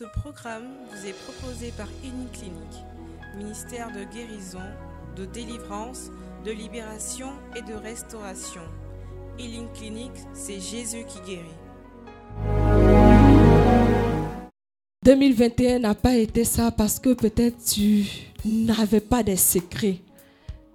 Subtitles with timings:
[0.00, 2.86] Ce programme vous est proposé par Clinique,
[3.36, 4.64] ministère de guérison,
[5.14, 6.10] de délivrance,
[6.42, 8.62] de libération et de restauration.
[9.38, 11.44] Healing Clinique, c'est Jésus qui guérit.
[15.04, 18.06] 2021 n'a pas été ça parce que peut-être tu
[18.46, 19.98] n'avais pas des secrets.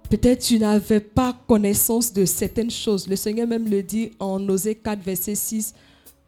[0.08, 3.08] Peut-être tu n'avais pas connaissance de certaines choses.
[3.08, 5.74] Le Seigneur même le dit en Osée 4, verset 6,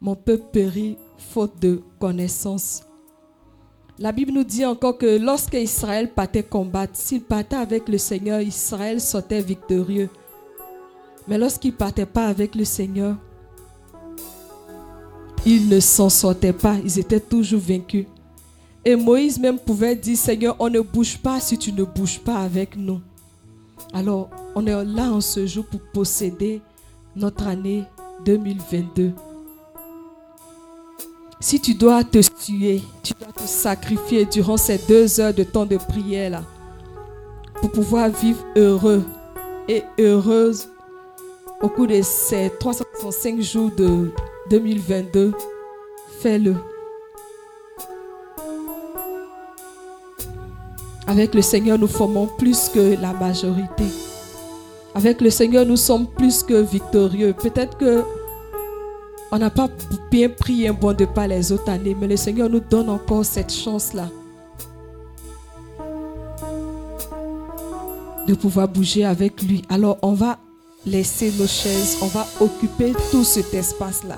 [0.01, 2.83] Mon peuple périt faute de connaissance.
[4.01, 8.39] La Bible nous dit encore que lorsque Israël partait combattre, s'il partait avec le Seigneur,
[8.39, 10.09] Israël sortait victorieux.
[11.27, 13.17] Mais lorsqu'il ne partait pas avec le Seigneur,
[15.45, 18.05] ils ne s'en sortaient pas, ils étaient toujours vaincus.
[18.85, 22.37] Et Moïse même pouvait dire, Seigneur, on ne bouge pas si tu ne bouges pas
[22.37, 23.01] avec nous.
[23.91, 26.61] Alors, on est là en ce jour pour posséder
[27.17, 27.83] notre année
[28.23, 29.11] 2022.
[31.41, 35.65] Si tu dois te tuer, tu dois te sacrifier durant ces deux heures de temps
[35.65, 36.43] de prière
[37.61, 39.05] pour pouvoir vivre heureux
[39.69, 40.67] et heureuse
[41.61, 44.11] au cours de ces 365 jours de
[44.49, 45.31] 2022,
[46.19, 46.55] fais-le.
[51.07, 53.85] Avec le Seigneur, nous formons plus que la majorité.
[54.93, 57.33] Avec le Seigneur, nous sommes plus que victorieux.
[57.33, 58.03] Peut-être que
[59.31, 59.69] on n'a pas
[60.11, 63.25] bien pris un bon de pas les autres années, mais le Seigneur nous donne encore
[63.25, 64.07] cette chance-là
[68.27, 69.63] de pouvoir bouger avec lui.
[69.69, 70.37] Alors on va
[70.85, 74.17] laisser nos chaises, on va occuper tout cet espace-là.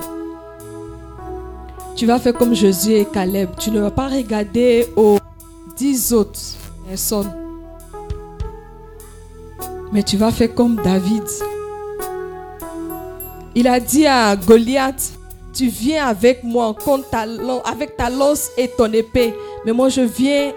[1.96, 3.50] Tu vas faire comme Jésus et Caleb.
[3.60, 5.18] Tu ne vas pas regarder aux
[5.78, 6.40] dix autres
[6.88, 7.32] personnes.
[9.92, 11.24] Mais tu vas faire comme David.
[13.54, 15.12] Il a dit à Goliath,
[15.54, 17.26] tu viens avec moi contre ta,
[17.66, 19.34] avec ta lance et ton épée,
[19.66, 20.54] mais moi je viens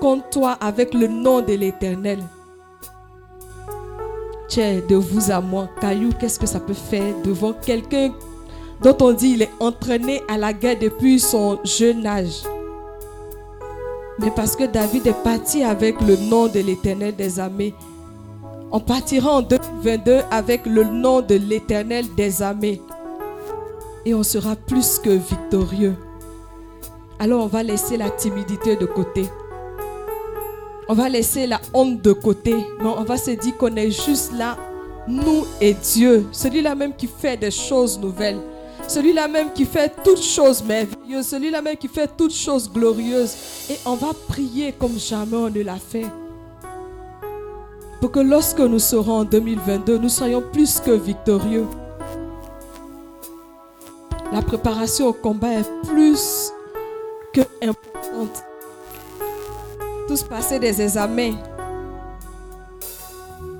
[0.00, 2.20] contre toi avec le nom de l'Éternel.
[4.48, 8.12] Tiens, de vous à moi, caillou, qu'est-ce que ça peut faire devant quelqu'un
[8.82, 12.42] dont on dit il est entraîné à la guerre depuis son jeune âge?
[14.18, 17.74] Mais parce que David est parti avec le nom de l'Éternel des armées,
[18.72, 22.80] on partira en 2022 avec le nom de l'Éternel des armées.
[24.06, 25.94] Et on sera plus que victorieux.
[27.18, 29.26] Alors on va laisser la timidité de côté.
[30.88, 32.54] On va laisser la honte de côté.
[32.80, 34.56] Mais on va se dire qu'on est juste là,
[35.06, 36.26] nous et Dieu.
[36.32, 38.40] Celui-là même qui fait des choses nouvelles.
[38.88, 41.26] Celui-là même qui fait toutes choses merveilleuses.
[41.26, 43.34] Celui-là même qui fait toutes choses glorieuses.
[43.70, 46.06] Et on va prier comme jamais on ne l'a fait
[48.02, 51.66] pour que lorsque nous serons en 2022, nous soyons plus que victorieux.
[54.32, 56.50] La préparation au combat est plus
[57.32, 58.42] que importante.
[60.08, 61.34] Tous passer des examens.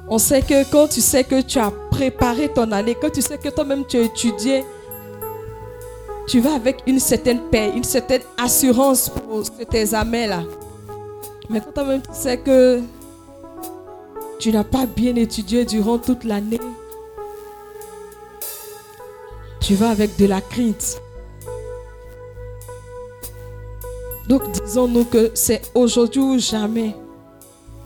[0.08, 3.38] On sait que quand tu sais que tu as préparé ton année, quand tu sais
[3.38, 4.64] que toi-même tu as étudié,
[6.26, 10.42] tu vas avec une certaine paix, une certaine assurance pour cet examen-là.
[11.48, 12.80] Mais quand toi-même tu sais que
[14.42, 16.58] tu n'as pas bien étudié durant toute l'année,
[19.60, 21.00] tu vas avec de la crainte.
[24.28, 26.96] Donc disons-nous que c'est aujourd'hui ou jamais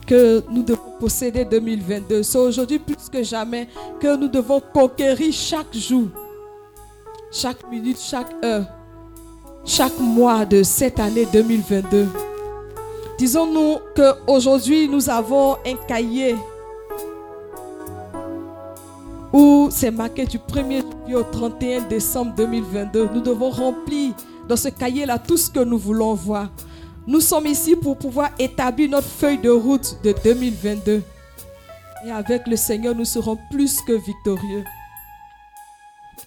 [0.07, 2.23] que nous devons posséder 2022.
[2.23, 3.67] C'est aujourd'hui plus que jamais
[3.99, 6.07] que nous devons conquérir chaque jour,
[7.31, 8.65] chaque minute, chaque heure,
[9.63, 12.07] chaque mois de cette année 2022.
[13.17, 16.35] Disons-nous qu'aujourd'hui, nous avons un cahier
[19.33, 23.09] où c'est marqué du 1er juillet au 31 décembre 2022.
[23.15, 24.13] Nous devons remplir
[24.47, 26.49] dans ce cahier-là tout ce que nous voulons voir.
[27.07, 31.01] Nous sommes ici pour pouvoir établir notre feuille de route de 2022.
[32.05, 34.63] Et avec le Seigneur, nous serons plus que victorieux.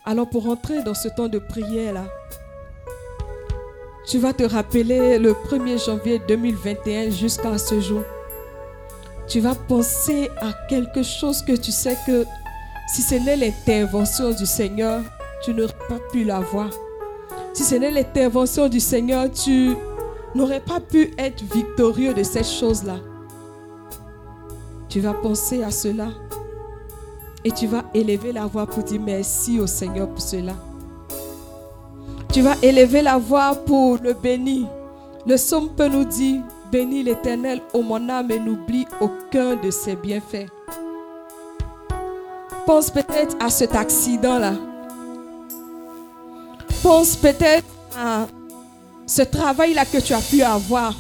[0.05, 2.05] Alors pour entrer dans ce temps de prière-là,
[4.11, 8.03] tu vas te rappeler le 1er janvier 2021 jusqu'à ce jour.
[9.29, 12.25] Tu vas penser à quelque chose que tu sais que
[12.93, 15.01] si ce n'est l'intervention du Seigneur,
[15.45, 16.71] tu n'aurais pas pu l'avoir.
[17.53, 19.77] Si ce n'est l'intervention du Seigneur, tu
[20.35, 22.97] n'aurais pas pu être victorieux de cette chose-là.
[24.89, 26.09] Tu vas penser à cela
[27.45, 30.55] et tu vas élever la voix pour dire merci au Seigneur pour cela.
[32.33, 34.69] Tu vas élever la voix pour le bénir.
[35.27, 36.41] Le somme peut nous dire,
[36.71, 40.47] bénis l'Éternel, ô mon âme, et n'oublie aucun de ses bienfaits.
[42.67, 44.53] Pense peut-être à cet accident-là.
[46.85, 47.67] Pense peut-être
[47.99, 48.27] à
[49.07, 50.95] ce travail-là que tu as pu avoir.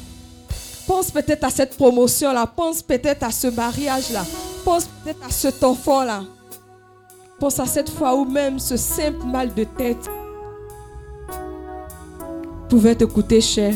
[0.84, 2.44] Pense peut-être à cette promotion-là.
[2.48, 4.24] Pense peut-être à ce mariage-là.
[4.64, 6.22] Pense peut-être à cet enfant-là.
[7.38, 10.10] Pense à cette fois où même ce simple mal de tête
[12.70, 13.74] pouvait te coûter cher.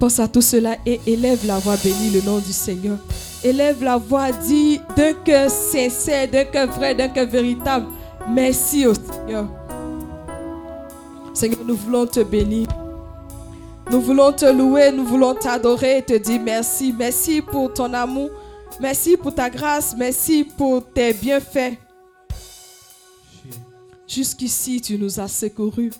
[0.00, 2.98] Pense à tout cela et élève la voix, bénis le nom du Seigneur.
[3.44, 7.86] Élève la voix, dis d'un cœur sincère, d'un cœur vrai, d'un cœur véritable.
[8.28, 9.46] Merci au Seigneur.
[11.32, 12.66] Seigneur, nous voulons te bénir.
[13.90, 16.94] Nous voulons te louer, nous voulons t'adorer et te dire merci.
[16.96, 18.30] Merci pour ton amour.
[18.80, 19.94] Merci pour ta grâce.
[19.96, 21.89] Merci pour tes bienfaits.
[24.10, 25.92] Jusqu'ici, tu nous as secourus.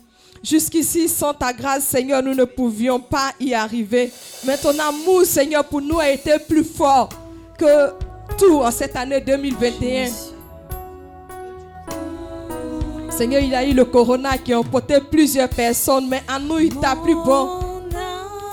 [0.43, 4.11] Jusqu'ici, sans ta grâce, Seigneur, nous ne pouvions pas y arriver.
[4.45, 7.07] Mais ton amour, Seigneur, pour nous a été plus fort
[7.57, 7.91] que
[8.37, 10.09] tout en cette année 2021.
[13.11, 16.59] Seigneur, il y a eu le corona qui a emporté plusieurs personnes, mais à nous,
[16.59, 17.61] il t'a plus bon.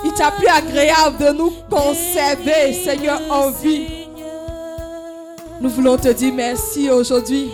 [0.05, 4.07] Il t'a plus agréable de nous conserver, Seigneur, en vie.
[5.61, 7.51] Nous voulons te dire merci aujourd'hui.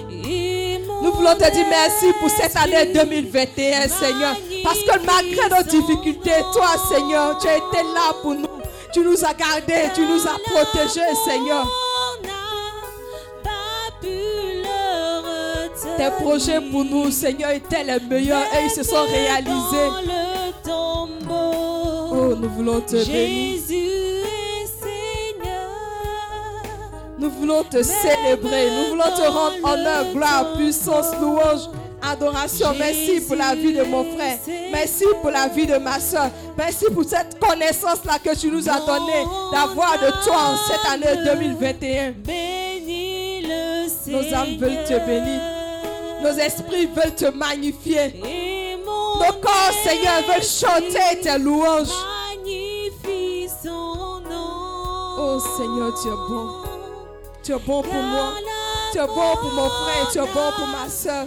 [1.04, 4.34] Nous voulons te dire merci pour cette année 2021, Seigneur.
[4.64, 8.48] Parce que malgré nos difficultés, toi, Seigneur, tu as été là pour nous.
[8.90, 11.68] Tu nous as gardés, tu nous as protégés, Seigneur.
[15.98, 19.90] Tes projets pour nous, Seigneur, étaient les meilleurs et ils se sont réalisés.
[21.30, 24.13] Oh, nous voulons te bénir.
[27.18, 28.70] Nous voulons te célébrer.
[28.70, 31.68] Nous voulons te rendre honneur, gloire, puissance, louange,
[32.02, 32.68] adoration.
[32.78, 34.38] Merci pour la vie de mon frère.
[34.72, 36.30] Merci pour la vie de ma soeur.
[36.56, 41.24] Merci pour cette connaissance-là que tu nous as donnée d'avoir de toi en cette année
[41.24, 42.14] 2021.
[44.06, 45.40] Nos âmes veulent te bénir.
[46.22, 48.14] Nos esprits veulent te magnifier.
[48.84, 51.88] Nos corps, Seigneur, veulent chanter tes louanges.
[55.16, 56.63] Oh Seigneur, tu es bon.
[57.44, 58.32] Tu es bon pour moi.
[58.92, 60.08] Tu es bon pour mon frère.
[60.10, 61.26] Tu es bon pour ma soeur.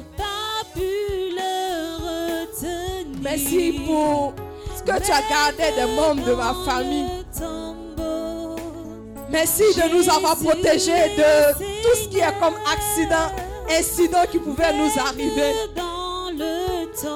[3.22, 4.34] Merci pour
[4.76, 7.06] ce que tu as gardé des membres de ma famille.
[9.30, 11.54] Merci de nous avoir protégés de
[11.84, 13.32] tout ce qui est comme accident,
[13.70, 15.54] incident qui pouvait nous arriver.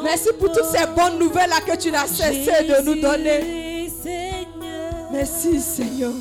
[0.04, 3.90] Merci pour toutes ces bonnes nouvelles que tu n'as cessé de nous donner.
[5.12, 6.12] Merci Seigneur.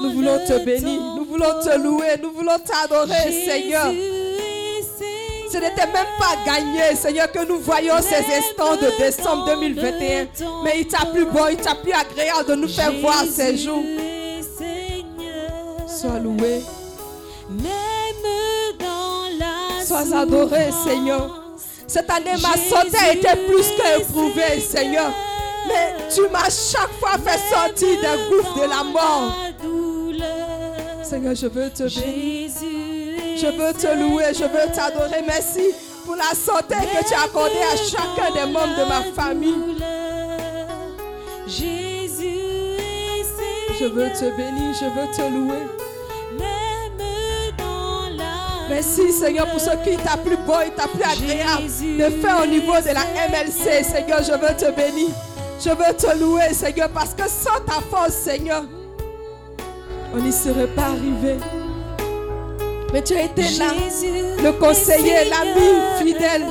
[0.00, 3.92] Nous voulons te bénir, nous voulons te louer, nous voulons t'adorer Seigneur.
[5.50, 10.26] Ce n'était même pas gagné, Seigneur, que nous voyons ces instants de décembre 2021.
[10.62, 13.82] Mais il t'a plus bon, il t'a plus agréable de nous faire voir ces jours.
[15.86, 16.62] Sois loué.
[19.84, 21.56] Sois adoré, Seigneur.
[21.86, 25.10] Cette année, ma santé a été plus qu'éprouvée, Seigneur.
[25.66, 29.34] Mais tu m'as chaque fois fait sortir des gouffres de la mort.
[31.08, 32.50] Seigneur, je veux te bénir.
[33.40, 35.22] Je veux te louer, je veux t'adorer.
[35.26, 35.70] Merci
[36.04, 39.54] pour la santé que tu as accordée à chacun des membres de ma famille.
[43.80, 45.66] Je veux te bénir, je veux te louer.
[48.68, 52.46] Merci Seigneur pour ce qui t'a plus beau et t'a plus agréable de faire au
[52.46, 53.82] niveau de la MLC.
[53.82, 55.08] Seigneur, je veux te bénir.
[55.58, 58.64] Je veux te louer Seigneur parce que sans ta force Seigneur,
[60.14, 61.36] on n'y serait pas arrivé.
[62.92, 63.72] Mais tu as été là,
[64.42, 66.46] le conseiller, l'ami fidèle.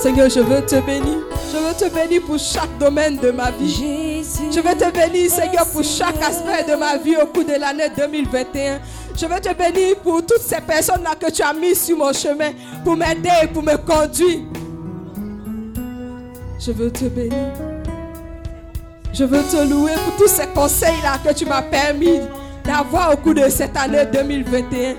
[0.00, 1.18] Seigneur, je veux te bénir.
[1.52, 4.22] Je veux te bénir pour chaque domaine de ma vie.
[4.50, 7.90] Je veux te bénir, Seigneur, pour chaque aspect de ma vie au cours de l'année
[7.96, 8.80] 2021.
[9.16, 12.50] Je veux te bénir pour toutes ces personnes-là que tu as mises sur mon chemin
[12.84, 14.40] pour m'aider et pour me conduire.
[16.58, 17.73] Je veux te bénir.
[19.14, 22.18] Je veux te louer pour tous ces conseils-là que tu m'as permis
[22.64, 24.96] d'avoir au cours de cette année 2021.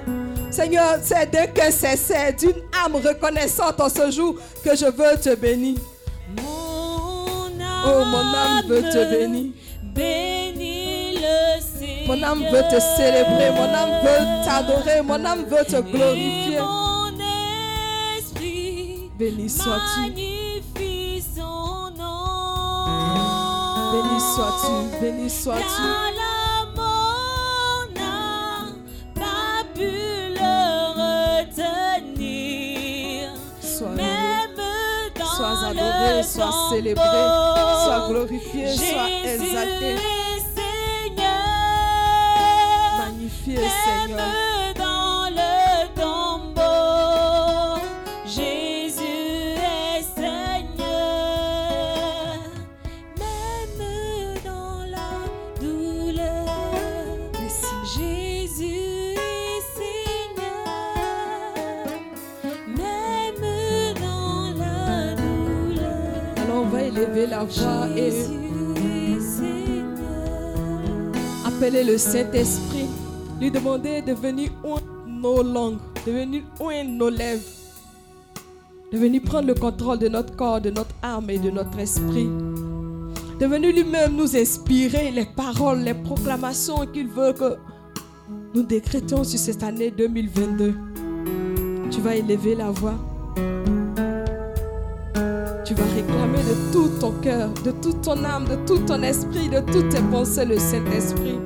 [0.50, 5.36] Seigneur, c'est d'un cœur sincère, d'une âme reconnaissante en ce jour que je veux te
[5.36, 5.76] bénir.
[6.38, 7.50] Oh,
[7.86, 9.52] mon âme veut te bénir.
[12.08, 16.60] Mon âme veut te célébrer, mon âme veut t'adorer, mon âme veut te glorifier.
[19.18, 20.35] Béni sois-tu.
[23.96, 25.64] Béni sois-tu, béni sois-tu.
[35.38, 37.04] Sois adoré, sois célébré,
[37.86, 39.96] sois glorifié, sois exalté.
[42.98, 44.45] Magnifié Seigneur.
[67.24, 68.12] La voix et
[71.46, 72.88] appeler le Saint-Esprit,
[73.40, 77.44] lui demander de venir oindre nos langues, de venir oindre nos lèvres,
[78.92, 82.28] de venir prendre le contrôle de notre corps, de notre âme et de notre esprit,
[83.40, 87.56] de venir lui-même nous inspirer les paroles, les proclamations qu'il veut que
[88.54, 90.74] nous décrétions sur cette année 2022.
[91.92, 92.96] Tu vas élever la voix.
[95.66, 99.50] Tu vas réclamer de tout ton cœur, de toute ton âme, de tout ton esprit,
[99.50, 101.40] de toutes tes pensées le Saint-Esprit.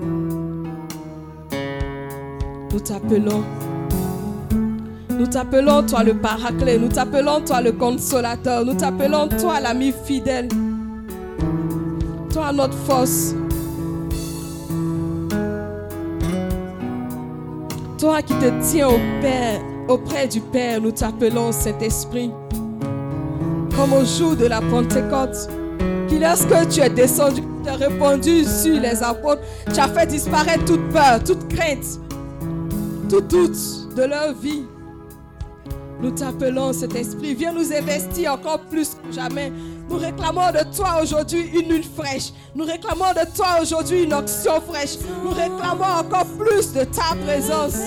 [2.69, 3.45] Nous t'appelons.
[5.11, 6.77] Nous t'appelons toi le paraclet.
[6.77, 8.65] Nous t'appelons toi le consolateur.
[8.65, 10.49] Nous t'appelons toi l'ami fidèle.
[12.33, 13.33] Toi notre force.
[17.97, 22.31] Toi qui te tiens au Père, auprès du Père, nous t'appelons Saint-Esprit.
[23.79, 25.47] Comme au jour de la Pentecôte,
[26.09, 29.41] qui lorsque tu es descendu, tu as répondu sur les apôtres,
[29.73, 31.85] tu as fait disparaître toute peur, toute crainte,
[33.09, 34.65] tout doute de leur vie.
[36.01, 37.33] Nous t'appelons cet esprit.
[37.35, 39.53] Viens nous investir encore plus que jamais.
[39.89, 42.33] Nous réclamons de toi aujourd'hui une huile fraîche.
[42.55, 44.97] Nous réclamons de toi aujourd'hui une option fraîche.
[45.23, 47.79] Nous réclamons encore plus de ta présence.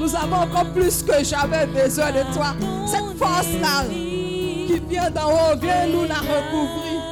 [0.00, 2.54] Nous avons encore plus que jamais besoin de toi.
[2.86, 7.02] Cette force-là qui vient d'en haut, viens nous la recouvrir.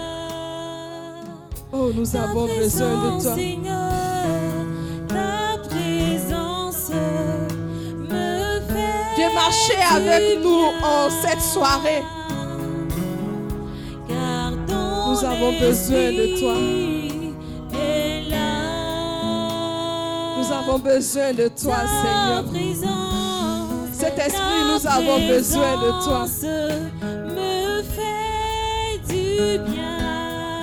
[1.71, 3.35] Oh, nous avons besoin de toi.
[9.17, 12.03] Viens marcher avec nous en cette soirée.
[14.09, 16.98] Nous avons besoin de toi.
[20.49, 22.45] Nous avons besoin de toi, Seigneur.
[23.93, 26.25] Cet esprit, nous avons besoin de toi.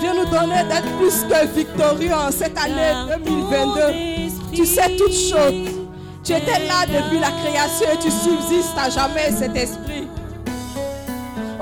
[0.02, 4.56] Viens nous donner d'être plus que victorieux en cette année 2022.
[4.56, 5.70] Tu sais toutes choses.
[6.24, 9.85] Tu étais là depuis la création et tu subsistes à jamais cet esprit.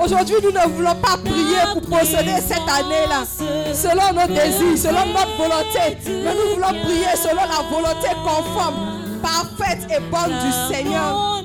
[0.04, 3.24] Aujourd'hui, nous ne voulons pas prier pour posséder cette année-là
[3.72, 5.96] selon nos désirs, selon notre volonté.
[6.06, 11.42] Mais nous voulons prier selon la volonté conforme, parfaite et bonne du Seigneur.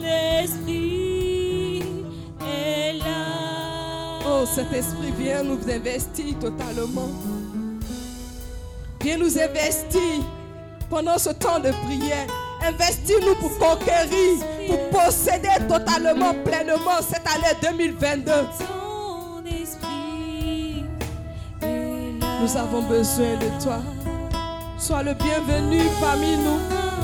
[4.27, 7.09] Oh, cet esprit vient nous investir totalement.
[9.01, 10.01] Viens nous investir
[10.89, 12.27] pendant ce temps de prière.
[12.61, 18.31] Investis-nous pour conquérir, pour posséder totalement, pleinement cette année 2022.
[22.41, 23.79] Nous avons besoin de toi.
[24.77, 26.59] Sois le bienvenu parmi nous.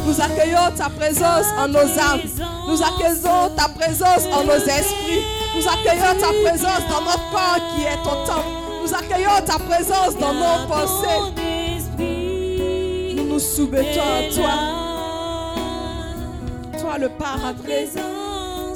[0.06, 2.22] Nous accueillons ta présence en nos âmes.
[2.68, 5.24] Nous accueillons ta présence en nos esprits.
[5.56, 8.48] Nous accueillons ta présence dans notre corps qui est ton temple.
[8.84, 11.44] Nous accueillons ta présence dans nos pensées.
[13.16, 14.85] Nous nous soumettons à toi
[16.86, 17.90] toi le paraclet,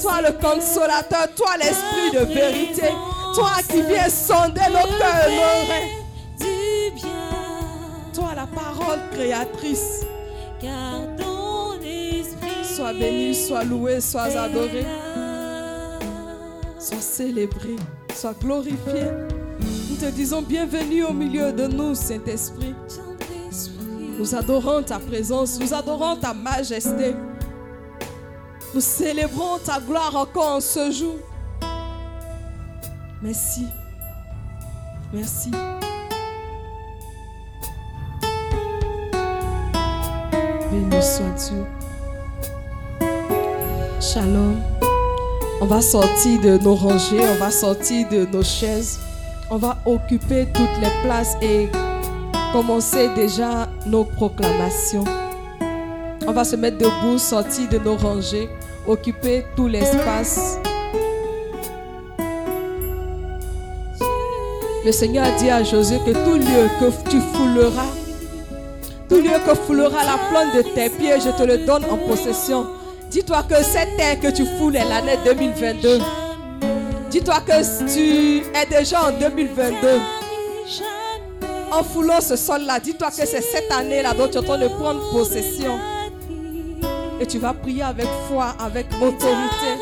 [0.01, 2.87] toi le consolateur, toi l'esprit de vérité,
[3.35, 5.89] toi qui viens sonder nos cœurs, nos reins.
[8.11, 10.01] Toi la parole créatrice.
[12.75, 14.85] Sois béni, sois loué, sois adoré,
[16.79, 17.75] sois célébré,
[18.15, 19.03] sois glorifié.
[19.89, 22.73] Nous te disons bienvenue au milieu de nous, Saint-Esprit.
[24.17, 27.13] Nous adorons ta présence, nous adorons ta majesté.
[28.73, 31.15] Nous célébrons ta gloire encore en ce jour.
[33.21, 33.65] Merci.
[35.11, 35.51] Merci.
[40.71, 41.55] Béni sois-tu.
[43.99, 44.61] Shalom.
[45.61, 48.99] On va sortir de nos rangées, on va sortir de nos chaises.
[49.49, 51.69] On va occuper toutes les places et
[52.53, 55.03] commencer déjà nos proclamations.
[56.29, 58.47] On va se mettre debout, sortir de nos rangées,
[58.85, 60.59] occuper tout l'espace.
[64.85, 67.89] Le Seigneur a dit à Josué que tout lieu que tu fouleras,
[69.09, 72.67] tout lieu que foulera la plante de tes pieds, je te le donne en possession.
[73.09, 75.97] Dis-toi que cette terre que tu foules est l'année 2022.
[77.09, 79.99] Dis-toi que tu es déjà en 2022.
[81.71, 84.67] En foulant ce sol-là, dis-toi que c'est cette année-là dont tu es en train de
[84.67, 85.79] prendre possession.
[87.19, 89.75] Et tu vas prier avec foi, avec autorité.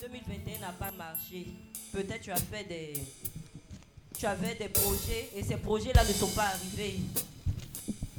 [0.00, 1.46] 2021 n'a pas marché,
[1.92, 2.92] peut-être tu as fait des.
[4.18, 7.00] Tu avais des projets et ces projets-là ne sont pas arrivés.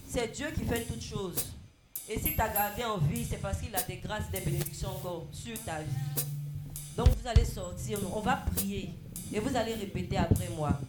[0.07, 1.36] C'est Dieu qui fait toutes choses.
[2.07, 4.89] Et si tu as gardé en vie, c'est parce qu'il a des grâces, des bénédictions
[4.89, 6.24] encore sur ta vie.
[6.96, 8.89] Donc vous allez sortir, on va prier
[9.34, 10.79] et vous allez répéter après moi.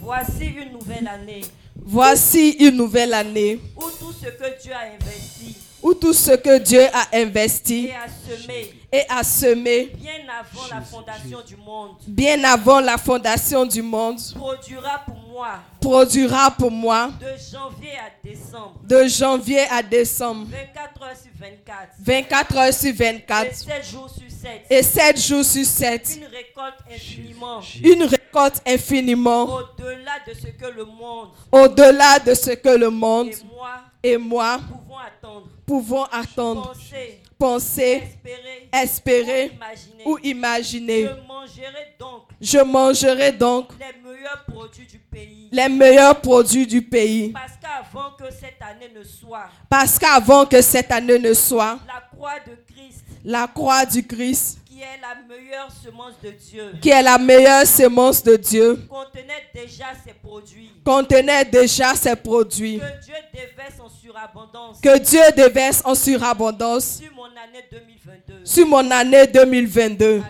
[0.00, 1.42] Voici une nouvelle année
[1.76, 6.58] Voici une nouvelle année où tout ce que Dieu a investi où tout ce que
[6.58, 11.90] Dieu a investi et a semé et a semé bien avant la fondation du monde.
[12.06, 14.18] Bien avant la fondation du monde.
[14.34, 15.48] Produira pour moi.
[15.80, 17.10] Produira pour moi.
[17.18, 18.80] De janvier à décembre.
[18.84, 20.46] De janvier à décembre.
[20.50, 25.20] 24 heures sur 24 24 heures sur et 24 7 jours sur 7 et 7
[25.20, 27.60] jours sur 7 une récolte infiniment.
[27.82, 29.44] Une récolte infiniment.
[29.44, 34.16] Au-delà de ce que le monde au-delà de ce que le monde et moi et
[34.16, 40.04] moi pouvons attendre, pouvons attendre, penser, penser, espérer, espérer imaginer.
[40.06, 41.02] ou imaginer.
[41.02, 45.48] Je mangerai donc Je mangerai donc les meilleurs produits du pays.
[45.50, 47.32] les meilleurs produits du pays.
[47.32, 52.00] Parce qu'avant que cette année ne soit, Parce qu'avant que cette année ne soit, la
[52.16, 56.90] croix de Christ, la croix du Christ, qui est la meilleure semence de Dieu, qui
[56.90, 60.70] est la meilleure semence de Dieu, contenait déjà ses produits.
[60.84, 62.78] contenait déjà ses produits.
[62.78, 67.11] Que Dieu déverse en surabondance Que Dieu déverse en surabondance sur
[67.52, 68.44] année 2022.
[68.46, 70.22] sur mon année 2022.
[70.22, 70.24] Amen.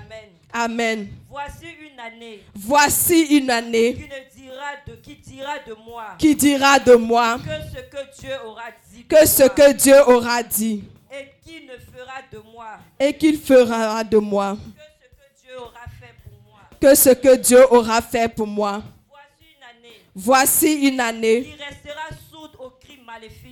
[0.52, 1.08] Amen.
[1.30, 6.34] Voici une année Voici une année qui ne dira de qui dira de moi qui
[6.36, 10.42] dira de moi que ce que Dieu aura dit que ce moi que Dieu aura
[10.42, 14.56] dit et qui ne fera de moi et qu'il fera de moi.
[14.56, 16.60] que ce que Dieu aura fait pour moi.
[16.80, 18.82] Que ce que Dieu aura fait pour moi.
[19.08, 23.50] Voici une année Voici une année qui restera sourde au cri maléfique du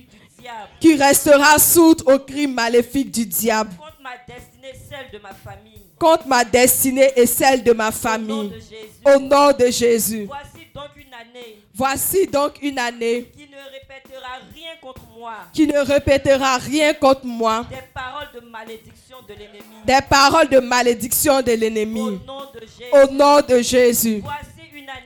[0.79, 5.81] qui restera sourde au cri maléfique du diable contre ma destinée, celle de ma famille.
[5.99, 8.49] contre ma destinée et celle de ma Au nom famille.
[8.49, 9.15] de Jésus.
[9.15, 10.25] Au nom de Jésus.
[10.27, 15.33] Voici donc une année Voici donc une année qui ne répétera rien contre moi.
[15.53, 17.65] qui ne répétera rien contre moi.
[17.69, 19.75] Des paroles de malédiction de l'ennemi.
[19.85, 22.91] Des paroles de malédiction de Au nom de Jésus.
[22.93, 24.19] Au nom de Jésus.
[24.23, 24.50] Voici une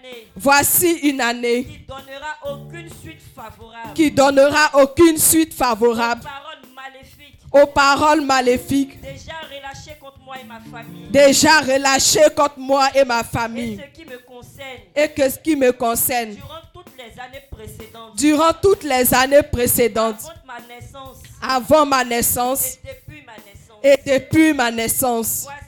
[0.05, 0.27] année.
[0.35, 3.93] Voici une année qui donnera aucune suite favorable.
[3.93, 6.21] qui donnera aucune suite favorable.
[6.23, 7.39] Paroles maléfiques.
[7.51, 9.01] Aux paroles maléfiques.
[9.01, 11.07] Déjà relâchées contre moi et ma famille.
[11.09, 13.77] déjà relâchées contre moi et ma Et famille.
[13.95, 16.35] ce qui me concerne, et que ce qui me concerne.
[16.35, 21.17] Durant toutes les années précédentes, durant toutes les années précédentes, avant ma naissance.
[21.41, 22.77] Avant ma naissance.
[22.83, 23.79] Et depuis ma naissance.
[23.83, 25.43] et depuis ma naissance.
[25.43, 25.64] Voici une année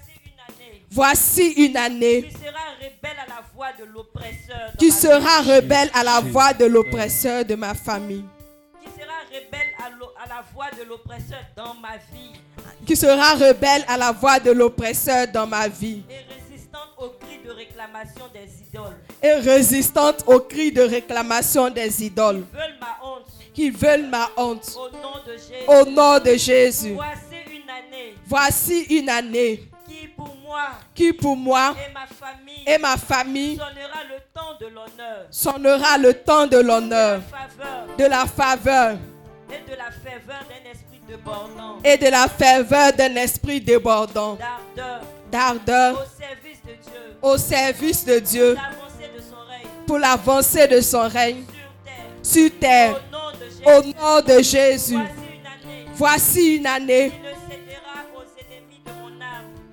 [0.89, 4.71] Voici une année qui sera rebelle à la voix de l'oppresseur.
[6.57, 8.25] de l'oppresseur de ma famille,
[8.83, 12.39] Qui sera rebelle à, la voix de l'oppresseur dans ma vie
[12.85, 17.39] qui sera rebelle à la voix de l'oppresseur dans ma vie et résistante aux cris
[17.45, 18.97] de réclamation des idoles.
[19.21, 24.77] et résistante aux cris de réclamation des idoles Veulent ma honte qui veulent ma honte.
[24.77, 25.65] au nom de Jésus.
[25.67, 26.93] Au nom de Jésus.
[26.93, 27.19] Voici
[27.51, 30.69] une année Voici une année qui pour moi.
[30.95, 31.75] Qui pour moi?
[31.87, 32.63] Et ma famille.
[32.65, 33.57] Et ma famille.
[33.57, 37.21] Sonnera le temps de l'honneur, sonnera le temps de l'honneur,
[37.97, 38.97] de la faveur.
[39.49, 44.37] Et de la faveur d'un esprit débordant, et de la ferveur d'un esprit débordant,
[45.31, 45.93] d'ardeur.
[46.01, 48.57] Au service de Dieu, au service de Dieu.
[49.85, 51.45] Pour l'avancée de son règne.
[52.21, 52.51] Sur terre.
[52.51, 53.01] sur terre.
[53.63, 53.95] Au nom de Au Jésus.
[54.01, 54.97] nom de Jésus.
[54.97, 55.91] Voici une année.
[55.95, 57.11] Voici une année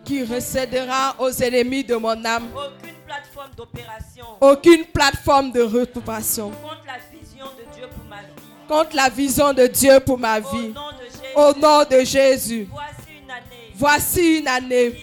[0.05, 2.49] qui recédera aux ennemis de mon âme.
[2.55, 8.69] Aucune plateforme d'opération Aucune plateforme de récupération contre la vision de Dieu pour ma vie.
[8.69, 10.69] contre la vision de Dieu pour ma Au vie.
[10.69, 11.35] nom de Jésus.
[11.37, 12.69] Au nom de Jésus.
[12.71, 14.95] Voici une année Voici une année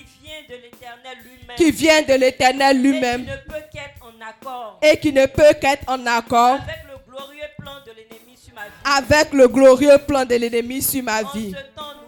[1.57, 3.21] qui vient de l'éternel lui-même.
[3.21, 6.83] et qui ne peut qu'être en accord et qui ne peut qu'être en accord avec
[6.89, 9.05] le glorieux plan de l'ennemi sur ma vie.
[9.07, 11.51] avec le glorieux plan de l'ennemi sur ma En vie.
[11.51, 12.00] ce temps nouveau.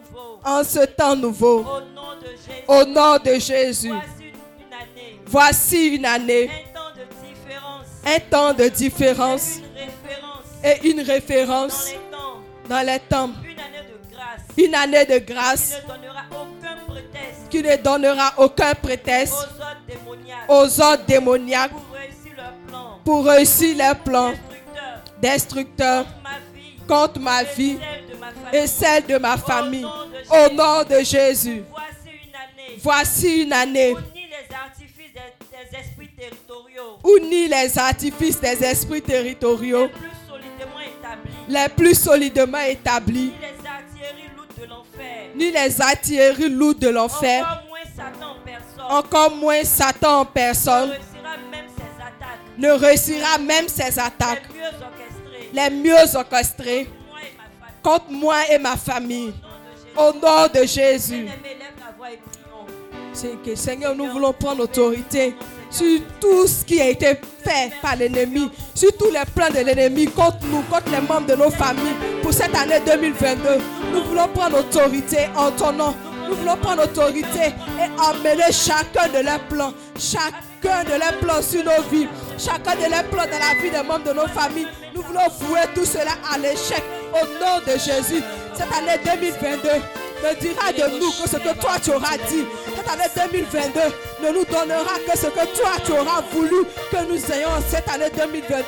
[0.45, 2.63] En ce temps nouveau, Au nom de Jésus.
[2.67, 3.93] au nom de Jésus,
[5.25, 6.49] Voici une, année.
[8.05, 9.59] Un temps de différence.
[10.63, 11.91] Et une référence.
[12.69, 13.29] Dans les temps.
[14.57, 15.77] Une année de grâce.
[17.49, 19.47] Qui ne donnera aucun prétexte.
[20.47, 21.71] Aux autres démoniaques.
[23.03, 24.33] Pour réussir leurs plans
[25.21, 26.05] Destructeur.
[26.05, 26.05] destructeurs
[26.87, 27.77] contre ma vie.
[28.51, 29.85] Et celle de ma famille.
[30.29, 31.63] Au nom de Jésus,
[32.81, 33.95] Voici une année.
[37.03, 39.89] Où ni les artifices des, esprits territoriaux.
[41.47, 43.31] les plus solidement établis.
[45.35, 47.45] Ni les artilleries lourdes de l'enfer.
[47.45, 48.35] Encore moins Satan
[48.89, 54.43] encore moins Satan en ne personne, réussira même ses attaques ne réussira même ses attaques
[55.53, 56.87] les mieux famille.
[57.81, 59.33] contre moi et ma famille.
[59.95, 61.27] Au nom de Jésus.
[63.13, 65.35] C'est que Seigneur, nous voulons prendre autorité
[65.69, 70.05] sur tout ce qui a été fait par l'ennemi, sur tous les plans de l'ennemi
[70.07, 73.41] contre nous, contre les membres de nos familles pour cette année 2022.
[73.93, 75.93] Nous voulons prendre autorité en ton nom.
[76.27, 81.63] Nous voulons prendre autorité et emmener chacun de leurs plans, chacun de leurs plans sur
[81.63, 82.07] nos vies,
[82.37, 84.67] chacun de leurs plans dans la vie des membres de nos familles.
[84.95, 86.83] Nous voulons vouer tout cela à l'échec
[87.13, 88.23] au nom de Jésus.
[88.55, 89.69] Cette année 2022
[90.23, 92.45] ne dira de nous que ce que toi tu auras dit.
[92.75, 93.79] Cette année 2022
[94.23, 98.09] ne nous donnera que ce que toi tu auras voulu que nous ayons cette année
[98.15, 98.63] 2022.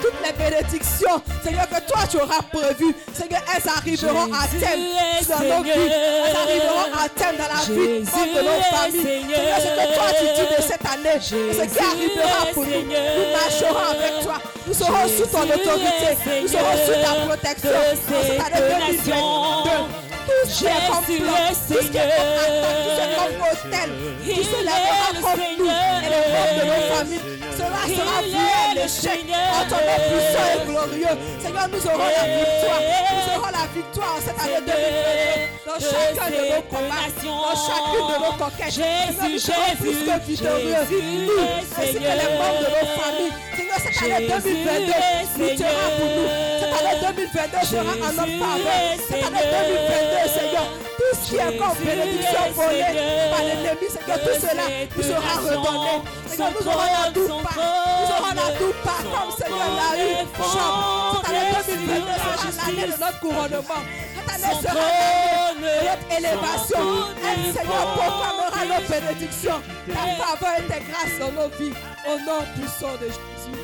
[0.00, 4.82] Toutes les bénédictions, Seigneur, que toi tu auras prévues, Seigneur, elles arriveront à terme
[5.28, 5.70] dans nos vies.
[5.70, 9.02] Elles arriveront à terme dans la vie de nos familles.
[9.02, 13.28] Seigneur, ce que toi tu dis de cette année, ce qui arrivera pour nous, nous
[13.32, 14.36] marcherons avec toi.
[14.66, 16.08] Nous serons sous ton autorité.
[16.42, 17.70] Nous serons sous ta protection.
[17.70, 18.62] En cette année
[19.04, 22.96] 2022 tout ce qui est comme plan, tout ce qui est comme attaque, tout ce
[22.96, 23.90] qui est comme hôtel,
[24.24, 27.37] tout se lèvera contre nous et les membres de nos familles.
[27.58, 31.18] Cela sera à l'échec en ton nom puissant et glorieux.
[31.42, 32.82] Seigneur, nous aurons la victoire.
[33.10, 38.06] Nous aurons la victoire en cette année 2022 dans chacun de nos combats, dans chacune
[38.06, 38.70] de nos conquêtes.
[38.70, 39.42] Seigneur, nous
[39.82, 40.86] plus que victorieux.
[41.26, 41.42] Nous,
[41.82, 43.34] ainsi que les membres de nos familles.
[43.58, 44.94] Seigneur, cette année 2022
[45.42, 46.30] luttera pour nous.
[46.62, 48.86] Cette année 2022 sera en notre faveur.
[49.02, 52.86] Cette année 2022, Seigneur, tout ce qui est comme bénédiction volée
[53.34, 56.06] par l'ennemi, Seigneur, tout cela nous sera redonné.
[56.28, 57.47] Seigneur, nous aurons la part.
[57.56, 60.26] Nous aurons la double part comme Seigneur l'a eu.
[60.36, 62.12] Jean, cette année 2022
[62.52, 63.82] sera l'année de notre couronnement.
[64.14, 66.84] Cette année sera l'année de notre élévation.
[67.24, 69.60] Elle, Seigneur, proclamera nos bénédictions.
[69.86, 71.74] Ta faveur et tes grâces dans nos vies.
[72.06, 73.58] Au nom puissant de Jésus.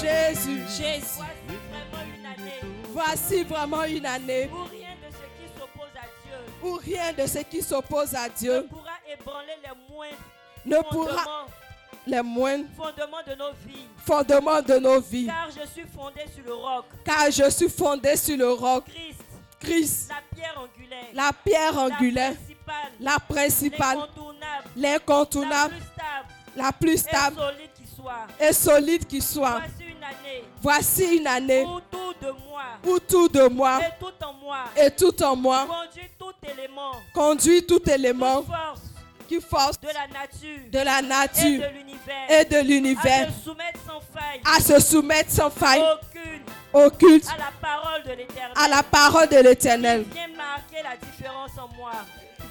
[0.00, 1.24] Jésus, Jésus.
[2.92, 7.26] Voici vraiment une année où rien de ce qui s'oppose à Dieu où rien de
[7.26, 10.16] ce qui s'oppose à ne Dieu pourra ébranler les moindres
[10.64, 11.46] ne pourra
[12.06, 13.86] les moindres fondements de nos vies.
[14.04, 15.26] fondements de nos vies.
[15.26, 16.84] Car je suis fondé sur le roc.
[17.04, 19.20] Car je suis fondé sur le roc, Christ,
[19.60, 21.04] Christ, la pierre angulaire.
[21.14, 22.92] la pierre angulaire, principale.
[23.00, 23.98] la principale,
[24.76, 25.74] L'incontournable.
[25.76, 26.28] La plus stable.
[26.56, 28.26] la plus Et stable solide qui soit.
[28.48, 29.60] et solide qui soit.
[29.60, 33.98] Voici une année Voici une année où tout de moi où tout de moi et
[33.98, 38.80] tout en moi et tout en moi conduit tout élément, conduit tout toute élément force
[39.28, 43.28] qui force de la nature de la et nature de l'univers et de à l'univers
[43.28, 46.40] se soumettre sans faille à se soumettre sans faille aucune
[46.72, 48.52] au culte, à la parole de l'éternel.
[48.56, 50.04] à la parole de l'Éternel.
[50.12, 51.92] Viens marquer la différence en moi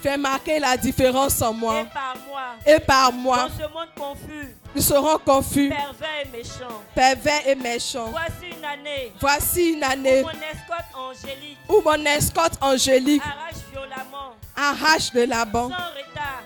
[0.01, 2.41] Fais marquer la différence en et par moi.
[2.65, 3.37] et par moi.
[3.47, 6.81] Dans ce monde confus, Nous serons confus, pervers et méchant.
[6.93, 8.11] pervers et méchants.
[8.11, 14.35] Voici une année Voici une où mon escorte angélique où mon escorte angélique arrache violemment,
[14.55, 15.93] arrache de la banque sans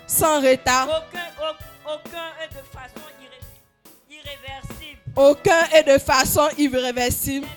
[0.07, 0.87] sans retard.
[0.87, 4.99] aucun, au- aucun et de façon irré- irréversible.
[5.15, 7.47] Aucun est de façon irréversible.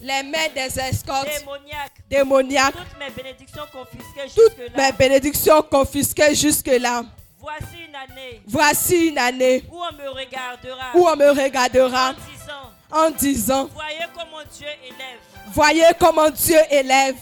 [0.00, 1.28] Les mains des escortes.
[1.40, 4.86] Démoniaques, démoniaques, toutes mes bénédictions confisquées jusque-là.
[4.86, 7.02] mes bénédictions confisquées jusque-là.
[7.40, 8.42] Voici une année.
[8.46, 10.92] Voici une année où on me regardera.
[10.94, 12.72] où on me en regardera disant.
[12.92, 15.18] en disant, Voyez comment Dieu élève,
[15.52, 17.16] voyez comment Dieu élève,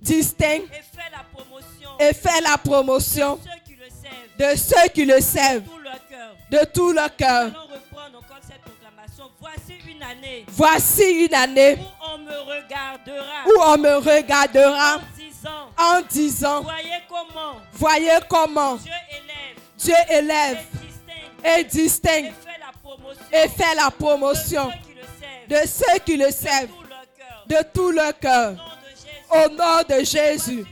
[0.00, 0.60] distingue.
[0.62, 0.68] Distingue
[1.98, 3.38] et fait la promotion
[4.38, 5.62] de ceux qui le servent.
[6.50, 7.50] de tout leur cœur.
[9.40, 13.44] Voici une année Voici une année où on me regardera.
[13.46, 15.00] où on me regardera.
[15.78, 19.56] En disant Voyez comment voyez comment Dieu élève.
[19.78, 20.58] Dieu élève
[21.44, 22.32] et distingue.
[23.32, 24.70] et fait la promotion
[25.48, 26.68] de ceux qui le servent.
[27.48, 28.54] de tout leur cœur.
[29.30, 30.64] Au nom de Jésus,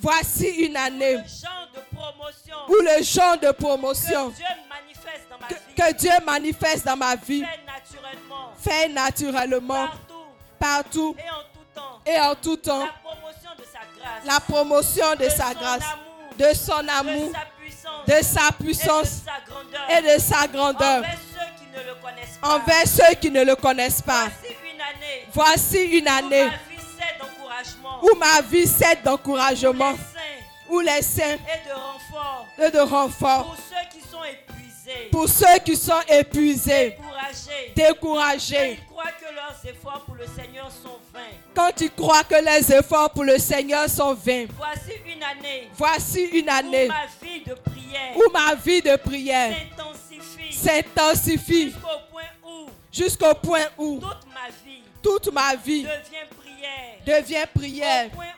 [0.00, 1.16] voici une année.
[2.68, 7.16] Où le genre de que promotion Dieu manifeste dans ma que, Dieu manifeste dans ma
[7.16, 7.44] vie.
[8.58, 9.86] Fait naturellement.
[10.58, 11.14] Partout.
[11.14, 11.16] Partout.
[12.06, 12.86] Et en tout temps.
[12.86, 14.24] La promotion de sa grâce.
[14.24, 18.06] La promotion de sa son grâce, amour, de son de amour, sa puissance.
[18.06, 18.52] De sa
[19.98, 21.04] et de sa grandeur.
[22.42, 24.28] Envers ceux qui ne le connaissent pas.
[25.32, 26.48] Voici une année
[27.62, 29.94] d'encouragement, où ma vie cède d'encouragement,
[30.70, 32.46] où les saints et de renfort.
[32.58, 33.44] et de renfort.
[33.46, 39.34] Pour ceux qui sont épuisés, pour ceux qui sont épuisés, découragés, découragés, ils croient que
[39.34, 41.20] leurs efforts pour le Seigneur sont vains.
[41.54, 44.46] quand ils croient que les efforts pour le Seigneur sont vains.
[44.56, 45.68] Voici une année.
[45.74, 46.88] Voici une où année.
[46.88, 50.52] ma vie de prière où ma vie de prière s'intensifie.
[50.52, 51.64] s'intensifie.
[51.72, 56.47] Jusqu'au point où jusqu'au point où toute ma vie toute ma vie devient prière.
[57.54, 58.10] Prière.
[58.10, 58.26] Point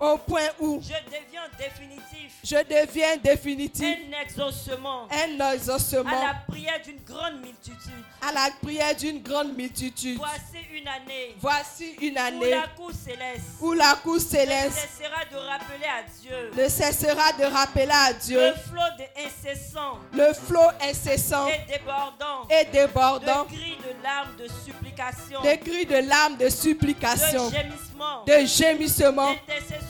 [0.00, 2.32] Au point où je deviens définitif.
[2.42, 3.98] je deviens définitif.
[4.08, 5.06] Un exaucement.
[5.10, 8.04] Un à exaucement la prière d'une grande multitude.
[8.22, 10.16] à la prière d'une grande multitude.
[10.18, 11.36] Voici une année.
[11.38, 15.86] Voici une où année la cour céleste où la cour ne céleste cessera de rappeler
[15.86, 16.50] à Dieu.
[16.62, 22.48] ne cessera de rappeler à Dieu le flot de incessant le flot incessant et débordant.
[22.50, 23.44] et débordant.
[23.44, 28.46] De cris de larmes de supplication, de cris de larmes de de supplication, gémissements, de
[28.46, 29.89] gémissements, d'intercession puissante,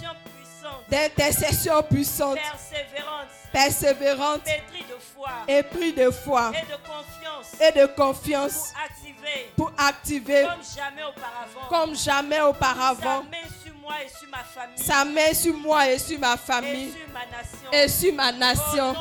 [0.90, 5.31] d'intercession puissante, persévérante, persévérante, pétrie de foi.
[5.46, 6.53] Épris de foi.
[6.55, 7.61] Et de confiance.
[7.61, 9.53] Et de pour confiance activer.
[9.57, 10.42] Pour activer.
[10.44, 11.68] Comme jamais auparavant.
[11.68, 14.85] Comme jamais sa auparavant main sur moi et sur ma famille.
[14.85, 17.72] Sa main sur moi et sur ma et famille sur ma nation.
[17.72, 18.94] et sur ma nation.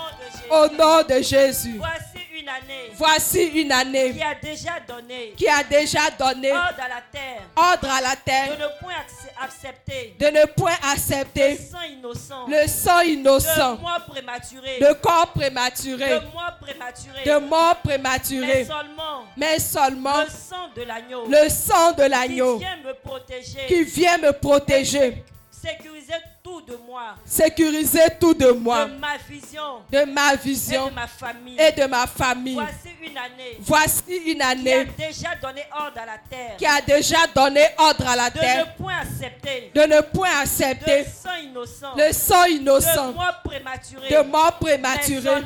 [0.51, 1.17] Au nom de Jésus.
[1.17, 1.77] nom de Jésus.
[1.77, 2.18] Voici une
[2.49, 5.33] année Voici une année qui a déjà donné.
[5.37, 7.41] qui a déjà donné ordre à la terre.
[7.55, 10.15] Ordre à la de ne point acce- accepter.
[10.19, 13.75] De ne point le accepter sang innocent, le sang innocent.
[13.75, 19.25] De mort prématuré, de corps prématuré, de mort prématuré, de mort mais seulement.
[19.37, 20.23] Mais seulement.
[20.23, 21.25] Le sang de l'agneau.
[21.27, 26.13] Le sang de qui vient me protéger, qui vient me protéger, sécuriser
[26.49, 29.81] tout de moi, sécuriser tout de moi, de ma vision.
[29.91, 31.57] De ma et vision de ma famille.
[31.59, 32.55] et de ma famille.
[32.55, 33.57] Voici une année.
[33.59, 36.57] Voici une qui a année déjà donné ordre à la terre.
[36.57, 38.65] Qui a déjà donné ordre à la de terre.
[38.65, 39.71] ne point accepter.
[39.75, 44.57] De ne point de accepter sang innocent, le sang de innocent mort prématuré, de mort
[44.59, 45.41] prématurée,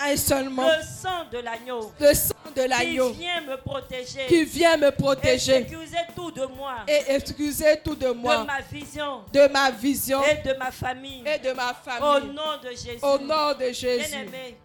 [0.00, 4.44] un seulement le sang de l'agneau le sang de qui l'agneau vient me protéger qui
[4.44, 8.60] vient me et protéger sécuriser tout de moi, et excuser tout de de moi, ma
[8.60, 11.24] vision de ma vision et de ma famille.
[11.26, 12.32] et de ma Au famille.
[12.32, 12.98] nom de Jésus.
[13.02, 14.08] Au nom de Jésus.
[14.10, 14.56] Bien-aimés,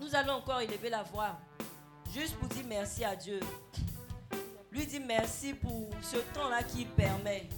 [0.00, 1.38] nous allons encore élever la voix.
[2.12, 3.40] Juste pour dire merci à Dieu.
[4.70, 7.48] Lui dire merci pour ce temps-là qu'il permet.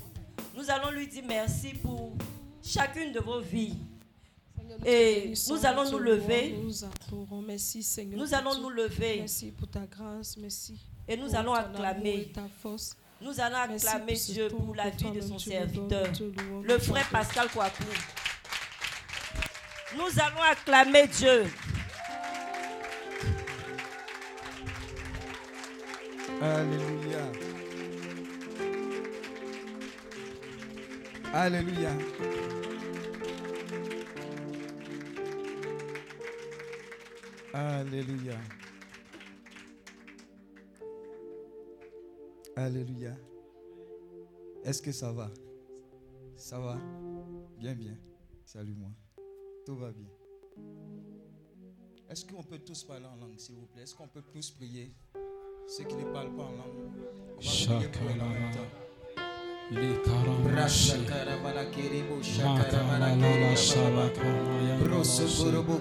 [0.54, 2.12] Nous allons lui dire merci pour
[2.62, 3.78] chacune de vos vies.
[4.84, 6.58] Et nous allons nous lever.
[6.62, 7.42] Nous adorons.
[7.42, 8.18] Merci Seigneur.
[8.18, 10.36] Nous pour allons nous lever Merci pour ta grâce.
[10.36, 10.78] Merci.
[11.08, 12.30] et nous allons acclamer.
[12.34, 12.96] ta force.
[13.20, 16.08] Nous allons acclamer Dieu pour la vie de son serviteur,
[16.62, 17.08] le frère.
[17.10, 17.84] Pascal Kouakou.
[19.96, 21.44] Nous allons acclamer Dieu.
[26.42, 27.32] Alléluia.
[31.32, 31.90] Alléluia.
[37.56, 38.36] Alléluia.
[42.56, 43.14] Alléluia.
[44.64, 45.30] Est-ce que ça va?
[46.34, 46.76] Ça va?
[47.56, 47.96] Bien, bien.
[48.44, 48.90] Salut-moi.
[49.64, 50.08] Tout va bien.
[52.10, 53.84] Est-ce qu'on peut tous parler en langue, s'il vous plaît?
[53.84, 54.92] Est-ce qu'on peut tous prier?
[55.68, 56.90] Ceux qui ne parlent pas en langue,
[57.38, 58.52] on en même.
[64.78, 65.80] Brosso Gorobo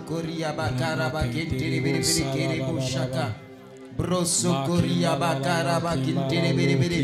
[2.31, 3.52] Kiri Bushaka.
[5.79, 7.01] Bakintere bere bere.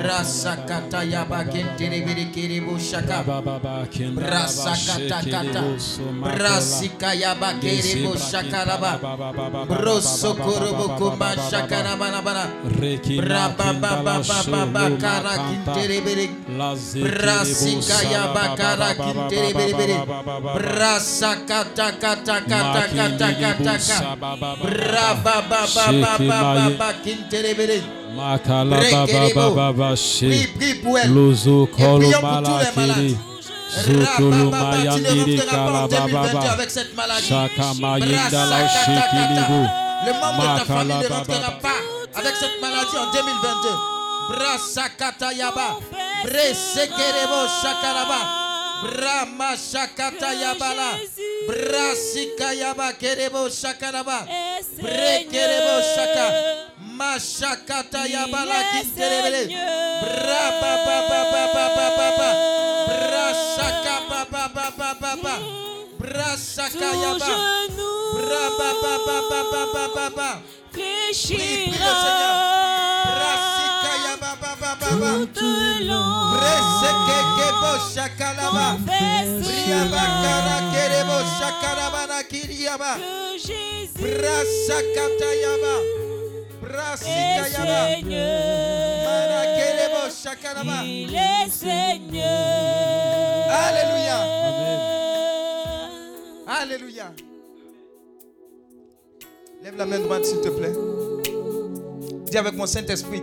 [0.00, 3.22] Brasa kata ya bakintere bere kere bo shaka.
[4.14, 5.62] Brasa kata kata.
[6.24, 7.82] Brasika ya bakere
[11.50, 12.44] shakara bana bana.
[13.20, 16.26] Braba ba ba ba ba ba kara kintere bere.
[17.04, 19.96] Brasika ya bakara kintere bere bere.
[20.56, 23.28] Brasa kata kata kata kata
[23.60, 23.98] kata.
[24.64, 26.05] Braba baba
[29.72, 31.10] bashi Prie, prie pour elle.
[31.10, 31.30] Prions
[31.80, 33.16] pour tous les malades.
[33.68, 37.30] Zukulu Rababa, tu ne mayandiri reviendras pas en kala 2022 baba avec cette maladie.
[37.30, 39.60] La shikilibu
[40.06, 41.80] Le membre de ta famille ne rentrera pas
[42.14, 43.68] avec cette maladie en 2022.
[44.30, 45.76] Brasakata yaba.
[46.24, 48.45] Bresekerebo shakaraba.
[48.82, 50.98] Brahma shakata yabala.
[51.48, 54.26] Brasika yaba kerebo shakaraba.
[54.82, 56.26] Brekerebo shaka.
[56.96, 59.52] Mashakata yabala kinterebele.
[60.02, 62.30] Braba ba ba ba ba ba ba ba.
[62.88, 65.34] Brasaka ba ba ba ba ba ba.
[65.98, 67.32] Brasaka yaba.
[68.16, 70.30] Braba ba ba ba ba ba ba
[90.84, 92.24] Il est Seigneur.
[93.50, 94.18] Alléluia.
[94.46, 94.80] Amen
[96.46, 97.12] Alléluia.
[99.62, 100.72] Lève la main droite, s'il te plaît.
[102.30, 103.22] Dis avec mon Saint-Esprit.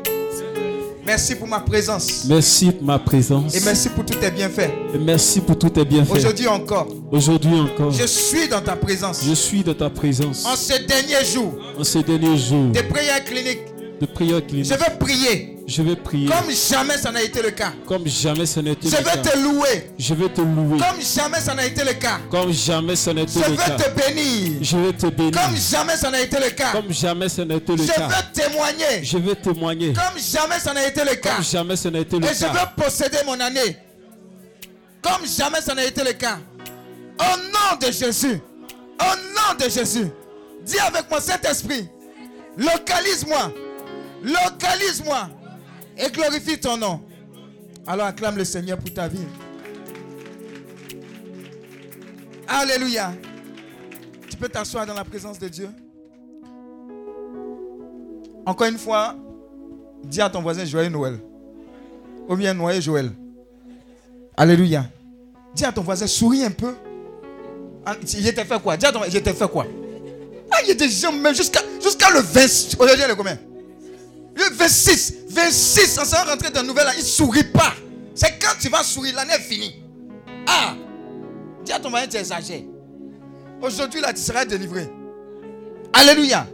[1.06, 2.26] Merci pour ma présence.
[2.30, 3.56] Merci pour ma présence.
[3.56, 4.70] Et merci pour tous tes bienfaits.
[4.94, 6.12] Et merci pour tous tes bienfaits.
[6.12, 9.22] Aujourd'hui encore, Aujourd'hui encore, je suis dans ta présence.
[9.28, 10.46] je suis dans ta présence.
[10.46, 13.60] En ce dernier jour En ces derniers jours des prières cliniques,
[14.00, 17.52] de prière clinique, je veux prier je vais prier comme jamais ça n'a été le
[17.52, 17.72] cas.
[17.88, 19.18] comme jamais ça n'a été Je le cas.
[19.18, 22.20] te louer Je vais te louer comme jamais ça n'a été le cas.
[22.30, 23.70] comme jamais ça n'a été Je le cas.
[23.78, 26.72] te bénir Je vais te bénir comme jamais ça n'a été le cas.
[26.74, 28.08] comme jamais ça n'a été Je le cas.
[28.08, 31.36] veux témoigner Je vais témoigner comme jamais ça n'a été le cas.
[31.36, 32.52] comme jamais ça n'a été le Et je cas.
[32.52, 33.78] veux posséder mon année
[35.02, 36.40] comme jamais ça n'a été le cas.
[37.20, 38.40] Au nom de Jésus.
[39.00, 40.08] Au nom de Jésus.
[40.66, 41.88] Dis avec mon Saint-Esprit.
[42.58, 43.52] Localise-moi.
[44.24, 45.30] Localise-moi.
[45.98, 47.02] Et glorifie ton nom.
[47.86, 49.26] Alors acclame le Seigneur pour ta vie.
[52.48, 53.14] Alléluia.
[54.30, 55.70] Tu peux t'asseoir dans la présence de Dieu.
[58.46, 59.16] Encore une fois,
[60.04, 61.20] dis à ton voisin Joyeux Noël.
[62.28, 63.12] Ou bien Noël Joël.
[64.36, 64.86] Alléluia.
[65.54, 66.74] Dis à ton voisin, souris un peu.
[67.86, 68.76] Ah, Il était fait quoi?
[68.78, 69.66] Dis à ton voisin, était fait quoi?
[70.52, 72.80] Ah, il était jamais jusqu'à jusqu'à le 20.
[72.80, 73.38] Aujourd'hui, il est combien?
[74.36, 75.14] Le 26.
[75.30, 77.74] 26, en s'en rentrer dans le nouvel an, il ne sourit pas.
[78.14, 79.76] C'est quand tu vas sourire, l'année est finie.
[80.48, 80.76] Ah
[81.66, 82.62] Dis à ton voisin, tu exagères.
[83.62, 84.90] Aujourd'hui, là, tu seras délivré.
[85.94, 86.48] Alléluia.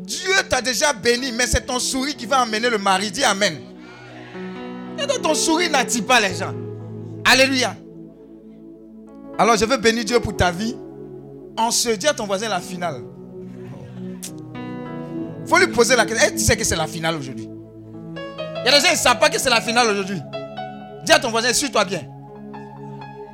[0.00, 3.10] Dieu t'a déjà béni, mais c'est ton sourire qui va emmener le mari.
[3.10, 3.58] Dis Amen.
[4.98, 6.54] Et donc ton sourire n'attire pas les gens.
[7.24, 7.74] Alléluia.
[9.38, 10.76] Alors je veux bénir Dieu pour ta vie.
[11.58, 13.02] On se dit à ton voisin la finale.
[15.46, 16.24] Faut lui poser la question.
[16.24, 18.92] Est-ce que tu sais que c'est la finale aujourd'hui Il y a des gens qui
[18.92, 20.20] ne savent pas que c'est la finale aujourd'hui.
[21.04, 22.00] Dis à ton voisin, suis-toi bien.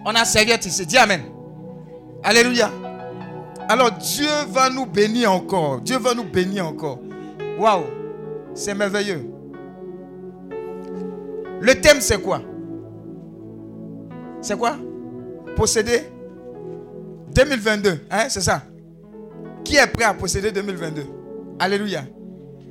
[0.05, 0.87] On a serviette ici.
[0.87, 1.23] Dis Amen.
[2.23, 2.71] Alléluia.
[3.69, 5.81] Alors Dieu va nous bénir encore.
[5.81, 6.99] Dieu va nous bénir encore.
[7.59, 7.85] Waouh.
[8.55, 9.31] C'est merveilleux.
[11.61, 12.43] Le thème c'est quoi?
[14.41, 14.77] C'est quoi?
[15.55, 16.03] Posséder
[17.35, 18.07] 2022.
[18.11, 18.63] Hein, c'est ça?
[19.63, 21.20] Qui est prêt à posséder 2022
[21.61, 22.05] Alléluia.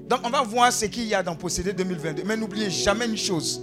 [0.10, 2.24] Donc on va voir ce qu'il y a dans posséder 2022.
[2.26, 3.62] Mais n'oubliez jamais une chose.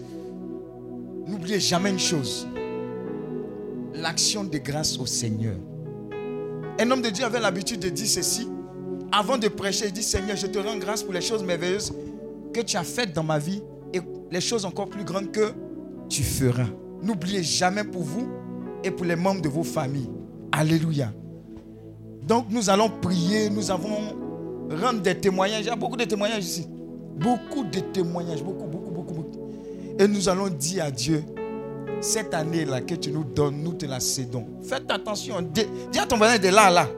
[1.27, 2.47] N'oubliez jamais une chose.
[3.93, 5.57] L'action de grâce au Seigneur.
[6.79, 8.49] Un homme de Dieu avait l'habitude de dire ceci.
[9.11, 11.93] Avant de prêcher, il dit Seigneur, je te rends grâce pour les choses merveilleuses
[12.55, 13.63] que tu as faites dans ma vie
[13.93, 15.53] et les choses encore plus grandes que
[16.09, 16.69] tu feras.
[17.03, 18.29] N'oubliez jamais pour vous
[18.85, 20.11] et pour les membres de vos familles.
[20.53, 21.13] Alléluia.
[22.23, 24.26] Donc nous allons prier, nous avons
[24.71, 25.61] rendre des témoignages.
[25.61, 26.67] Il y a beaucoup de témoignages ici.
[27.17, 29.51] Beaucoup de témoignages, beaucoup, beaucoup, beaucoup, beaucoup.
[29.99, 31.25] Et nous allons dire à Dieu,
[32.01, 34.47] cette année-là que tu nous donnes, nous te la cédons.
[34.63, 35.41] Faites attention.
[35.41, 36.89] Dis à ton voisin de là, là.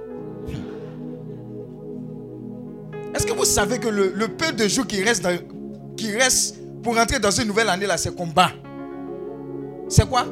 [3.15, 5.27] Est-ce que vous savez que le, peu de jours qui reste,
[5.97, 8.51] qui reste pour rentrer dans une nouvelle année, là, c'est combat?
[9.89, 10.27] C'est quoi?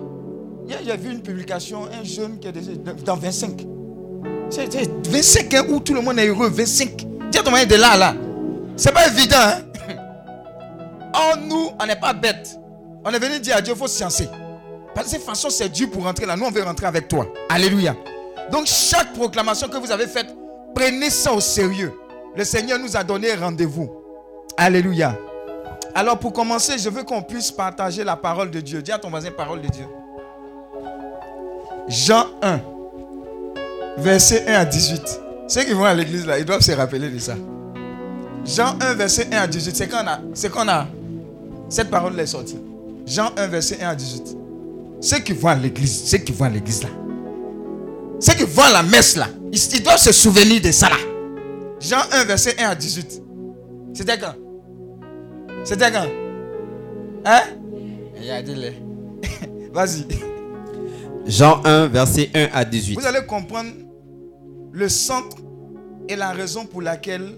[0.68, 3.64] Hier, j'ai vu une publication, un jeune qui est dans 25.
[4.51, 6.49] C'est c'est 25 hein, où tout le monde est heureux.
[6.49, 7.07] 25.
[7.38, 8.14] À ton voisin de là, là.
[8.77, 9.61] C'est pas évident, hein
[11.14, 12.59] Oh, nous, on n'est pas bêtes.
[13.05, 14.29] On est venu dire à Dieu, il faut sciencer.
[14.94, 16.37] Parce que de cette façon, c'est Dieu pour rentrer là.
[16.37, 17.27] Nous, on veut rentrer avec toi.
[17.49, 17.94] Alléluia.
[18.51, 20.35] Donc, chaque proclamation que vous avez faite,
[20.75, 21.92] prenez ça au sérieux.
[22.35, 23.90] Le Seigneur nous a donné rendez-vous.
[24.57, 25.16] Alléluia.
[25.94, 28.83] Alors, pour commencer, je veux qu'on puisse partager la parole de Dieu.
[28.83, 29.87] Dis à ton voisin, parole de Dieu.
[31.89, 32.61] Jean 1,
[33.99, 35.26] verset 1 à 18.
[35.49, 37.36] Ceux qui vont à l'église là, ils doivent se rappeler de ça.
[38.44, 39.76] Jean 1, verset 1 à 18.
[39.76, 40.86] C'est quand on a, c'est quand on a
[41.68, 42.59] cette parole est sortie.
[43.07, 44.36] Jean 1, verset 1 à 18.
[45.01, 46.88] Ceux qui vont à l'église, ceux qui vont à l'église là,
[48.20, 50.97] ceux qui vont à la messe là, ils, ils doivent se souvenir de ça là.
[51.80, 53.22] Jean 1, verset 1 à 18.
[53.94, 54.34] C'était quand?
[55.64, 56.07] C'était quand?
[57.24, 57.42] Hein?
[58.20, 58.72] Regardez-le.
[59.72, 60.07] Vas-y.
[61.26, 62.99] Jean 1, verset 1 à 18.
[62.99, 63.70] Vous allez comprendre
[64.77, 65.39] le centre
[66.07, 67.33] et la raison pour laquelle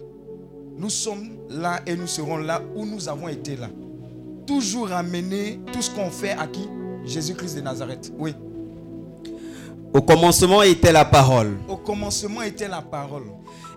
[0.76, 3.68] nous sommes là et nous serons là où nous avons été là.
[4.44, 6.68] Toujours ramener tout ce qu'on fait à qui?
[7.04, 8.12] Jésus-Christ de Nazareth.
[8.18, 8.34] Oui.
[9.94, 13.22] Au commencement était la parole, Au commencement était la parole.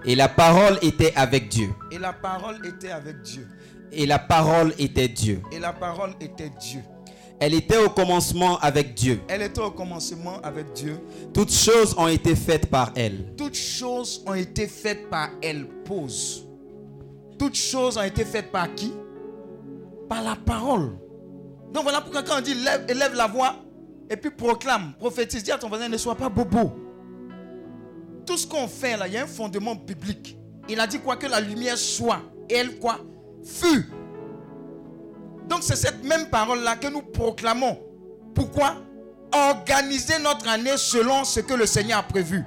[0.05, 3.47] et la parole était avec Dieu, Et la parole était avec Dieu.
[3.91, 5.39] et la parole était Dieu.
[5.51, 6.81] Et la parole était Dieu.
[7.43, 9.19] Elle était au commencement avec Dieu.
[9.27, 10.99] Elle était au commencement avec Dieu.
[11.33, 13.33] Toutes choses ont été faites par elle.
[13.35, 15.65] Toutes choses ont été faites par elle.
[15.83, 16.45] Pause.
[17.39, 18.93] Toutes choses ont été faites par qui?
[20.07, 20.91] Par la parole.
[21.73, 23.55] Donc voilà pourquoi quand on dit lève, élève la voix
[24.07, 26.71] et puis proclame, prophétise, dis à ton voisin ne sois pas bobo.
[28.25, 30.37] tout ce qu'on fait là, il y a un fondement biblique.
[30.69, 31.15] Il a dit quoi?
[31.17, 32.21] Que la lumière soit.
[32.49, 32.99] Et elle quoi?
[33.43, 33.89] Fut.
[35.51, 37.77] Donc c'est cette même parole-là que nous proclamons.
[38.33, 38.77] Pourquoi?
[39.33, 42.45] Organiser notre année selon ce que le Seigneur a prévu.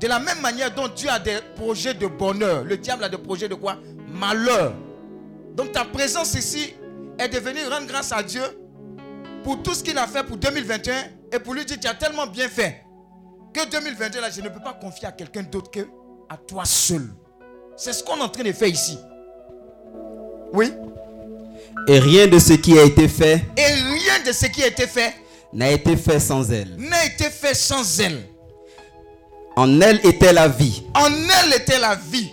[0.00, 3.18] De la même manière dont Dieu a des projets de bonheur, le diable a des
[3.18, 3.76] projets de quoi?
[4.08, 4.72] Malheur.
[5.54, 6.72] Donc ta présence ici
[7.18, 8.42] est de venir rendre grâce à Dieu
[9.44, 10.94] pour tout ce qu'il a fait pour 2021
[11.32, 12.82] et pour lui dire tu as tellement bien fait
[13.52, 15.80] que 2022 là je ne peux pas confier à quelqu'un d'autre que
[16.30, 17.06] à toi seul.
[17.76, 18.98] C'est ce qu'on est en train de faire ici.
[20.54, 20.72] Oui?
[21.88, 24.86] Et rien de ce qui a été fait Et rien de ce qui a été
[24.86, 25.14] fait
[25.52, 26.74] n'a été fait sans elle.
[26.76, 28.20] n'a été fait sans elle.
[29.56, 32.30] En elle était la vie, En elle était la vie.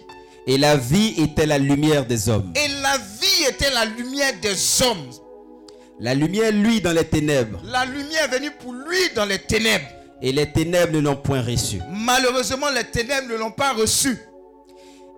[0.47, 2.51] et la vie était la lumière des hommes.
[2.55, 5.09] Et la vie était la lumière des hommes.
[5.99, 9.85] La lumière, lui, dans les ténèbres, La lumière est venue pour lui dans les ténèbres.
[10.21, 11.79] et les ténèbres ne l'ont point reçu.
[11.91, 14.17] Malheureusement, les ténèbres ne l'ont pas reçu.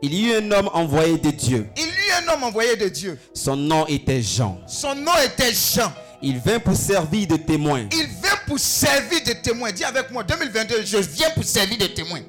[0.01, 1.67] Il y eut un homme envoyé de Dieu.
[1.77, 3.17] Il y eut un homme envoyé de Dieu.
[3.33, 4.59] Son nom était Jean.
[4.67, 5.91] Son nom était Jean.
[6.21, 7.87] Il vint pour servir de témoin.
[7.91, 9.71] Il vient pour servir de témoin.
[9.71, 12.19] Dis avec moi, 2022, je viens pour servir de témoin.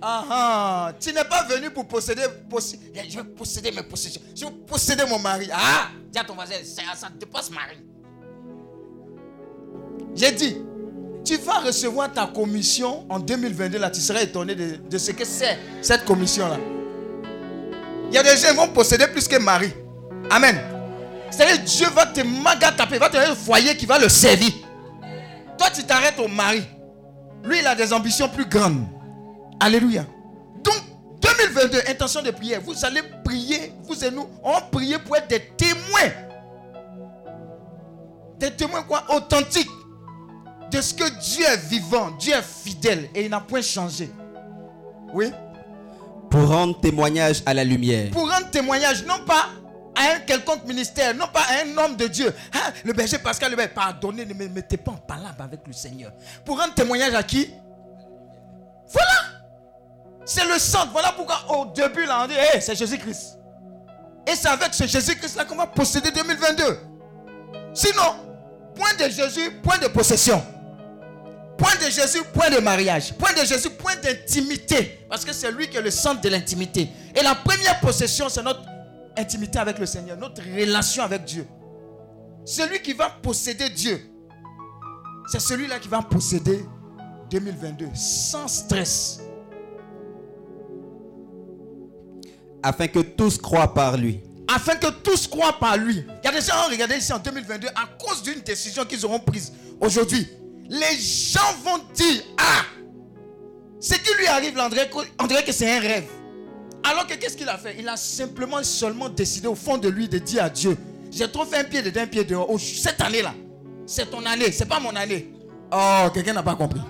[0.00, 2.22] Ah ah, tu n'es pas venu pour posséder.
[3.08, 4.20] je vais posséder mes possessions.
[4.34, 5.48] Je vais posséder mon mari.
[5.52, 7.78] Ah, dis à ton voisin, ça, ça dépasse mari.
[10.14, 10.58] J'ai dit,
[11.24, 13.78] tu vas recevoir ta commission en 2022.
[13.78, 16.56] Là, tu seras étonné de, ce que c'est cette commission-là.
[18.10, 19.72] Il y a des gens qui vont posséder plus que mari.
[20.30, 20.58] Amen.
[21.30, 24.52] C'est-à-dire Dieu va te magataper, va te donner un foyer qui va le servir.
[25.58, 26.62] Toi, tu t'arrêtes au mari.
[27.44, 28.86] Lui, il a des ambitions plus grandes.
[29.60, 30.04] Alléluia.
[30.62, 30.76] Donc,
[31.20, 32.60] 2022, intention de prière.
[32.64, 36.12] Vous allez prier, vous et nous, on prier pour être des témoins.
[38.38, 39.04] Des témoins quoi?
[39.14, 39.68] Authentiques.
[40.70, 44.10] De ce que Dieu est vivant, Dieu est fidèle et il n'a point changé.
[45.14, 45.32] Oui.
[46.30, 48.10] Pour rendre témoignage à la lumière.
[48.10, 49.46] Pour rendre témoignage, non pas
[49.94, 52.32] à un quelconque ministère, non pas à un homme de Dieu.
[52.52, 55.72] Ah, le berger Pascal, le berger, pardonnez, ne me mettez pas en palabre avec le
[55.72, 56.12] Seigneur.
[56.44, 57.50] Pour rendre témoignage à qui?
[58.92, 59.38] Voilà.
[60.24, 60.90] C'est le centre.
[60.92, 63.38] Voilà pourquoi au début, là, on dit, Hey, c'est Jésus-Christ.
[64.26, 66.78] Et c'est avec ce Jésus-Christ-là qu'on va posséder 2022.
[67.72, 68.14] Sinon,
[68.74, 70.42] point de Jésus, point de possession.
[71.58, 73.12] Point de Jésus, point de mariage.
[73.14, 75.00] Point de Jésus, point d'intimité.
[75.10, 76.88] Parce que c'est lui qui est le centre de l'intimité.
[77.16, 78.62] Et la première possession, c'est notre
[79.16, 81.44] intimité avec le Seigneur, notre relation avec Dieu.
[82.44, 84.00] Celui qui va posséder Dieu,
[85.30, 86.64] c'est celui-là qui va posséder
[87.30, 89.20] 2022 sans stress.
[92.62, 94.20] Afin que tous croient par lui.
[94.46, 96.04] Afin que tous croient par lui.
[96.22, 99.18] Il y a des gens, regardez ici en 2022, à cause d'une décision qu'ils auront
[99.18, 100.26] prise aujourd'hui,
[100.68, 102.64] les gens vont dire Ah,
[103.80, 104.58] ce qui lui arrive,
[105.18, 106.08] on dirait que c'est un rêve.
[106.84, 107.76] Alors que qu'est-ce qu'il a fait?
[107.78, 110.76] Il a simplement seulement décidé au fond de lui de dire à Dieu
[111.10, 112.46] J'ai trop fait un pied dedans, un pied dehors.
[112.48, 113.34] Oh, cette année-là,
[113.86, 115.32] c'est ton année, c'est pas mon année.
[115.72, 116.80] Oh, quelqu'un n'a pas compris.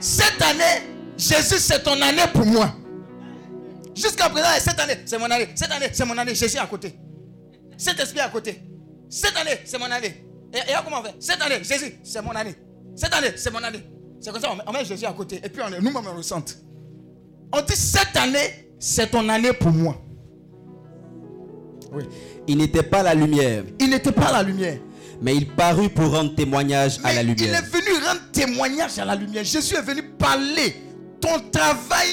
[0.00, 2.74] Cette année, Jésus, c'est ton année pour moi.
[3.94, 5.48] Jusqu'à présent, cette année, c'est mon année.
[5.54, 6.34] Cette année, c'est mon année.
[6.34, 6.94] Jésus à côté.
[7.76, 8.62] Cet esprit à côté.
[9.08, 10.24] Cette année, c'est mon année.
[10.54, 11.14] Et, et là, comment on fait?
[11.18, 12.54] Cette année, Jésus, c'est mon année.
[12.94, 13.82] Cette année, c'est mon année.
[14.20, 15.40] C'est comme ça, on met, Jésus à côté.
[15.42, 16.34] Et puis, on est- nous-mêmes, on le sent.
[17.52, 19.96] On dit, cette année, c'est ton année pour moi.
[21.92, 22.04] Oui.
[22.46, 24.78] Il n'était pas la lumière, Il n'était pas la lumière.
[25.20, 27.54] mais il parut pour rendre témoignage à la il lumière.
[27.62, 29.44] est venu rendre témoignage à la lumière.
[29.44, 30.74] Jésus est venu parler.
[31.20, 32.08] Ton travail,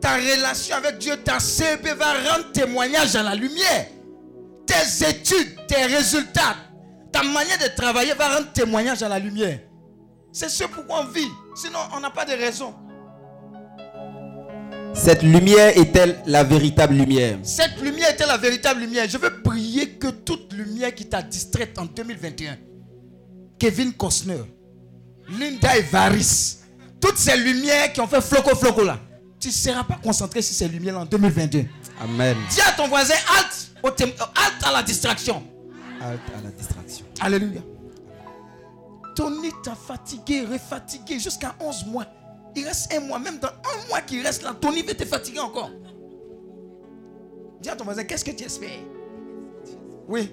[0.00, 3.86] ta relation avec Dieu, ta CEP va rendre témoignage à la lumière.
[4.66, 6.54] Tes études, tes résultats,
[7.12, 9.60] ta manière de travailler va rendre témoignage à la lumière.
[10.32, 11.28] C'est ce pourquoi on vit.
[11.54, 12.74] Sinon, on n'a pas de raison.
[14.94, 17.38] Cette lumière est-elle la véritable lumière?
[17.42, 19.08] Cette lumière était la véritable lumière?
[19.08, 22.56] Je veux prier que toute lumière qui t'a distraite en 2021,
[23.58, 24.42] Kevin Costner,
[25.38, 26.56] Linda Evaris,
[27.00, 28.98] toutes ces lumières qui ont fait floco floco là,
[29.40, 31.64] tu ne seras pas concentré sur ces lumières en 2022.
[32.00, 32.36] Amen.
[32.50, 35.42] Dis à ton voisin, halte, au halte à la distraction.
[36.02, 37.06] Halte à la distraction.
[37.20, 37.60] Alléluia.
[39.14, 42.06] Tony t'a fatigué, refatigué jusqu'à 11 mois.
[42.56, 45.40] Il reste un mois, même dans un mois qui reste là, Tony va te fatiguer
[45.40, 45.70] encore.
[47.60, 48.68] Dis à ton voisin, qu'est-ce que tu espères?
[50.08, 50.30] Oui,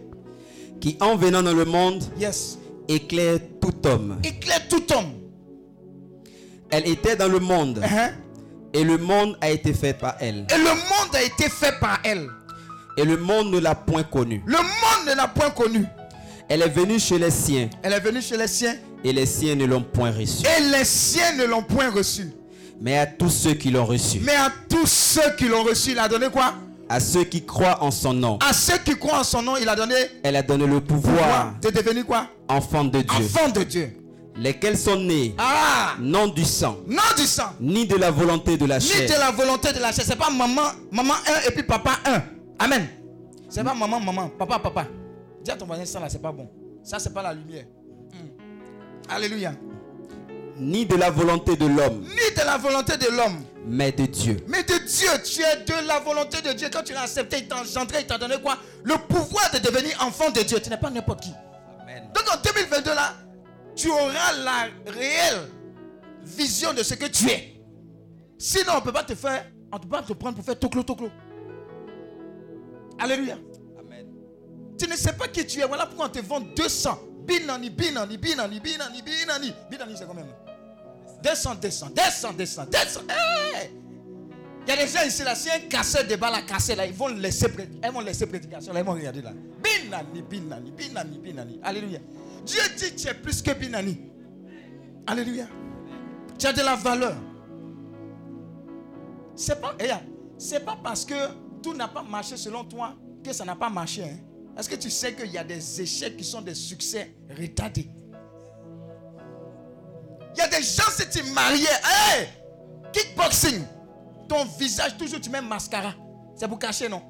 [0.82, 2.58] Qui en venant dans le monde yes.
[2.88, 4.20] éclaire tout homme.
[4.24, 5.14] Éclaire tout homme.
[6.72, 8.12] Elle était dans le monde Hein?
[8.74, 10.46] et le monde a été fait par elle.
[10.54, 12.28] Et le monde a été fait par elle.
[12.98, 14.42] Et le monde ne l'a point connue.
[14.46, 15.86] Le monde ne l'a point connue.
[16.50, 19.56] Elle est venue chez les siens Elle est venue chez les siens et les siens
[19.56, 20.44] ne l'ont point reçue.
[20.58, 22.32] et les siens ne l'ont point reçue.
[22.82, 26.00] Mais à tous ceux qui l'ont reçu, Mais à tous ceux qui l'ont reçu, il
[26.00, 26.54] a donné quoi?
[26.90, 29.70] À ceux qui croient en son nom, À ceux qui croient en son nom, il
[29.70, 32.28] a donné elle a donné le pouvoir de devenir quoi?
[32.48, 33.96] Enfants de Dieu, Enfant de Dieu.
[34.36, 35.36] lesquels sont nés?
[35.38, 38.90] Ah non du sang, Non du sang, ni de la volonté de la ni de
[38.92, 40.04] chair, la volonté de la chair.
[40.08, 41.14] C'est pas maman, maman
[41.46, 42.22] 1 et puis papa 1.
[42.60, 42.88] Amen.
[43.50, 44.86] C'est pas maman, maman, papa, papa.
[45.44, 46.50] Dis à ton voisin, ça là, c'est pas bon.
[46.84, 47.66] Ça, c'est pas la lumière.
[48.14, 49.10] Hmm.
[49.10, 49.54] Alléluia.
[50.58, 54.38] ni de la volonté de l'homme, Ni de la volonté de l'homme, mais de Dieu.
[54.48, 55.10] mais de Dieu.
[55.24, 56.68] Tu es de la volonté de Dieu.
[56.72, 58.58] Quand tu l'as accepté, il t'a engendré, il t'a donné quoi?
[58.84, 60.60] Le pouvoir de devenir enfant de Dieu.
[60.60, 61.32] Tu n'es pas n'importe qui.
[62.14, 63.14] Donc en 2022 là,
[63.76, 65.48] tu auras la réelle
[66.24, 67.56] vision de ce que tu es.
[68.38, 70.60] Sinon, on ne peut pas te faire, on ne peut pas te prendre pour faire
[70.60, 71.10] toclo toclo.
[73.00, 73.38] Alléluia.
[74.78, 75.66] Tu ne sais pas qui tu es.
[75.66, 77.00] Voilà pourquoi on te vend 200.
[77.26, 79.54] Binani, binani, binani, binani, binani.
[79.70, 80.26] Binani, c'est combien
[81.22, 83.02] 200, 200, 200, 200, 200.
[83.10, 83.72] Hey!
[84.66, 86.86] Il y a des gens ici là, si un casseur de balles a cassé là,
[86.86, 87.48] ils vont laisser,
[87.84, 89.32] ils vont laisser prédication là, ils vont regarder là.
[89.64, 91.60] Binani, binani, binani, binani.
[91.64, 92.00] Alléluia.
[92.46, 93.98] Dieu dit tu es plus que binani.
[95.08, 95.48] Alléluia.
[96.38, 97.16] Tu as de la valeur.
[99.36, 100.04] C'est pas, regarde,
[100.38, 101.16] c'est pas parce que
[101.62, 104.04] tout n'a pas marché selon toi que ça n'a pas marché.
[104.04, 104.18] hein.
[104.58, 107.90] Est-ce que tu sais qu'il y a des échecs qui sont des succès retardés?
[110.36, 112.28] Il y a des gens, si tu mariais, hey,
[112.94, 113.64] kickboxing,
[114.28, 115.94] ton visage, toujours tu mets mascara.
[116.36, 117.02] C'est pour cacher, non?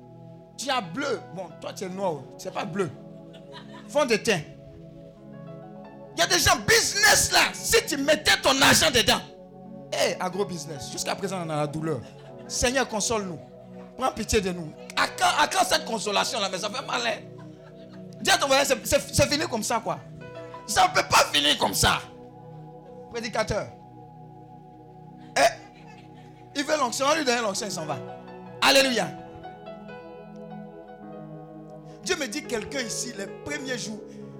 [0.58, 1.20] Tu as bleu.
[1.36, 2.89] Bon, toi tu es noir, c'est pas bleu.
[3.88, 4.41] Fond de teint.
[6.16, 9.22] Il y a des gens, business là, si tu mettais ton argent dedans.
[9.91, 12.02] Hé, agro-business, jusqu'à présent on a la douleur.
[12.47, 13.39] Seigneur, console-nous.
[14.00, 14.72] Prends pitié de nous.
[14.95, 15.08] À
[15.47, 17.20] quand, cette consolation là, mais ça fait mal, hein?
[18.22, 20.00] Dis à ton voisin, c'est- fini comme ça, quoi.
[20.66, 22.00] Ça ne peut pas finir comme ça.
[23.12, 23.68] Prédicateur.
[25.38, 27.97] Eh, il veut l'onction, on lui donne l'onction, il s'en va.
[28.62, 29.10] Alléluia.
[32.06, 34.00] Dieu me dit quelqu'un ici, les premiers jours,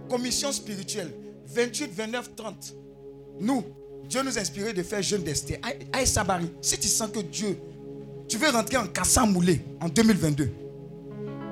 [0.10, 1.14] commission spirituelle,
[1.48, 2.74] 28, 29, 30.
[3.42, 3.66] Nous,
[4.06, 5.26] Dieu nous a inspiré de faire jeûne.
[5.64, 7.60] Aïe, aïe, Sabari, si tu sens que Dieu,
[8.30, 10.50] tu veux rentrer en Kassa Moulé en 2022.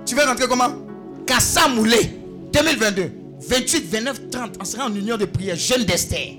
[0.05, 0.69] Tu veux rentrer comment?
[1.25, 2.11] Kassa Moulé
[2.53, 3.11] 2022.
[3.39, 4.55] 28, 29, 30.
[4.61, 6.37] On sera en union de prière, jeûne d'Esther.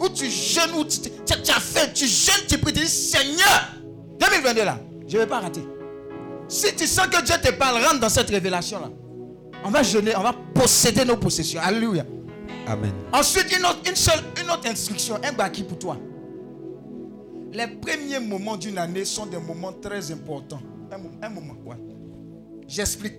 [0.00, 1.10] Où tu jeûnes, où tu, tu,
[1.42, 3.74] tu as fait, tu jeûnes, tu pries, tu dis Seigneur,
[4.18, 5.62] 2022 là, je ne vais pas rater.
[6.48, 8.90] Si tu sens que Dieu te parle, rentre dans cette révélation là.
[9.64, 11.60] On va jeûner, on va posséder nos possessions.
[11.62, 12.04] Alléluia.
[12.66, 12.92] Amen.
[13.12, 15.96] Ensuite, une autre, une seule, une autre instruction, un baki pour toi.
[17.52, 20.60] Les premiers moments d'une année sont des moments très importants.
[20.92, 21.76] Un, mo- un moment, ouais.
[22.68, 23.14] J'explique.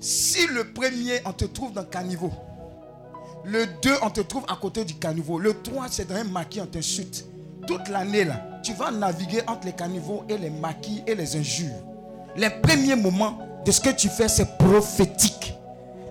[0.00, 2.30] Si le premier, on te trouve dans le caniveau.
[3.44, 5.38] Le 2, on te trouve à côté du caniveau.
[5.38, 7.24] Le 3, c'est dans un maquis, on t'insulte.
[7.66, 11.70] Toute l'année, là, tu vas naviguer entre les caniveaux et les maquis et les injures.
[12.36, 15.54] Les premiers moments de ce que tu fais, c'est prophétique.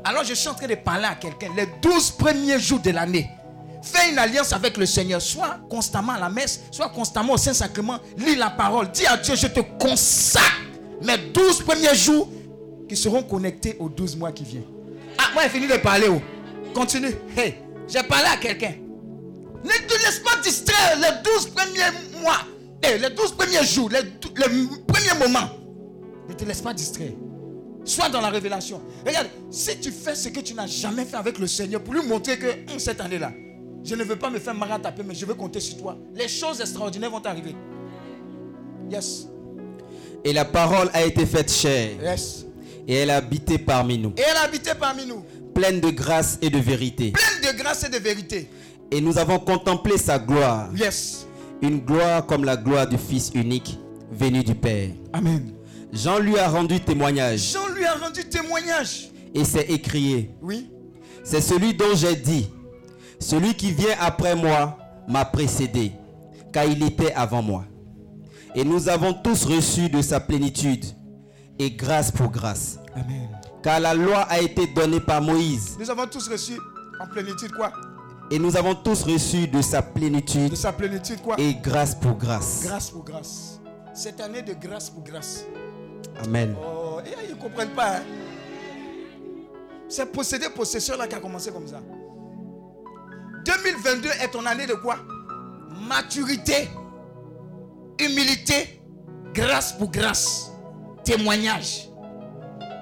[0.03, 1.47] Alors je suis en train de parler à quelqu'un.
[1.55, 3.29] Les 12 premiers jours de l'année,
[3.85, 5.21] fais une alliance avec le Seigneur.
[5.21, 7.99] Soit constamment à la messe, soit constamment au Saint-Sacrement.
[8.17, 8.91] Lis la parole.
[8.91, 10.61] Dis à Dieu, je te consacre
[11.01, 12.29] mes 12 premiers jours
[12.87, 14.63] qui seront connectés aux 12 mois qui viennent.
[15.17, 16.07] Ah, moi j'ai fini de parler.
[16.09, 16.21] Oh.
[16.73, 17.13] Continue.
[17.37, 17.55] Hey,
[17.87, 18.73] j'ai parlé à quelqu'un.
[19.63, 22.41] Ne te laisse pas distraire les 12 premiers mois.
[22.83, 24.03] Hey, les 12 premiers jours, les
[24.87, 25.49] premiers moments.
[26.27, 27.13] Ne te laisse pas distraire.
[27.85, 28.81] Sois dans la révélation.
[29.05, 32.05] Regarde, si tu fais ce que tu n'as jamais fait avec le Seigneur pour lui
[32.05, 33.31] montrer que hum, cette année-là,
[33.85, 35.97] je ne veux pas me faire marrer à taper, mais je veux compter sur toi.
[36.13, 37.55] Les choses extraordinaires vont arriver.
[38.89, 39.27] Yes.
[40.23, 42.45] Et la parole a été faite chair, Yes.
[42.87, 45.23] et elle a habité parmi nous, Et elle habitait parmi nous,
[45.53, 47.11] pleine de grâce et de vérité.
[47.11, 48.49] pleine de grâce et de vérité.
[48.91, 51.27] Et nous avons contemplé sa gloire, Yes.
[51.61, 53.77] une gloire comme la gloire du Fils unique
[54.11, 54.89] venu du Père.
[55.13, 55.51] Amen.
[55.93, 59.09] Jean lui a rendu témoignage Jean lui a rendu témoignage.
[59.33, 60.69] et s'est écrié, Oui.
[61.23, 62.47] c'est celui dont j'ai dit,
[63.19, 65.91] celui qui vient après moi m'a précédé,
[66.51, 67.65] car il était avant moi.
[68.55, 70.85] Et nous avons tous reçu de sa plénitude,
[71.59, 72.79] et grâce pour grâce.
[72.95, 73.29] Amen.
[73.61, 76.53] Car la loi a été donnée par Moïse, Nous avons tous reçu
[77.01, 77.71] en plénitude quoi?
[78.31, 81.35] Et nous avons tous reçu de sa plénitude, De sa plénitude quoi?
[81.39, 82.61] et grâce pour grâce.
[82.63, 83.59] Grâce pour grâce.
[83.93, 85.45] Cette année de grâce pour grâce.
[86.23, 86.55] Amen.
[86.59, 87.97] Oh, et ils ne comprennent pas.
[87.97, 88.01] hein.
[89.87, 91.81] C'est posséder possession là qui a commencé comme ça.
[93.45, 94.97] 2022 est ton année de quoi?
[95.87, 96.67] Maturité,
[97.99, 98.81] humilité,
[99.33, 100.51] grâce pour grâce,
[101.03, 101.89] témoignage.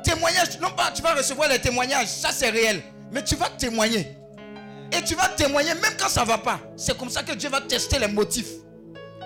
[0.04, 4.08] Témoignage, non pas tu vas recevoir les témoignages, ça c'est réel, mais tu vas témoigner.
[4.92, 6.60] Et tu vas témoigner même quand ça ne va pas.
[6.78, 8.52] C'est comme ça que Dieu va tester les motifs.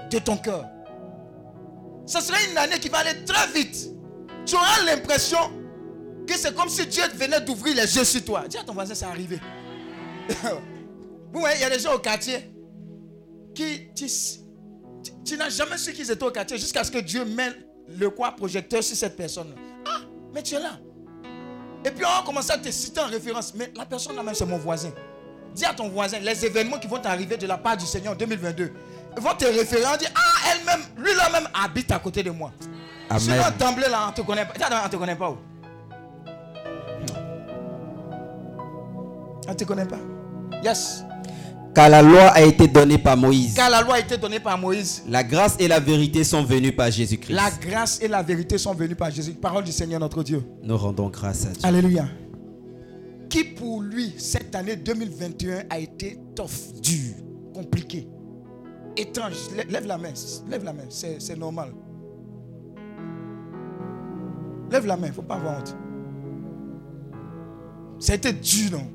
[0.10, 0.64] de ton cœur.
[2.06, 3.90] Ce serait une année qui va aller très vite.
[4.46, 5.52] Tu auras l'impression
[6.26, 8.46] que c'est comme si Dieu venait d'ouvrir les yeux sur toi.
[8.48, 9.40] Dis à ton voisin, c'est arrivé.
[11.32, 12.51] Vous voyez, il y a des gens au quartier
[13.53, 13.89] qui.
[15.25, 17.57] Tu, n'as jamais su qu'ils étaient au quartier jusqu'à ce que Dieu mette
[17.88, 19.53] le quoi projecteur sur cette personne.
[19.86, 19.99] Ah,
[20.34, 20.80] mais tu es là.
[21.86, 23.53] Et puis on va commencer à te citer en référence.
[23.55, 24.91] Mais la personne là même, c'est mon voisin.
[25.53, 28.15] Dis à ton voisin, les événements qui vont t'arriver de la part du Seigneur en
[28.15, 28.71] 2022
[29.17, 32.51] vont te référer en dire Ah, elle-même, lui là-même habite à côté de moi.
[33.09, 33.21] Amen.
[33.21, 34.53] Sinon, d'emblée là, on te connaît pas.
[34.86, 35.38] On te connaît pas où?
[39.47, 39.99] On te connaît pas.
[40.63, 41.03] Yes.
[41.78, 43.53] Car la loi a été donnée par Moïse.
[43.53, 45.03] Car la loi a été donnée par Moïse.
[45.07, 47.36] La grâce et la vérité sont venues par Jésus-Christ.
[47.36, 49.34] La grâce et la vérité sont venues par Jésus.
[49.34, 50.41] Parole du Seigneur notre Dieu.
[50.63, 51.61] Nous rendons grâce à Dieu.
[51.61, 52.05] Alléluia.
[53.30, 57.13] Qui pour lui, cette année 2021 a été tough, dur,
[57.53, 58.07] compliqué,
[58.97, 59.36] étrange?
[59.55, 60.13] Lè- Lève la main.
[60.49, 60.86] Lève la main.
[60.89, 61.73] C'est normal.
[64.71, 65.05] Lève la main.
[65.05, 65.78] Il ne faut pas avoir honte.
[67.99, 68.88] Ça a été dur, non?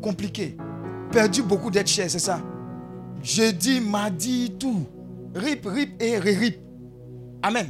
[0.00, 0.56] Compliqué.
[1.12, 2.40] Perdu beaucoup d'être cher, c'est ça?
[3.22, 4.86] Jeudi, mardi, tout.
[5.34, 6.58] Rip, rip et rip.
[7.42, 7.68] Amen.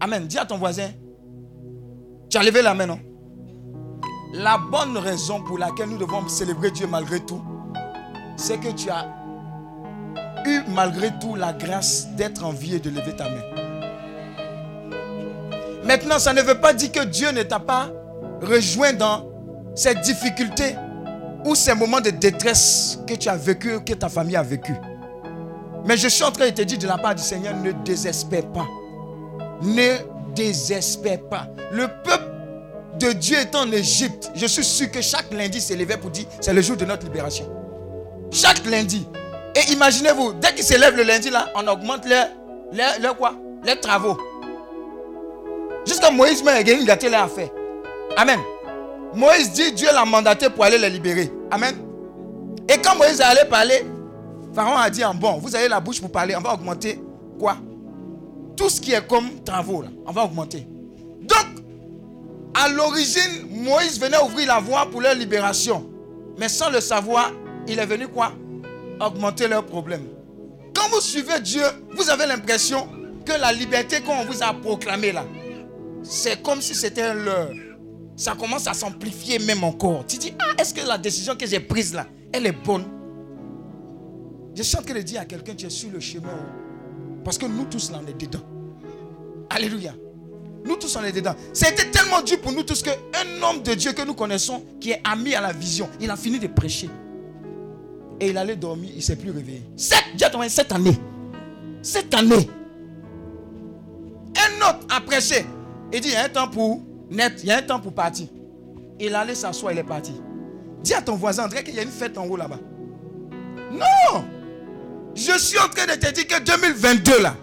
[0.00, 0.26] Amen.
[0.26, 0.88] Dis à ton voisin.
[2.30, 2.98] Tu as levé la main, non?
[4.32, 7.40] La bonne raison pour laquelle nous devons célébrer Dieu malgré tout,
[8.36, 9.06] c'est que tu as
[10.46, 13.42] eu malgré tout la grâce d'être en vie et de lever ta main.
[15.84, 17.90] Maintenant, ça ne veut pas dire que Dieu ne t'a pas
[18.42, 19.28] rejoint dans
[19.74, 20.76] ces difficultés
[21.44, 24.72] ou ces moments de détresse que tu as vécu, que ta famille a vécu.
[25.86, 28.46] Mais je suis en train de te dire de la part du Seigneur, ne désespère
[28.52, 28.66] pas.
[29.62, 29.98] Ne
[30.34, 31.48] désespère pas.
[31.72, 32.30] Le peuple
[32.98, 34.30] de Dieu est en Égypte.
[34.34, 37.46] Je suis sûr que chaque lundi s'élevait pour dire c'est le jour de notre libération.
[38.30, 39.06] Chaque lundi.
[39.54, 42.26] Et imaginez-vous, dès qu'ils s'élèvent le lundi là, on augmente leur,
[42.72, 43.34] leur, leur quoi?
[43.64, 44.18] Les travaux.
[45.86, 47.50] Jusqu'à Moïse il a une gâté là à faire.
[48.16, 48.40] Amen.
[49.14, 51.30] Moïse dit Dieu l'a mandaté pour aller les libérer.
[51.50, 51.76] Amen.
[52.68, 53.84] Et quand Moïse allé parler,
[54.54, 57.00] Pharaon a dit en bon, vous avez la bouche pour parler, on va augmenter
[57.38, 57.56] quoi?
[58.56, 60.66] Tout ce qui est comme travaux là, on va augmenter.
[61.20, 61.46] Donc,
[62.54, 65.86] à l'origine, Moïse venait ouvrir la voie pour leur libération.
[66.38, 67.30] Mais sans le savoir,
[67.66, 68.32] il est venu quoi?
[69.00, 70.06] Augmenter leurs problèmes.
[70.74, 71.64] Quand vous suivez Dieu,
[71.96, 72.88] vous avez l'impression
[73.24, 75.24] que la liberté qu'on vous a proclamée là,
[76.02, 77.16] c'est comme si c'était un.
[78.16, 80.04] Ça commence à s'amplifier même encore.
[80.06, 82.84] Tu dis, ah, est-ce que la décision que j'ai prise là, elle est bonne?
[84.54, 86.28] Je suis en train de dire à quelqu'un, tu es sur le chemin.
[87.24, 88.44] Parce que nous tous là, on est dedans.
[89.50, 89.94] Alléluia.
[90.64, 91.34] Nous tous, on est dedans.
[91.52, 92.92] C'était tellement dur pour nous tous qu'un
[93.42, 96.38] homme de Dieu que nous connaissons, qui est ami à la vision, il a fini
[96.38, 96.88] de prêcher.
[98.20, 99.62] Et il allait dormir, il ne s'est plus réveillé.
[100.32, 100.96] Voisin, cette année,
[101.82, 102.48] cette année,
[104.36, 105.44] un autre a prêché.
[105.92, 106.80] Il dit, il y a un temps pour
[107.10, 108.28] net, il y a un temps pour partir.
[109.00, 110.12] Il allait s'asseoir, il est parti.
[110.82, 112.60] Dis à ton voisin, André, qu'il y a une fête en haut là-bas.
[113.72, 114.24] Non!
[115.14, 117.36] Je suis en train de te dire que 2022 là,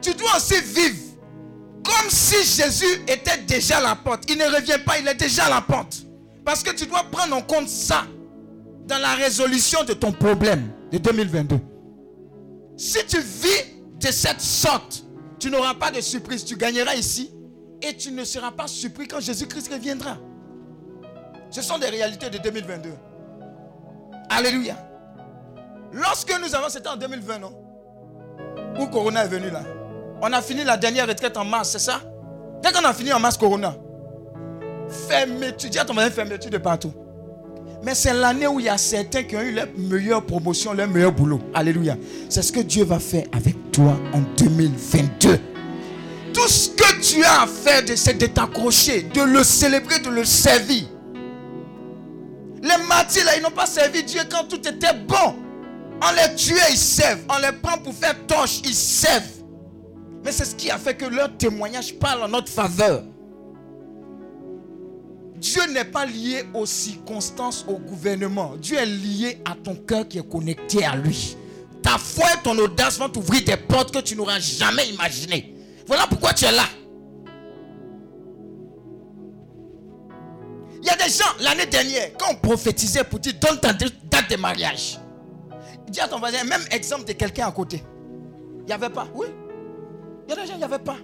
[0.00, 0.96] tu dois aussi vivre
[1.84, 4.24] comme si Jésus était déjà à la porte.
[4.28, 6.06] Il ne revient pas, il est déjà à la porte.
[6.44, 8.04] Parce que tu dois prendre en compte ça
[8.86, 11.58] dans la résolution de ton problème de 2022.
[12.76, 15.04] Si tu vis de cette sorte,
[15.38, 16.44] tu n'auras pas de surprise.
[16.44, 17.30] Tu gagneras ici
[17.82, 20.16] et tu ne seras pas surpris quand Jésus-Christ reviendra.
[21.50, 22.90] Ce sont des réalités de 2022.
[24.30, 24.76] Alléluia.
[25.92, 27.52] Lorsque nous avons, c'était en 2020, non
[28.78, 29.62] Où Corona est venu là.
[30.20, 32.00] On a fini la dernière retraite en mars, c'est ça?
[32.62, 33.74] Dès qu'on a fini en mars, Corona.
[35.08, 36.92] Fermeture, dis à ton voisin, fermeture de partout.
[37.82, 40.88] Mais c'est l'année où il y a certains qui ont eu leur meilleure promotion, leur
[40.88, 41.40] meilleur boulot.
[41.54, 41.96] Alléluia.
[42.28, 45.38] C'est ce que Dieu va faire avec toi en 2022.
[46.36, 50.22] Tout ce que tu as à faire, c'est de t'accrocher, de le célébrer, de le
[50.26, 50.84] servir.
[52.62, 55.34] Les martyrs, là, ils n'ont pas servi Dieu quand tout était bon.
[56.02, 57.22] On les tuait, ils servent.
[57.30, 59.24] On les prend pour faire torche, ils servent.
[60.22, 63.02] Mais c'est ce qui a fait que leur témoignage parle en notre faveur.
[65.36, 68.56] Dieu n'est pas lié aux circonstances, au gouvernement.
[68.58, 71.34] Dieu est lié à ton cœur qui est connecté à lui.
[71.82, 75.55] Ta foi et ton audace vont t'ouvrir des portes que tu n'auras jamais imaginées.
[75.86, 76.64] Voilà pourquoi tu es là.
[80.80, 84.30] Il y a des gens, l'année dernière, quand on prophétisait pour dire donne ta date
[84.30, 85.00] de mariage,
[85.88, 87.82] dis à ton voisin, même exemple de quelqu'un à côté.
[88.60, 89.26] Il n'y avait pas, oui.
[90.26, 90.96] Il y a des gens, il n'y avait pas.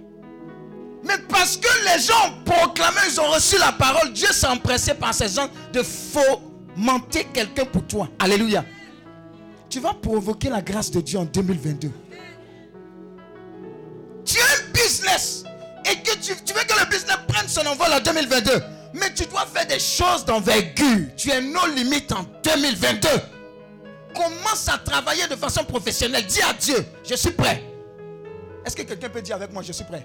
[1.03, 4.93] Mais parce que les gens ont proclamé, ils ont reçu la parole, Dieu s'est empressé
[4.93, 8.09] par ces gens de fomenter quelqu'un pour toi.
[8.19, 8.63] Alléluia.
[9.69, 11.91] Tu vas provoquer la grâce de Dieu en 2022.
[16.11, 18.63] Tu, tu veux que le business prenne son envol en 2022.
[18.93, 21.07] Mais tu dois faire des choses d'envergure.
[21.17, 23.09] Tu es nos limites en 2022.
[24.13, 26.25] Commence à travailler de façon professionnelle.
[26.25, 27.63] Dis à Dieu, je suis prêt.
[28.65, 30.03] Est-ce que quelqu'un peut dire avec moi, je suis prêt?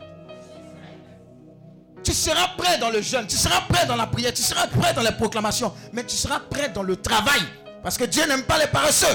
[2.03, 4.95] Tu seras prêt dans le jeûne, tu seras prêt dans la prière, tu seras prêt
[4.95, 7.43] dans les proclamations, mais tu seras prêt dans le travail.
[7.83, 9.07] Parce que Dieu n'aime pas les paresseux.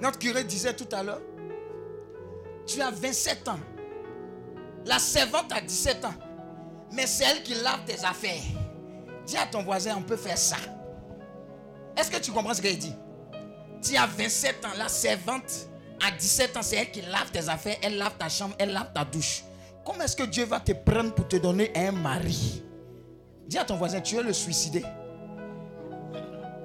[0.00, 1.20] Notre curé disait tout à l'heure,
[2.66, 3.60] tu as 27 ans.
[4.86, 6.14] La servante a 17 ans.
[6.92, 8.42] Mais c'est elle qui lave tes affaires.
[9.26, 10.56] Dis à ton voisin, on peut faire ça.
[11.96, 12.94] Est-ce que tu comprends ce qu'elle dit
[13.82, 15.68] Tu as 27 ans, la servante
[16.06, 18.92] a 17 ans, c'est elle qui lave tes affaires, elle lave ta chambre, elle lave
[18.92, 19.44] ta douche.
[19.84, 22.62] Comment est-ce que Dieu va te prendre pour te donner un mari?
[23.46, 24.84] Dis à ton voisin, tu veux le suicider.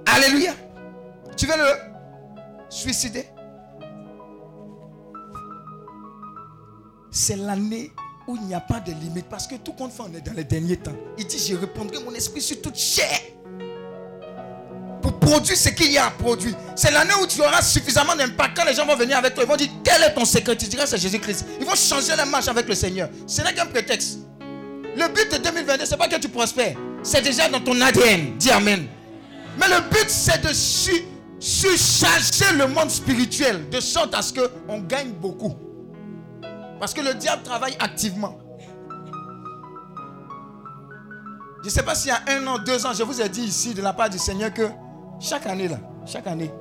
[0.06, 0.54] Alléluia.
[1.38, 1.70] Tu veux le
[2.70, 3.28] suicider?
[7.12, 7.92] C'est l'année
[8.28, 9.26] où il n'y a pas de limite.
[9.30, 10.96] Parce que tout compte fait, on est dans les derniers temps.
[11.18, 13.20] Il dit, je répondrai mon esprit sur toute chair.
[15.02, 16.54] Pour produire ce qu'il y a à produire.
[16.76, 18.56] C'est l'année où tu auras suffisamment d'impact.
[18.58, 20.56] Quand les gens vont venir avec toi, ils vont dire, quel est ton secret?
[20.58, 21.46] Tu diras, c'est Jésus-Christ.
[21.60, 23.10] Ils vont changer la marche avec le Seigneur.
[23.26, 24.20] Ce n'est qu'un prétexte.
[24.96, 26.76] Le but de 2022, ce n'est pas que tu prospères.
[27.02, 28.38] C'est déjà dans ton ADN.
[28.38, 28.88] Dis Amen.
[29.58, 31.06] Mais le but, c'est de su-
[31.40, 33.70] surcharger le monde spirituel.
[33.70, 35.56] De sorte à ce qu'on gagne beaucoup.
[36.80, 38.38] Parce que le diable travaille activement.
[41.62, 43.42] Je ne sais pas s'il y a un an, deux ans, je vous ai dit
[43.42, 44.70] ici de la part du Seigneur que
[45.20, 46.52] chaque année, là, chaque année,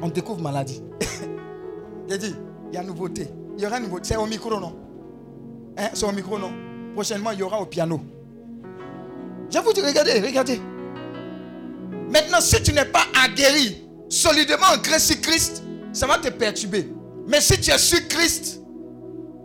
[0.00, 0.82] on découvre maladie.
[2.08, 2.34] J'ai dit,
[2.70, 3.28] il y a nouveauté.
[3.58, 4.04] Il y aura nouveauté.
[4.08, 4.74] C'est au micro, non?
[5.76, 6.52] Hein, C'est au micro, non?
[6.94, 8.00] Prochainement, il y aura au piano.
[9.50, 10.60] Je vous dis, regardez, regardez.
[12.10, 14.66] Maintenant, si tu n'es pas aguerri, solidement
[14.98, 15.62] sur Christ,
[15.92, 16.90] ça va te perturber.
[17.26, 18.62] Mais si tu es sur Christ,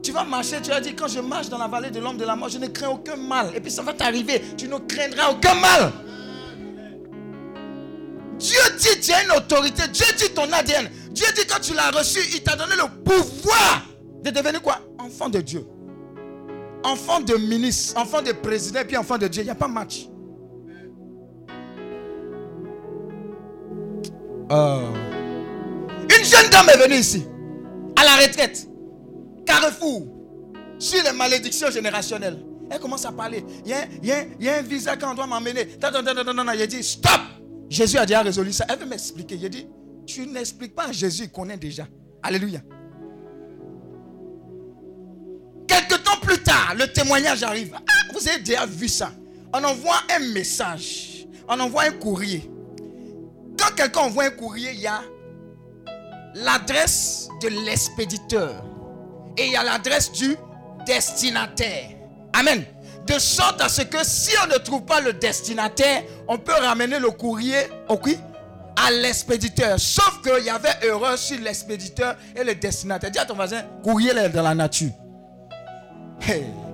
[0.03, 2.25] tu vas marcher, tu vas dire, quand je marche dans la vallée de l'homme de
[2.25, 3.51] la mort, je ne crains aucun mal.
[3.55, 5.91] Et puis ça va t'arriver, tu ne craindras aucun mal.
[8.37, 9.83] Dieu dit, tu as une autorité.
[9.87, 10.89] Dieu dit ton ADN.
[11.11, 13.87] Dieu dit, quand tu l'as reçu, il t'a donné le pouvoir
[14.21, 14.79] de devenir quoi?
[14.99, 15.65] Enfant de Dieu.
[16.83, 19.41] Enfant de ministre, enfant de président, puis enfant de Dieu.
[19.41, 20.09] Il n'y a pas match.
[24.49, 24.81] Oh.
[26.01, 27.25] Une jeune dame est venue ici,
[27.95, 28.67] à la retraite,
[29.45, 30.07] Carrefour,
[30.79, 32.39] sur les malédictions générationnelles.
[32.69, 33.43] Elle commence à parler.
[33.65, 33.71] Il
[34.43, 35.67] y a, un visa qu'on doit m'emmener.
[36.59, 37.21] Il dit, stop.
[37.69, 38.65] Jésus a déjà résolu ça.
[38.69, 39.35] Elle veut m'expliquer.
[39.35, 39.67] Il dit,
[40.05, 41.87] tu n'expliques pas à Jésus, il connaît déjà.
[42.21, 42.61] Alléluia.
[45.67, 47.73] Quelque temps plus tard, le témoignage arrive.
[47.75, 49.11] Ah, vous avez déjà vu ça.
[49.53, 51.27] On envoie un message.
[51.47, 52.49] On envoie un courrier.
[53.57, 55.01] Quand quelqu'un envoie un courrier, il y a
[56.35, 58.63] l'adresse de l'expéditeur.
[59.37, 60.35] Et a l'adresse du
[60.85, 61.89] destinataire.
[62.33, 62.63] Amen.
[63.07, 66.99] De sorte à ce que si on ne trouve pas le destinataire, on peut ramener
[66.99, 67.57] le courrier
[67.89, 68.17] au qui?
[68.81, 69.79] À l'expéditeur.
[69.79, 73.11] Sauf qu'il y avait erreur sur l'expéditeur et le destinataire.
[73.11, 74.91] Dis à ton voisin, courrier est dans la nature.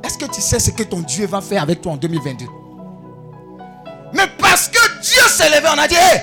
[0.03, 2.45] Est-ce que tu sais ce que ton Dieu va faire avec toi en 2022
[4.13, 6.21] Mais parce que Dieu s'est levé, on a dit, hey,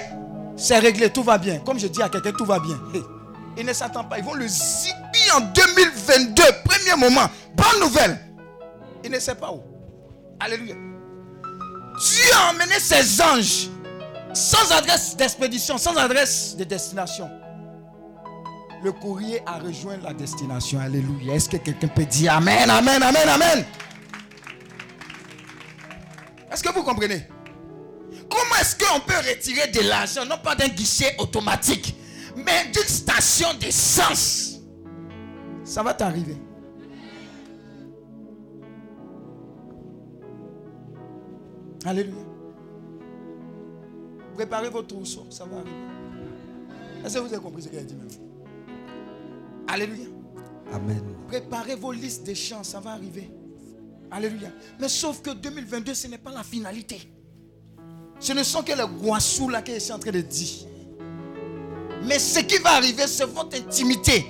[0.57, 1.59] c'est réglé, tout va bien.
[1.59, 2.78] Comme je dis à quelqu'un, tout va bien.
[2.95, 3.03] Hey,
[3.59, 4.18] il ne s'attend pas.
[4.18, 4.47] Ils vont le
[5.34, 6.42] en 2022.
[6.64, 7.28] Premier moment.
[7.54, 8.18] Bonne nouvelle.
[9.04, 9.62] Il ne sait pas où.
[10.40, 10.74] Alléluia.
[10.74, 13.68] Dieu a emmené ses anges
[14.34, 17.30] sans adresse d'expédition, sans adresse de destination.
[18.84, 20.78] Le courrier a rejoint la destination.
[20.78, 21.34] Alléluia.
[21.34, 23.64] Est-ce que quelqu'un peut dire Amen, Amen, Amen, Amen?
[26.52, 27.26] Est-ce que vous comprenez?
[28.30, 31.94] Comment est-ce qu'on peut retirer de l'argent, non pas d'un guichet automatique,
[32.36, 34.55] mais d'une station d'essence?
[35.66, 36.36] Ça va t'arriver.
[41.84, 42.22] Alléluia.
[44.34, 45.76] Préparez votre trousseau, ça va arriver.
[47.04, 48.08] Est-ce que vous avez compris ce qu'elle a dit même
[49.66, 50.06] Alléluia.
[50.72, 51.02] Amen.
[51.26, 53.28] Préparez vos listes de chants, ça va arriver.
[54.10, 54.50] Alléluia.
[54.80, 57.00] Mais sauf que 2022, ce n'est pas la finalité.
[58.20, 60.66] Ce ne sont que les guassous là que je suis en train de dire.
[62.04, 64.24] Mais ce qui va arriver, c'est votre intimité.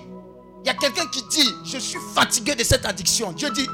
[0.67, 3.31] Il y a quelqu'un qui dit, je suis fatigué de cette addiction.
[3.31, 3.69] Dieu dit,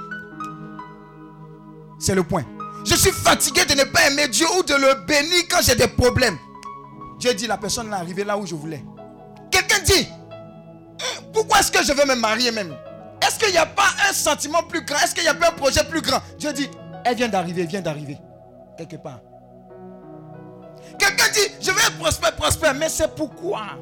[1.98, 2.44] c'est le point.
[2.84, 5.88] Je suis fatigué de ne pas aimer Dieu ou de le bénir quand j'ai des
[5.88, 6.36] problèmes.
[7.18, 8.84] Dieu dit, la personne est arrivée là où je voulais.
[9.50, 12.76] Quelqu'un dit, Hum, pourquoi est-ce que je veux me marier même?
[13.26, 14.98] Est-ce qu'il n'y a pas un sentiment plus grand?
[14.98, 16.18] Est-ce qu'il n'y a pas un projet plus grand?
[16.38, 16.68] Dieu dit,
[17.06, 18.18] elle vient d'arriver, elle vient d'arriver.
[18.76, 19.20] Quelque part.
[20.98, 22.74] Quelqu'un dit, je vais être prospère, prospère.
[22.74, 23.78] Mais c'est pourquoi?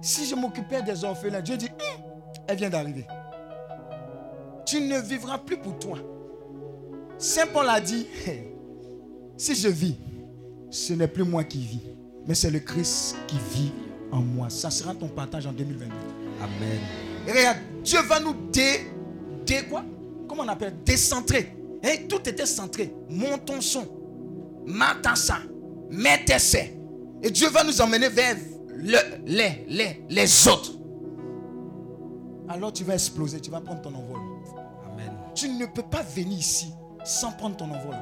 [0.00, 2.02] Si je m'occupais des orphelins, Dieu dit, Hum,
[2.46, 3.06] elle vient d'arriver.
[4.64, 5.98] Tu ne vivras plus pour toi.
[7.16, 8.06] Saint Paul a dit,
[9.36, 9.96] si je vis,
[10.70, 11.80] ce n'est plus moi qui vis,
[12.26, 13.72] mais c'est le Christ qui vit
[14.12, 14.50] en moi.
[14.50, 15.94] Ça sera ton partage en 2022.
[16.40, 16.80] Amen.
[17.26, 18.90] Et regarde, Dieu va nous dé,
[19.46, 19.84] dé quoi?
[20.28, 20.74] Comment on appelle?
[20.84, 21.56] Décentrer.
[21.82, 22.92] Et tout était centré.
[23.08, 23.86] Monte ton son.
[25.14, 25.38] Ça.
[25.90, 26.66] Mets tes seins.
[27.22, 28.36] Et Dieu va nous emmener vers
[28.78, 30.70] le, les, les, les autres.
[32.48, 34.20] Alors tu vas exploser, tu vas prendre ton envol.
[34.92, 35.12] Amen.
[35.34, 36.72] Tu ne peux pas venir ici
[37.04, 37.96] sans prendre ton envol.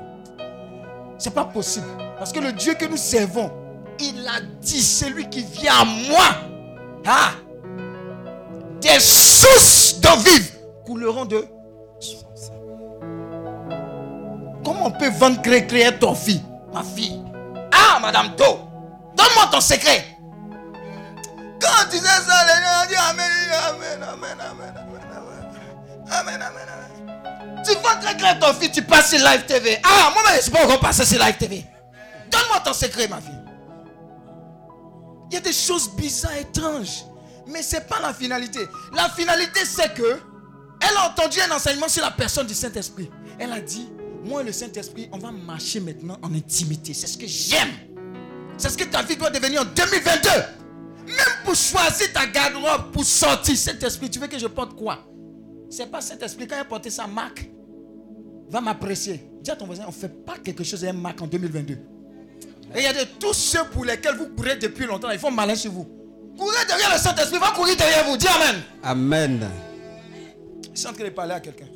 [1.19, 1.87] C'est pas possible.
[2.19, 3.51] Parce que le Dieu que nous servons,
[3.99, 6.27] il a dit, celui qui vient à moi,
[7.07, 7.31] ah,
[8.83, 10.53] des sources d'eau vive
[10.85, 11.47] couleront de.
[14.63, 17.23] Comment on peut vendre créer, créer ton fille, ma fille
[17.73, 18.45] Ah, Madame Do,
[19.17, 20.16] donne-moi ton secret.
[21.91, 23.31] Tu sais ça, les gens Amen,
[23.69, 24.75] Amen, Amen, Amen,
[26.11, 26.67] Amen, Amen, Amen.
[27.65, 29.79] Tu vois très ton fils, tu passes sur Live TV.
[29.83, 31.65] Ah, moi, je ne sais pas encore passer sur Live TV.
[32.31, 33.33] Donne-moi ton secret, ma fille.
[35.31, 37.05] Il y a des choses bizarres, étranges.
[37.49, 38.61] Mais ce n'est pas la finalité.
[38.95, 40.21] La finalité, c'est que
[40.81, 43.11] elle a entendu un enseignement sur la personne du Saint-Esprit.
[43.39, 43.89] Elle a dit,
[44.25, 46.95] moi et le Saint-Esprit, on va marcher maintenant en intimité.
[46.95, 47.73] C'est ce que j'aime.
[48.59, 50.31] C'est ce que ta vie doit devenir en 2022.
[51.07, 54.99] Même pour choisir ta garde-robe, pour sortir, Saint-Esprit, tu veux que je porte quoi?
[55.71, 57.49] C'est pas Saint-Esprit, quand il a porté sa marque,
[58.49, 59.25] va m'apprécier.
[59.41, 61.75] Dis à ton voisin, on ne fait pas quelque chose à un marque en 2022.
[61.75, 65.31] Et il y a de tous ceux pour lesquels vous courez depuis longtemps, ils font
[65.31, 65.87] malin sur vous.
[66.37, 68.17] Courez derrière le Saint-Esprit, va courir derrière vous.
[68.17, 68.63] Dis Amen.
[68.83, 69.51] Amen.
[70.75, 71.67] Je suis en train de parler à quelqu'un.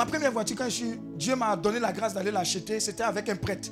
[0.00, 3.28] Ma première voiture, quand je suis, Dieu m'a donné la grâce d'aller l'acheter, c'était avec
[3.28, 3.68] un prêtre.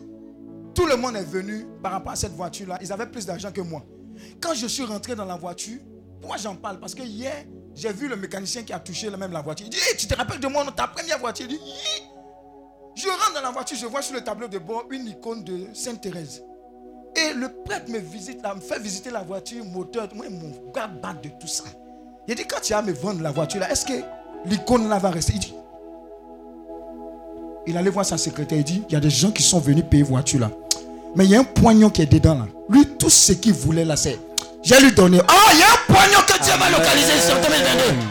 [0.74, 2.76] Tout le monde est venu par rapport à cette voiture-là.
[2.83, 3.83] Ils avaient plus d'argent que moi.
[4.39, 5.79] Quand je suis rentré dans la voiture,
[6.20, 7.33] pourquoi j'en parle Parce que hier,
[7.74, 9.68] j'ai vu le mécanicien qui a touché même la voiture.
[9.68, 11.64] Il dit, Hey, tu te rappelles de moi, ta première voiture Il dit.
[12.95, 15.68] Je rentre dans la voiture, je vois sur le tableau de bord une icône de
[15.72, 16.45] Sainte Thérèse.
[17.16, 20.11] Et le prêtre me visite, me fait visiter la voiture, moteur.
[20.14, 21.64] Moi, mon gars bat de tout ça.
[22.26, 24.03] Il dit, quand tu vas me vendre la voiture, là, est-ce que
[24.45, 25.33] l'icône là va rester?
[25.33, 25.55] Il dit,
[27.68, 29.84] il allait voir sa secrétaire, il dit, il y a des gens qui sont venus
[29.88, 30.50] payer voiture là.
[31.14, 32.46] Mais il y a un poignon qui est dedans là.
[32.70, 34.18] Lui, tout ce qu'il voulait là, c'est,
[34.62, 35.20] j'ai lui donné.
[35.28, 38.08] Ah, il y a un poignon que Dieu va localiser en 2022.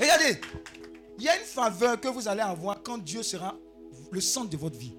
[0.00, 0.40] Regardez,
[1.18, 3.56] il y a une faveur que vous allez avoir quand Dieu sera
[4.12, 4.94] le centre de votre vie.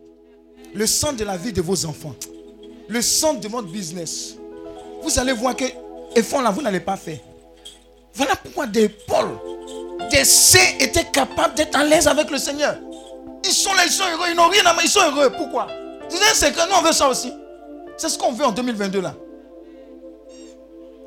[0.76, 2.16] Le centre de la vie de vos enfants.
[2.90, 4.36] Le centre de votre business.
[5.02, 5.66] Vous allez voir que
[6.16, 7.20] efforts là, vous n'allez pas faire.
[8.14, 9.30] Voilà pourquoi des Paul,
[10.12, 12.76] des saints étaient capables d'être à l'aise avec le Seigneur.
[13.44, 15.30] Ils sont là, ils sont heureux, ils n'ont rien à mais ils sont heureux.
[15.32, 15.68] Pourquoi?
[16.34, 17.34] C'est que nous, on veut ça aussi.
[17.98, 19.14] C'est ce qu'on veut en 2022 là.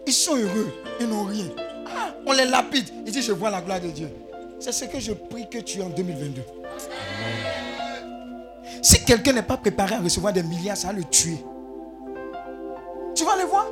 [0.07, 1.47] Ils sont heureux, ils n'ont rien.
[1.87, 2.89] Ah, on les lapide.
[3.05, 4.09] Il dit, je vois la gloire de Dieu.
[4.61, 6.43] C'est ce que je prie que tu aies en 2022.
[8.83, 11.39] Si quelqu'un n'est pas préparé à recevoir des milliards, ça va le tuer.
[13.15, 13.67] Tu vas le voir?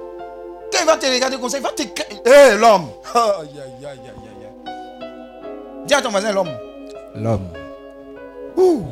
[0.72, 1.82] Quand il va te regarder comme ça, il va te...
[1.82, 2.88] Hé, l'homme.
[3.14, 5.86] Aïe, aïe, aïe, aïe, aïe, aïe.
[5.86, 6.50] Dis à ton voisin, l'homme.
[7.14, 7.48] L'homme.
[8.56, 8.82] Ouh.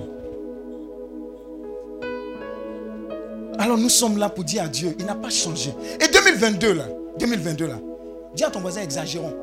[3.58, 5.72] Alors nous sommes là pour dire à Dieu, il n'a pas changé.
[6.00, 6.84] Et 2022 là,
[7.18, 7.78] 2022 là,
[8.34, 9.34] dis à ton voisin, exagérons.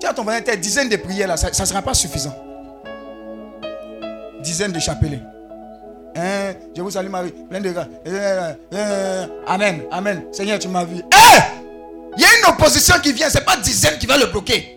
[0.00, 2.34] Dis à ton voisin, tes dizaines de prières là, ça ne sera pas suffisant.
[4.42, 5.20] Dizaines de chapelets.
[6.16, 7.86] Hein, je vous salue Marie, plein de grâce.
[8.06, 10.24] Euh, euh, amen, amen.
[10.32, 10.96] Seigneur, tu m'as vu.
[10.96, 11.40] Hé!
[12.16, 14.76] Il y a une opposition qui vient, ce n'est pas dizaines qui va le bloquer.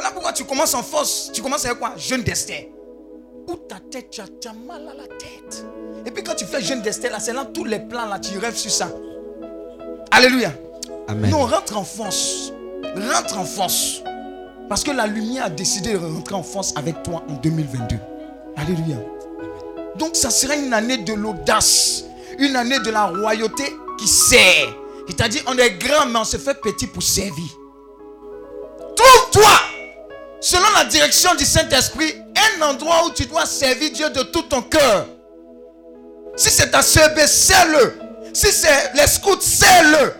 [0.00, 1.30] Voilà pourquoi tu commences en force.
[1.30, 1.92] Tu commences avec quoi?
[1.98, 2.70] Jeûne d'Esther.
[3.46, 5.66] Où ta tête, tu as, tu as mal à la tête.
[6.06, 8.38] Et puis quand tu fais jeûne d'Esther, là, c'est là tous les plans, là, tu
[8.38, 8.90] rêves sur ça.
[10.10, 10.54] Alléluia.
[11.06, 11.30] Amen.
[11.30, 12.50] Nous, on rentre en force.
[13.12, 14.02] Rentre en force.
[14.70, 17.96] Parce que la lumière a décidé de rentrer en force avec toi en 2022.
[18.56, 18.96] Alléluia.
[19.96, 22.04] Donc, ça sera une année de l'audace.
[22.38, 23.64] Une année de la royauté
[23.98, 24.74] qui sert.
[25.06, 27.50] C'est-à-dire, on est grand, mais on se fait petit pour servir.
[28.96, 29.69] Trouve-toi,
[30.40, 32.14] selon la direction du Saint-Esprit,
[32.58, 35.06] un endroit où tu dois servir Dieu de tout ton cœur.
[36.36, 37.98] Si c'est ta CB, sais-le.
[38.32, 40.14] Si c'est les scouts, sais-le.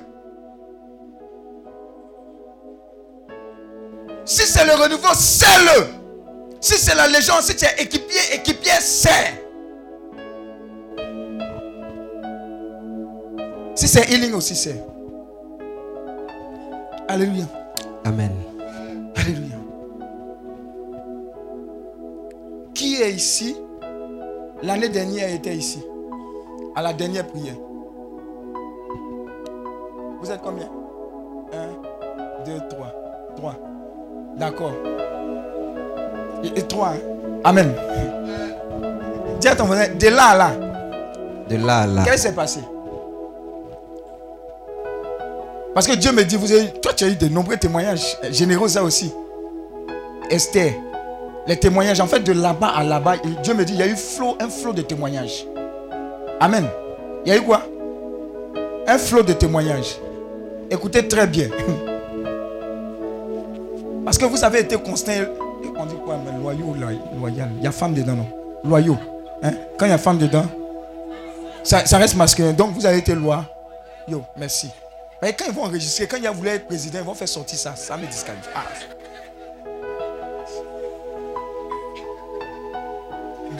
[4.24, 5.86] Si c'est le renouveau, sais-le.
[6.60, 9.42] Si c'est la légion, si tu es équipier, équipier, sais.
[13.74, 14.84] Si c'est healing aussi, sais.
[17.08, 17.46] Alléluia.
[18.04, 18.30] Amen.
[19.16, 19.59] Alléluia.
[22.74, 23.56] Qui est ici?
[24.62, 25.82] L'année dernière était ici.
[26.76, 27.54] à la dernière prière.
[30.20, 30.68] Vous êtes combien?
[31.52, 32.94] 1, 2, 3.
[33.36, 33.54] 3.
[34.36, 34.72] D'accord.
[36.54, 36.92] Et 3.
[37.44, 37.74] Amen.
[39.40, 40.50] Dis à ton voisin, de là à là,
[41.48, 42.02] De là à là.
[42.04, 42.60] qu'est-ce qui s'est passé?
[45.74, 48.68] Parce que Dieu me dit, vous avez, toi tu as eu de nombreux témoignages généraux
[48.68, 49.12] ça aussi.
[50.28, 50.72] Esther,
[51.46, 53.96] les témoignages, en fait de là-bas à là-bas, Dieu me dit, il y a eu
[54.40, 55.46] un flot de témoignages.
[56.40, 56.66] Amen.
[57.24, 57.62] Il y a eu quoi?
[58.86, 59.98] Un flot de témoignages.
[60.70, 61.48] Écoutez très bien.
[64.04, 65.12] Parce que vous avez été constant.
[65.78, 66.74] On dit quoi mais Loyaux
[67.18, 68.26] loyal Il y a femme dedans, non?
[68.64, 68.98] Loyaux.
[69.42, 69.52] Hein?
[69.78, 70.46] Quand il y a femme dedans,
[71.62, 72.52] ça, reste masculin.
[72.52, 73.44] Donc vous avez été loi.
[74.08, 74.70] Yo, merci.
[75.22, 77.58] Mais quand ils vont enregistrer, quand il a voulu être président, ils vont faire sortir
[77.58, 77.76] ça.
[77.76, 78.48] Ça me disqualifie.
[78.54, 78.62] Ah.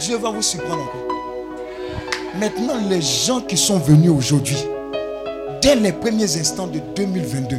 [0.00, 1.16] Dieu va vous surprendre encore.
[2.38, 4.56] Maintenant, les gens qui sont venus aujourd'hui,
[5.60, 7.58] dès les premiers instants de 2022,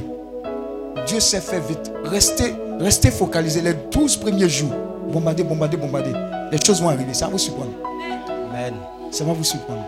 [1.06, 1.92] Dieu s'est fait vite.
[2.04, 4.72] Restez, restez focalisés les 12 premiers jours.
[5.12, 6.14] Bombardez, bombardez, bombardez.
[6.52, 7.14] Les choses vont arriver.
[7.14, 7.74] Ça va vous surprendre.
[8.50, 8.74] Amen.
[9.12, 9.84] Ça va vous surprendre.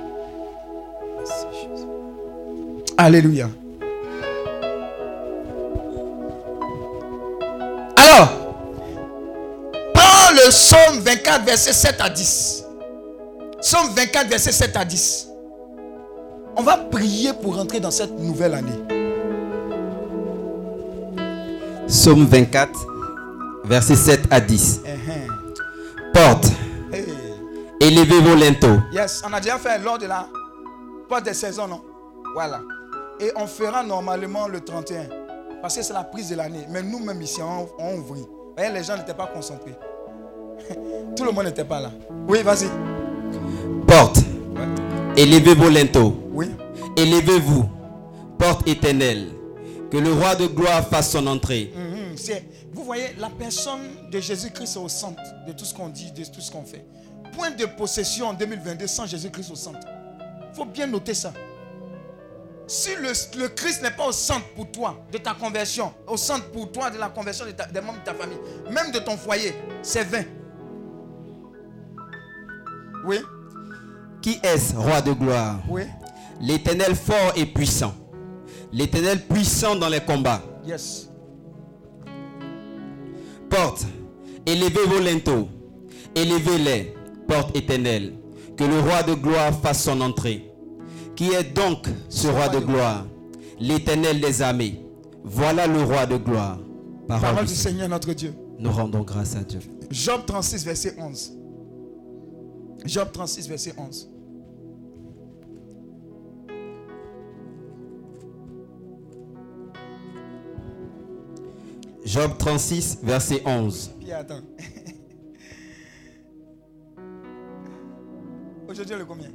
[2.97, 3.49] Alléluia.
[10.34, 12.65] Le psaume 24, verset 7 à 10.
[13.61, 15.27] Psaume 24, verset 7 à 10.
[16.55, 18.79] On va prier pour rentrer dans cette nouvelle année.
[21.88, 22.71] Psaume 24,
[23.65, 24.81] versets 7 à 10.
[24.86, 26.11] Uh-huh.
[26.13, 26.45] Porte,
[26.91, 27.05] Hey.
[27.79, 28.79] élevez vos linteaux.
[28.91, 30.27] Yes, on a déjà fait lors de la
[31.09, 31.81] porte des saisons, non?
[32.36, 32.61] Voilà.
[33.19, 35.07] Et on fera normalement le 31.
[35.61, 36.65] Parce que c'est la prise de l'année.
[36.69, 38.25] Mais nous-mêmes ici, on, on ouvrit.
[38.57, 39.75] Voyez, les gens n'étaient pas concentrés.
[41.16, 41.91] Tout le monde n'était pas là.
[42.28, 42.68] Oui, vas-y.
[43.88, 44.18] Porte,
[45.18, 46.16] élevez vos linteaux.
[46.32, 46.49] Oui.
[46.97, 47.66] Élevez-vous,
[48.38, 49.28] porte éternelle.
[49.91, 51.72] Que le roi de gloire fasse son entrée.
[51.76, 52.16] Mhm,
[52.74, 53.82] vous voyez, la personne
[54.12, 56.84] de Jésus-Christ est au centre de tout ce qu'on dit, de tout ce qu'on fait.
[57.38, 59.80] Point de possession en 2022 sans Jésus-Christ au centre.
[60.51, 61.32] Il faut bien noter ça.
[62.66, 66.45] Si le, le Christ n'est pas au centre pour toi de ta conversion, au centre
[66.51, 68.38] pour toi de la conversion de ta- des membres de ta famille,
[68.72, 70.24] même de ton foyer, c'est vain.
[73.06, 73.18] Oui,
[74.22, 75.60] Qui est-ce, roi de gloire?
[75.70, 75.84] Oui,
[76.41, 77.93] L'éternel fort et puissant.
[78.72, 80.41] L'éternel puissant dans les combats.
[80.66, 81.10] yes.
[83.49, 83.86] Porte,
[84.45, 85.47] élevez vos linteaux.
[86.16, 86.95] Élevez-les,
[87.28, 88.14] porte éternelle.
[88.58, 90.49] Que le roi de gloire fasse son entrée.
[91.16, 93.06] Qui est donc ce roi de gloire?
[93.60, 94.80] L'éternel des armées.
[95.24, 96.58] Voilà le roi de gloire.
[97.08, 97.54] Parole, Parole du.
[97.56, 98.34] Seigneur notre Dieu.
[98.60, 99.60] Nous rendons grâce à Dieu.
[99.91, 101.34] Job 36, verset 11.
[102.86, 104.09] Job 36, verset 11.
[112.05, 113.91] Job 36, verset 11.
[113.99, 114.41] Puis attends.
[118.69, 119.29] Aujourd'hui, le combien?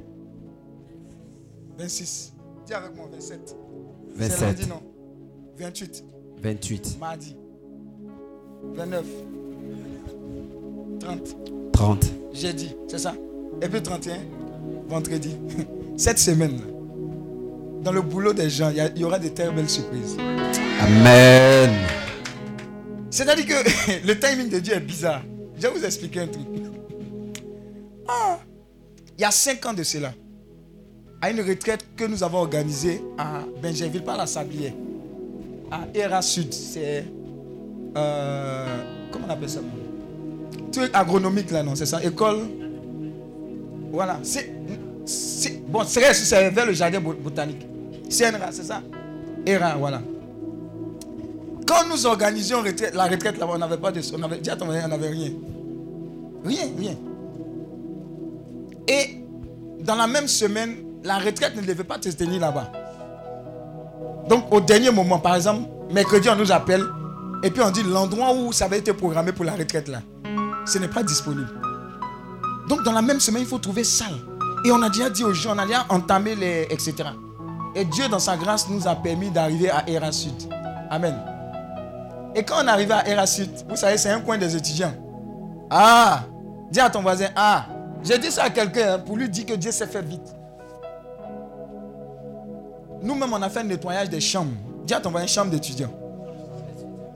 [1.77, 2.33] 26.
[2.65, 3.39] Dis avec moi 27.
[3.47, 4.81] C'est 27, lundi, non?
[5.57, 6.05] 28.
[6.41, 7.35] 28, Mardi.
[8.75, 9.05] 29.
[10.99, 11.71] 30.
[11.73, 12.05] 30.
[12.33, 12.75] Jeudi.
[12.87, 13.13] C'est ça?
[13.61, 14.17] Et puis 31.
[14.87, 15.35] Vendredi.
[15.97, 16.59] Cette semaine,
[17.83, 20.17] dans le boulot des gens, il y aura de très belles surprises.
[20.81, 21.69] Amen.
[23.09, 25.21] C'est-à-dire que le timing de Dieu est bizarre.
[25.57, 26.45] Je vais vous expliquer un truc.
[28.07, 28.39] Ah,
[29.17, 30.13] il y a cinq ans de cela,
[31.21, 34.73] à une retraite que nous avons organisée à Benjaminville, par la Sablière,
[35.69, 37.05] à Era Sud, c'est.
[37.97, 38.65] euh,
[39.11, 39.59] comment on appelle ça?
[40.71, 42.47] Truc agronomique là, non C'est ça École.
[43.91, 44.19] Voilà.
[44.23, 44.51] C'est.
[45.67, 45.99] Bon, c'est
[46.51, 47.65] vers le jardin bot- botanique.
[48.09, 48.81] CNRA, c'est ça
[49.45, 50.01] ERA, voilà.
[51.67, 52.57] Quand nous organisions
[52.93, 54.01] la retraite là-bas, on n'avait pas de.
[54.13, 55.31] On on n'avait rien.
[56.45, 56.95] Rien, rien.
[58.87, 59.23] Et
[59.83, 62.71] dans la même semaine, la retraite ne devait pas se tenir là-bas.
[64.27, 66.83] Donc au dernier moment, par exemple, mercredi, on nous appelle
[67.43, 70.01] et puis on dit l'endroit où ça avait été programmé pour la retraite là,
[70.65, 71.49] ce n'est pas disponible.
[72.69, 74.15] Donc dans la même semaine, il faut trouver salle.
[74.63, 76.67] Et on a déjà dit aux gens, on a déjà entamé les.
[76.69, 76.93] etc.
[77.75, 80.33] Et Dieu, dans sa grâce, nous a permis d'arriver à Era Sud.
[80.91, 81.15] Amen.
[82.35, 84.93] Et quand on arrive à Era Sud, vous savez, c'est un coin des étudiants.
[85.71, 86.23] Ah,
[86.71, 87.65] dis à ton voisin, ah,
[88.03, 90.35] j'ai dit ça à quelqu'un hein, pour lui dire que Dieu s'est fait vite.
[93.01, 94.51] Nous-mêmes, on a fait le nettoyage des chambres.
[94.85, 95.93] Dis à ton voisin, chambre d'étudiants.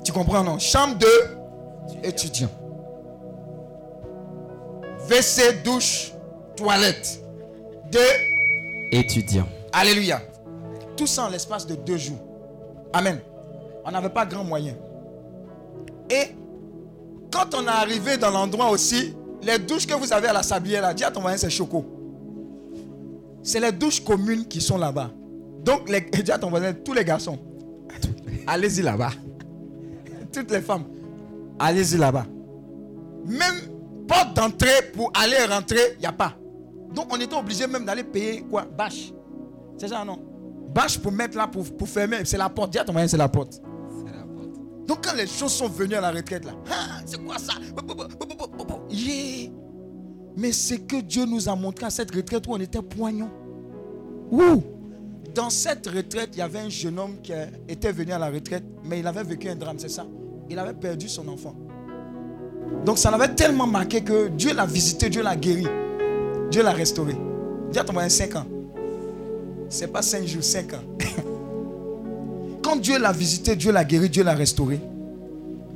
[0.03, 0.57] Tu comprends, non?
[0.57, 1.07] Chambre de
[2.03, 2.49] étudiants.
[5.09, 6.13] WC, douche,
[6.55, 7.21] toilette.
[7.91, 7.99] De
[8.91, 9.47] étudiant.
[9.71, 10.21] Alléluia.
[10.95, 12.19] Tout ça en l'espace de deux jours.
[12.93, 13.19] Amen.
[13.85, 14.75] On n'avait pas grand moyen.
[16.09, 16.29] Et
[17.31, 20.81] quand on est arrivé dans l'endroit aussi, les douches que vous avez à la sablière
[20.81, 21.85] là, dis à ton voisin c'est choco.
[23.41, 25.11] C'est les douches communes qui sont là-bas.
[25.63, 27.37] Donc, les, dis à ton voisin, tous les garçons,
[28.47, 29.11] allez-y là-bas.
[30.31, 30.85] Toutes les femmes,
[31.59, 32.25] allez-y là-bas.
[33.25, 33.72] Même
[34.07, 36.33] porte d'entrée pour aller et rentrer, il n'y a pas.
[36.93, 38.65] Donc, on était obligé même d'aller payer quoi?
[38.65, 39.11] Bâche.
[39.77, 40.19] C'est ça, non?
[40.73, 42.25] Bâche pour mettre là, pour, pour fermer.
[42.25, 42.71] C'est la porte.
[42.71, 43.61] Dis à ton voisin, c'est la porte.
[44.85, 47.53] Donc quand les choses sont venues à la retraite là, ah, c'est quoi ça?
[48.89, 49.49] Yeah.
[50.35, 53.29] Mais c'est que Dieu nous a montré à cette retraite où on était poignons.
[54.31, 54.63] Ouh.
[55.33, 57.31] Dans cette retraite, il y avait un jeune homme qui
[57.67, 60.05] était venu à la retraite, mais il avait vécu un drame, c'est ça.
[60.49, 61.55] Il avait perdu son enfant.
[62.85, 65.67] Donc ça l'avait tellement marqué que Dieu l'a visité, Dieu l'a guéri,
[66.51, 67.15] Dieu l'a restauré.
[67.75, 68.45] À ton voisin 5 ans.
[69.69, 70.83] C'est pas 5 jours, 5 ans.
[72.63, 74.79] Quand Dieu l'a visité, Dieu l'a guéri, Dieu l'a restauré.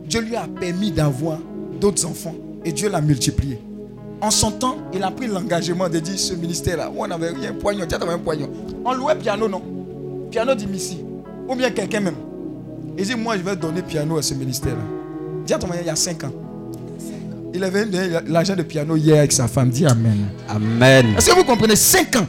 [0.06, 1.40] Dieu lui a permis d'avoir
[1.80, 3.60] d'autres enfants et Dieu l'a multiplié.
[4.22, 7.86] En son temps, il a pris l'engagement de dire ce ministère-là, on n'avait rien, poignon,
[7.88, 8.50] tiens, un poignon.
[8.84, 9.62] On louait piano, non?
[10.32, 11.00] Piano d'ici.
[11.48, 12.16] Ou bien quelqu'un même.
[12.98, 14.82] Il dit, moi, je vais donner piano à ce ministère-là.
[15.46, 16.32] Dis à ton il y a 5 ans.
[17.58, 17.88] Il avait
[18.28, 19.72] l'argent de piano hier avec sa femme.
[19.72, 20.30] Dis Amen.
[20.48, 21.16] Amen.
[21.18, 21.76] Est-ce que vous comprenez?
[21.76, 22.28] 5 ans.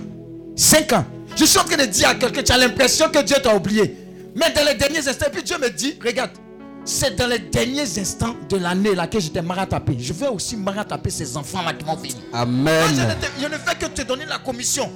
[0.57, 1.05] 5 ans.
[1.37, 3.95] Je suis en train de dire à quelqu'un, tu as l'impression que Dieu t'a oublié.
[4.35, 6.31] Mais dans les derniers instants, puis Dieu me dit, regarde,
[6.83, 9.99] c'est dans les derniers instants de l'année là que j'étais maratapé.
[10.01, 12.23] Je vais aussi marataper ces enfants-là qui m'ont fini.
[12.33, 12.89] Amen.
[13.39, 14.91] je, ne fais que te donner la commission.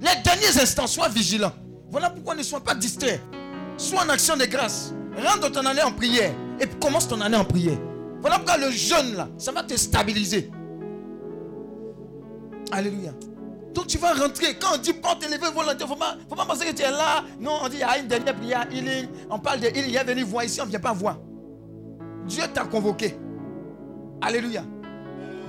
[0.00, 1.52] Les derniers instants, sois vigilant.
[1.90, 3.20] Voilà pourquoi ne sois pas distrait.
[3.76, 4.94] Sois en action de grâce.
[5.22, 6.32] Rentre ton année en prière.
[6.58, 7.76] Et commence ton année en prière.
[8.20, 10.50] Voilà pourquoi le jeûne là, ça va te stabiliser.
[12.72, 13.12] Alléluia.
[13.74, 14.58] Donc tu vas rentrer.
[14.58, 17.24] Quand on dit porte élevée volontaire, il ne faut pas penser que tu es là.
[17.38, 19.08] Non, on dit il y a une dernière prière, healing.
[19.30, 21.18] On parle de healing, il est venu voir ici, on ne vient pas voir.
[22.26, 23.16] Dieu t'a convoqué.
[24.20, 24.64] Alléluia.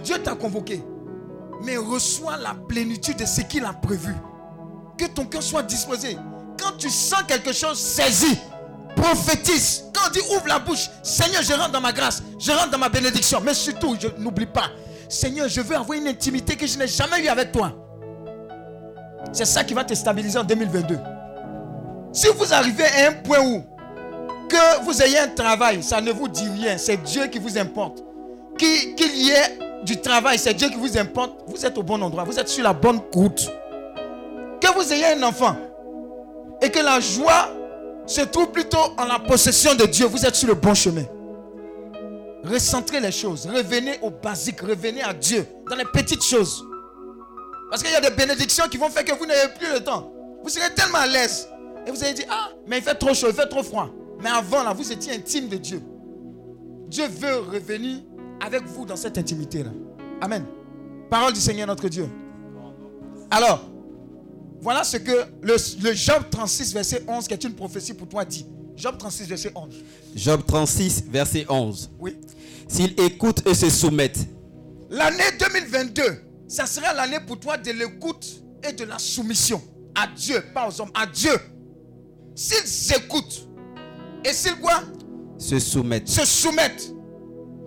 [0.04, 0.84] Dieu t'a convoqué.
[1.64, 4.14] Mais reçois la plénitude de ce qu'il a prévu.
[4.98, 6.18] Que ton cœur soit disposé.
[6.58, 8.38] Quand tu sens quelque chose, saisis.
[9.02, 9.86] Prophétise.
[9.94, 12.22] Quand dit ouvre la bouche, Seigneur, je rentre dans ma grâce.
[12.40, 13.40] Je rentre dans ma bénédiction.
[13.42, 14.70] Mais surtout, je n'oublie pas.
[15.08, 17.72] Seigneur, je veux avoir une intimité que je n'ai jamais eue avec toi.
[19.32, 20.98] C'est ça qui va te stabiliser en 2022.
[22.12, 23.64] Si vous arrivez à un point où
[24.50, 26.78] que vous ayez un travail, ça ne vous dit rien.
[26.78, 28.04] C'est Dieu qui vous importe.
[28.58, 31.42] Qu'il y ait du travail, c'est Dieu qui vous importe.
[31.48, 32.24] Vous êtes au bon endroit.
[32.24, 33.50] Vous êtes sur la bonne route.
[34.60, 35.56] Que vous ayez un enfant
[36.62, 37.50] et que la joie
[38.10, 40.08] se trouve plutôt en la possession de Dieu.
[40.08, 41.04] Vous êtes sur le bon chemin.
[42.44, 43.46] Recentrez les choses.
[43.46, 44.62] Revenez au basique.
[44.62, 46.66] Revenez à Dieu dans les petites choses.
[47.70, 50.12] Parce qu'il y a des bénédictions qui vont faire que vous n'avez plus le temps.
[50.44, 51.48] Vous serez tellement à l'aise.
[51.86, 53.90] Et vous allez dire, ah, mais il fait trop chaud, il fait trop froid.
[54.22, 55.82] Mais avant, là, vous étiez intime de Dieu.
[56.88, 58.00] Dieu veut revenir
[58.42, 59.70] avec vous dans cette intimité-là.
[60.22, 60.46] Amen.
[61.10, 62.10] Parole du Seigneur notre Dieu.
[63.30, 63.62] Alors,
[64.62, 65.12] voilà ce que
[65.42, 68.46] le, le, Job 36, verset 11, qui est une prophétie pour toi, dit.
[68.76, 69.76] Job 36, verset 11.
[70.16, 71.90] Job 36, verset 11.
[72.00, 72.16] Oui.
[72.68, 74.28] S'ils écoutent et se soumettent.
[74.90, 79.62] L'année 2022 ça sera l'année pour toi de l'écoute et de la soumission
[79.94, 81.32] à Dieu, pas aux hommes, à Dieu.
[82.34, 83.48] S'ils écoutent
[84.26, 84.82] et s'ils quoi?
[85.38, 86.08] Se soumettent.
[86.08, 86.92] Se soumettent.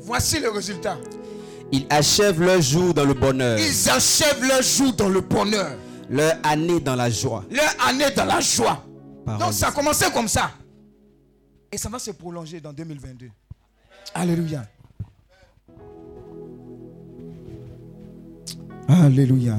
[0.01, 0.99] Voici le résultat.
[1.71, 3.57] Ils achèvent leur jour dans le bonheur.
[3.57, 5.77] Ils achèvent leur jour dans le bonheur.
[6.11, 7.45] Leur année dans la joie.
[7.51, 8.85] Leur année dans la joie.
[9.27, 10.51] Donc ça a commencé comme ça.
[11.71, 13.31] Et ça va se prolonger dans 2022.
[14.15, 14.65] Alléluia.
[18.89, 19.57] Alléluia.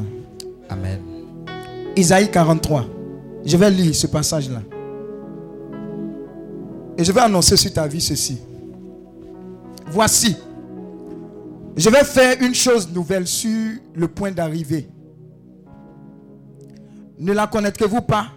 [0.70, 1.02] Amen.
[1.96, 2.86] Isaïe 43.
[3.46, 4.62] Je vais lire ce passage-là.
[6.98, 8.40] Et je vais annoncer sur ta vie ceci.
[9.88, 10.36] Voici.
[11.76, 14.88] Je vais faire une chose nouvelle sur le point d'arrivée.
[17.20, 18.28] Ne la connaîtrez-vous pas?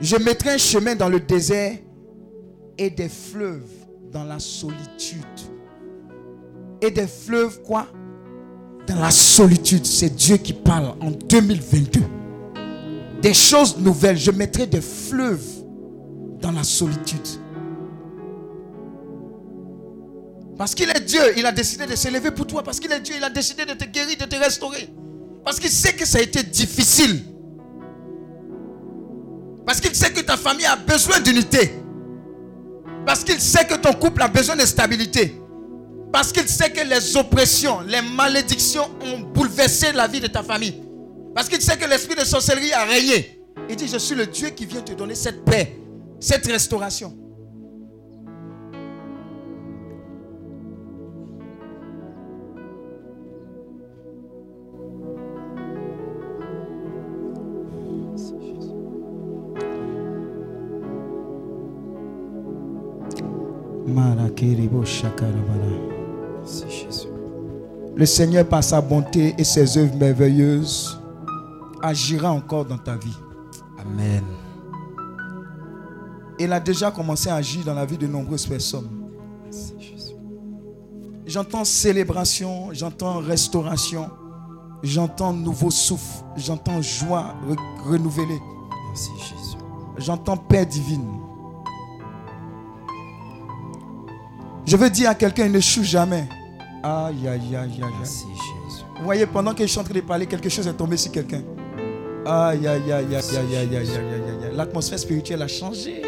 [0.00, 1.78] Je mettrai un chemin dans le désert
[2.76, 3.70] et des fleuves
[4.12, 5.24] dans la solitude.
[6.80, 7.86] Et des fleuves quoi?
[8.86, 9.86] Dans la solitude.
[9.86, 12.00] C'est Dieu qui parle en 2022.
[13.22, 14.18] Des choses nouvelles.
[14.18, 15.46] Je mettrai des fleuves
[16.40, 17.26] dans la solitude.
[20.58, 22.62] Parce qu'il est Dieu, il a décidé de s'élever pour toi.
[22.62, 24.88] Parce qu'il est Dieu, il a décidé de te guérir, de te restaurer.
[25.44, 27.22] Parce qu'il sait que ça a été difficile.
[29.66, 31.74] Parce qu'il sait que ta famille a besoin d'unité.
[33.06, 35.40] Parce qu'il sait que ton couple a besoin de stabilité.
[36.12, 40.80] Parce qu'il sait que les oppressions, les malédictions ont bouleversé la vie de ta famille.
[41.34, 43.40] Parce qu'il sait que l'esprit de sorcellerie a régné.
[43.68, 45.76] Il dit, je suis le Dieu qui vient te donner cette paix,
[46.20, 47.16] cette restauration.
[67.96, 71.00] Le Seigneur, par sa bonté et ses œuvres merveilleuses,
[71.82, 73.16] agira encore dans ta vie.
[73.78, 74.22] Amen.
[76.38, 78.88] Il a déjà commencé à agir dans la vie de nombreuses personnes.
[81.26, 84.10] J'entends célébration, j'entends restauration,
[84.82, 88.38] j'entends nouveau souffle, j'entends joie re- renouvelée,
[88.90, 89.56] Merci Jésus.
[89.96, 91.06] j'entends paix divine.
[94.66, 96.26] Je veux dire à quelqu'un, ne choue jamais.
[96.82, 97.92] Aïe, aïe, aïe, aïe, aïe.
[97.98, 98.82] Merci Jésus.
[98.98, 101.12] Vous voyez, pendant que je suis en train de parler, quelque chose est tombé sur
[101.12, 101.42] quelqu'un.
[102.26, 104.56] Aïe, aïe, aïe, aïe, aïe, aïe, aïe, aïe, aïe, aïe, aïe.
[104.56, 106.02] L'atmosphère spirituelle a changé.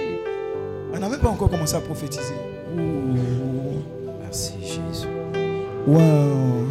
[0.95, 2.35] On n'a même pas encore commencé à prophétiser.
[2.75, 3.83] Ouh.
[4.23, 5.09] Merci Jésus.
[5.87, 6.66] Wow.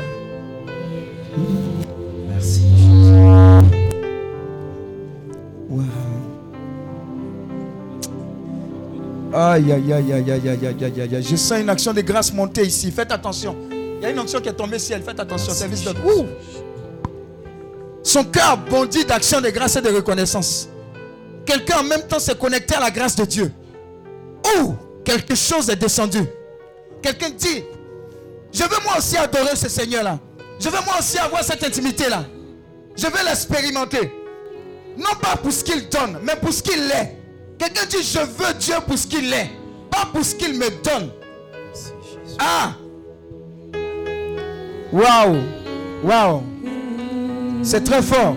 [9.35, 11.23] Aïe, aïe, aïe, aïe, aïe, aïe, aïe, aïe, aïe, aïe.
[11.23, 12.89] Je sens une action de grâce monter ici.
[12.89, 13.57] Faites attention.
[13.69, 15.03] Il y a une onction qui est tombée elle.
[15.03, 15.51] Faites attention.
[15.51, 15.83] Service.
[15.83, 15.95] Jésus.
[16.05, 16.25] Ouh.
[18.01, 20.69] Son cœur bondit d'action de grâce et de reconnaissance.
[21.45, 23.51] Quelqu'un en même temps s'est connecté à la grâce de Dieu.
[24.57, 26.23] Ouh, quelque chose est descendu.
[27.01, 27.63] Quelqu'un dit,
[28.53, 30.17] je veux moi aussi adorer ce Seigneur-là.
[30.59, 32.23] Je veux moi aussi avoir cette intimité-là.
[32.95, 34.13] Je veux l'expérimenter.
[34.97, 37.24] Non pas pour ce qu'il donne, mais pour ce qu'il est.
[37.57, 39.52] Quelqu'un dit, je veux Dieu pour ce qu'il est.
[39.90, 41.10] Pas pour ce qu'il me donne.
[42.40, 42.73] Ah!
[44.91, 45.38] Waouh!
[46.03, 46.44] Waouh!
[47.64, 48.36] C'est très fort.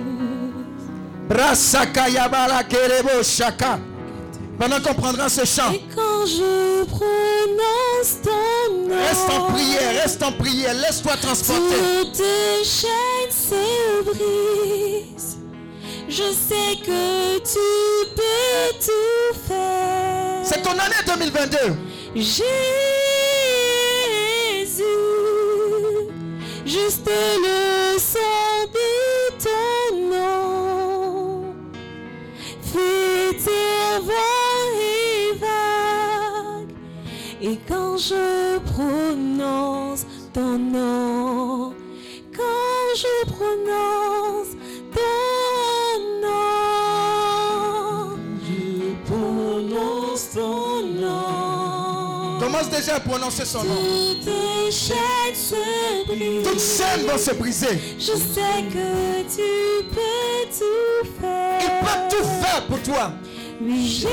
[4.58, 10.22] Pendant qu'on prendra ce chant, Et quand je prononce ton nom, reste en prière, reste
[10.22, 11.76] en prière, laisse-toi transporter.
[12.02, 12.22] toutes
[12.64, 15.37] chaînes se brisent.
[16.08, 17.58] Je sais que tu
[18.16, 20.40] peux tout faire.
[20.42, 21.58] C'est ton année 2022.
[22.14, 22.44] Jésus,
[26.64, 28.18] juste le son
[28.72, 28.88] de
[29.44, 31.54] ton nom
[32.62, 34.14] fait tes voix
[34.80, 36.74] et vagues.
[37.42, 41.74] Et quand je prononce ton nom,
[42.34, 44.56] quand je prononce
[50.36, 52.38] nom.
[52.40, 53.74] Commence déjà à prononcer son nom.
[54.22, 55.56] Toutes chaînes se
[57.18, 57.78] se briser.
[57.98, 61.60] Je sais que tu peux tout faire.
[61.60, 63.12] Il peut tout faire pour toi.
[63.60, 64.08] Oui, Jésus,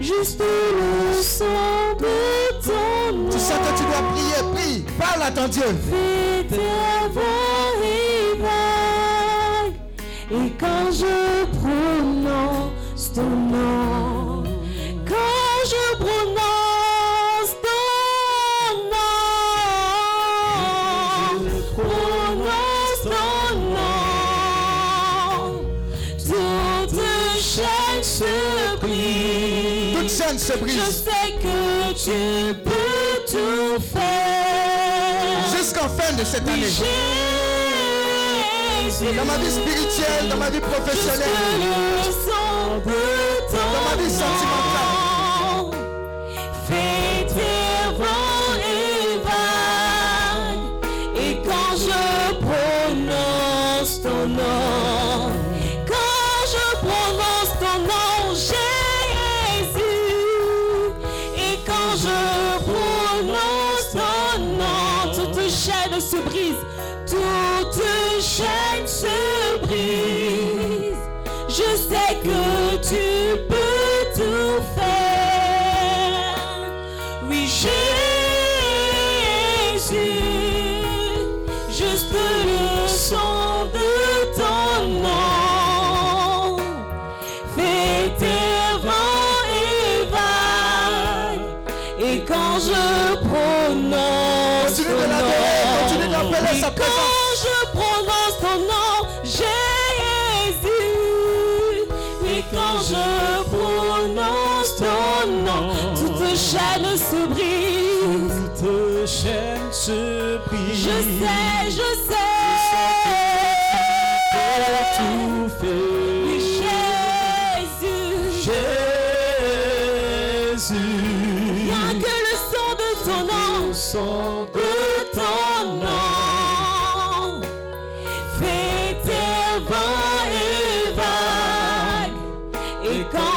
[0.00, 2.06] juste le son de
[2.62, 3.30] ton nom.
[3.30, 4.84] Tu sais que tu dois prier, prie.
[4.98, 5.62] Parle à ton Dieu.
[5.62, 9.72] Fais ta voix et vague.
[10.30, 11.46] Et quand je
[13.08, 14.42] prononce ton nom,
[15.06, 17.84] quand je prononce ton
[18.90, 19.18] nom,
[21.44, 23.96] je prononce ton nom,
[26.18, 28.32] toute chaîne se
[28.80, 29.94] brise.
[29.96, 31.04] Toutes chaînes se Je brisent.
[31.04, 31.58] sais que
[31.94, 35.38] tu peux tout faire.
[35.56, 36.62] Jusqu'en fin de cette année.
[36.62, 36.84] Jésus,
[39.16, 41.28] Dans ma vie spirituelle, dans ma vie professionnelle.
[42.68, 43.37] I'll.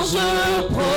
[0.03, 0.90] Je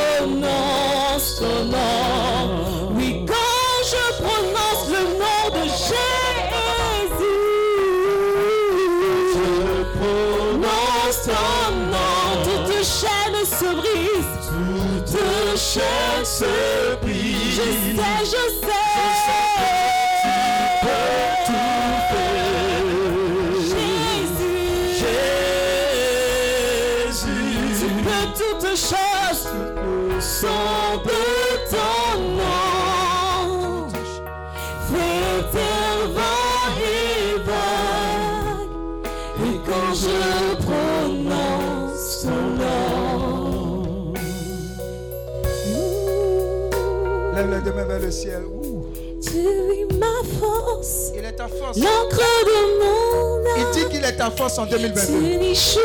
[48.15, 48.45] ciel.
[48.47, 48.86] Ouh.
[49.23, 50.07] Tu es ma
[50.41, 51.77] force, Il est ta force.
[51.78, 52.16] l'encre
[52.47, 53.73] de mon Il âme.
[53.73, 55.12] dit qu'il est ta force en Tu 2022.
[55.39, 55.81] n'échoues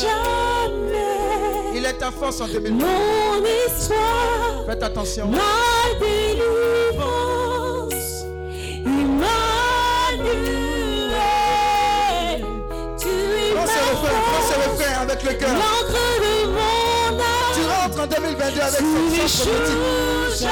[0.00, 1.74] jamais.
[1.74, 2.84] Il est ta force en 2022.
[2.84, 5.26] Mon espoir, Faites attention.
[5.28, 5.38] ma
[6.00, 7.94] délivrance,
[11.16, 12.44] Emmanuel.
[12.98, 15.50] Tu es ma force, refrain avec le cœur.
[15.52, 17.18] l'encre de mon
[17.54, 17.70] Tu âme.
[17.82, 18.84] rentres en 2022 avec Tu
[19.28, 20.42] cette force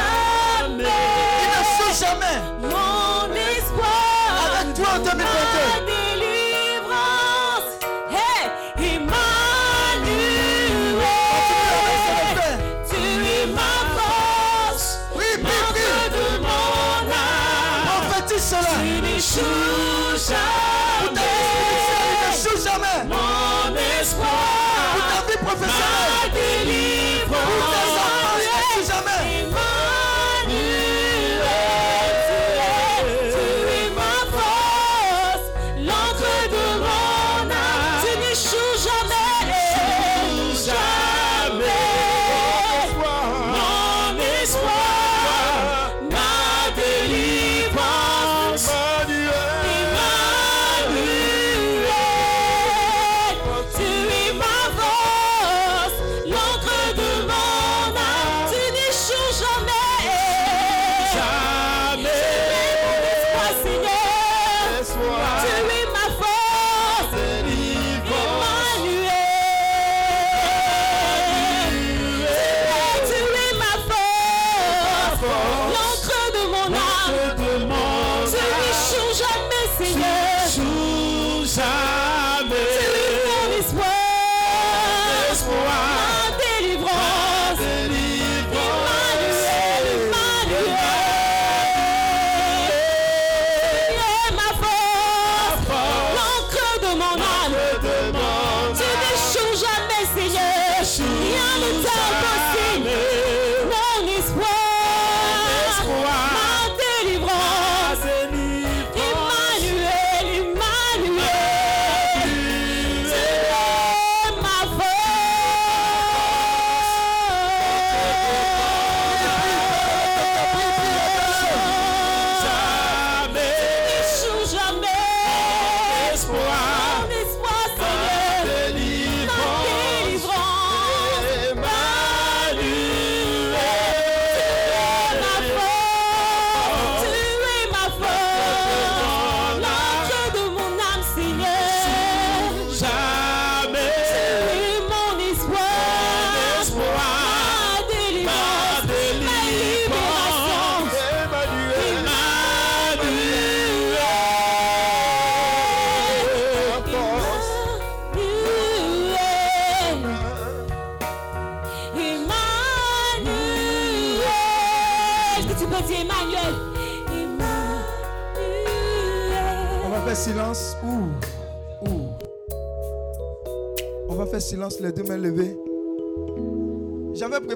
[1.95, 2.41] jamais.
[2.61, 5.94] Mon espoir, Avec toi en 2022.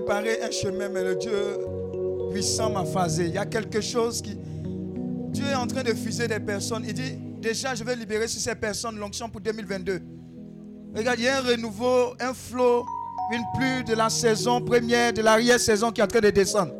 [0.09, 1.59] Préparé un chemin, mais le Dieu
[2.33, 3.27] puissant m'a phasé.
[3.27, 4.39] Il y a quelque chose qui.
[5.33, 6.83] Dieu est en train de fuser des personnes.
[6.87, 7.13] Il dit
[7.43, 10.01] déjà, je vais libérer sur ces personnes l'onction pour 2022.
[10.97, 12.87] Regarde, il y a un renouveau, un flot,
[13.35, 16.73] une pluie de la saison première, de l'arrière-saison qui est en train de descendre.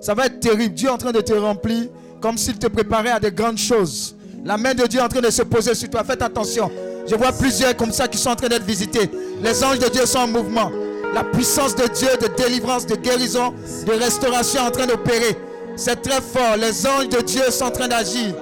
[0.00, 0.74] Ça va être terrible.
[0.74, 1.90] Dieu est en train de te remplir
[2.22, 4.16] comme s'il te préparait à de grandes choses.
[4.42, 6.02] La main de Dieu est en train de se poser sur toi.
[6.02, 6.70] Faites attention.
[7.06, 9.10] Je vois plusieurs comme ça qui sont en train d'être visités.
[9.42, 10.70] Les anges de Dieu sont en mouvement.
[11.14, 13.52] La puissance de Dieu de délivrance, de guérison,
[13.86, 15.36] de restauration est en train d'opérer.
[15.76, 16.56] C'est très fort.
[16.56, 18.34] Les anges de Dieu sont en train d'agir.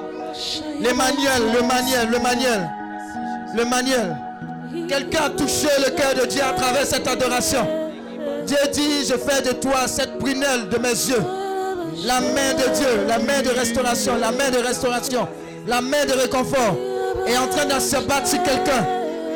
[0.81, 2.69] Les manuels, le manuel, le manuel,
[3.57, 4.17] le manuel.
[4.89, 7.67] Quelqu'un a touché le cœur de Dieu à travers cette adoration.
[8.47, 11.23] Dieu dit, je fais de toi cette prunelle de mes yeux.
[12.05, 15.27] La main de Dieu, la main de restauration, la main de restauration,
[15.67, 16.77] la main de réconfort
[17.27, 18.87] est en train de se battre sur quelqu'un.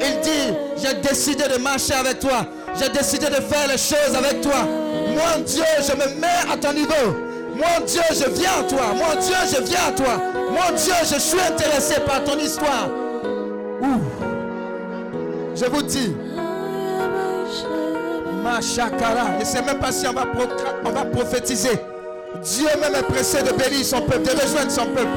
[0.00, 2.46] Il dit, j'ai décidé de marcher avec toi.
[2.78, 4.64] J'ai décidé de faire les choses avec toi.
[4.64, 7.16] Mon Dieu, je me mets à ton niveau.
[7.54, 8.82] Mon Dieu, je viens à toi.
[8.94, 10.16] Mon Dieu, je viens à toi.
[10.50, 12.88] Mon Dieu, je suis intéressé par ton histoire.
[13.82, 14.00] Ouh.
[15.54, 16.14] Je vous dis,
[18.42, 21.78] Machakara, ne sais même pas si on va, procra- on va prophétiser.
[22.42, 25.08] Dieu même est pressé de bénir son peuple, de rejoindre son peuple.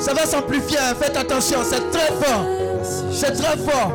[0.00, 2.44] Ça va s'amplifier, hein, faites attention, c'est très fort.
[3.10, 3.92] C'est très fort.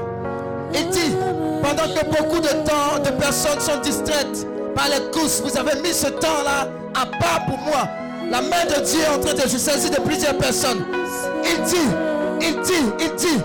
[0.73, 1.15] Il dit,
[1.64, 4.45] pendant que beaucoup de temps, de personnes sont distraites
[4.76, 7.88] par les courses, vous avez mis ce temps-là à part pour moi.
[8.30, 10.84] La main de Dieu est en train de se saisir de plusieurs personnes.
[11.45, 11.88] Il dit,
[12.41, 13.40] il dit, il dit,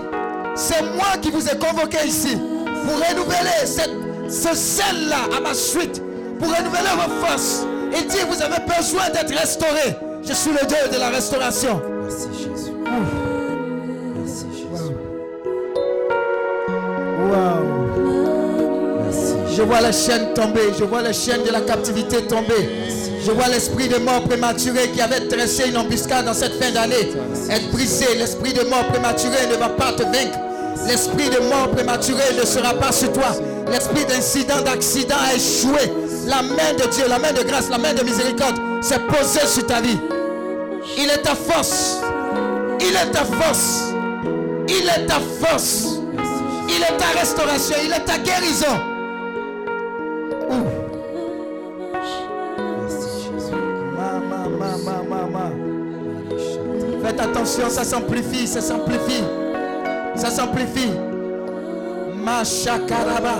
[0.55, 3.91] c'est moi qui vous ai convoqué ici pour renouveler cette,
[4.29, 6.01] ce sel-là à ma suite,
[6.39, 7.65] pour renouveler vos forces.
[7.95, 9.95] Il dit, vous avez besoin d'être restaurés.
[10.23, 11.81] Je suis le Dieu de la restauration.
[12.03, 12.73] Merci Jésus.
[14.15, 14.95] Merci Jésus.
[17.31, 17.78] Merci.
[19.59, 22.69] Je vois les chaînes tomber, je vois les chaînes de la captivité tomber.
[23.21, 27.11] Je vois l'esprit de mort prématuré qui avait tressé une embuscade dans cette fin d'année
[27.49, 28.05] être brisé.
[28.17, 30.39] L'esprit de mort prématuré ne va pas te vaincre.
[30.87, 33.35] L'esprit de mort prématuré ne sera pas sur toi.
[33.69, 35.91] L'esprit d'incident, d'accident a échoué.
[36.25, 39.67] La main de Dieu, la main de grâce, la main de miséricorde s'est posée sur
[39.67, 39.99] ta vie.
[40.97, 41.97] Il est ta force.
[42.79, 43.91] Il est ta force.
[44.69, 45.99] Il est ta force.
[46.69, 47.75] Il est ta restauration.
[47.83, 48.88] Il est ta guérison.
[57.03, 59.23] Faites attention, ça s'amplifie, ça s'amplifie.
[60.15, 60.91] Ça s'amplifie.
[62.23, 63.35] Machakaraba.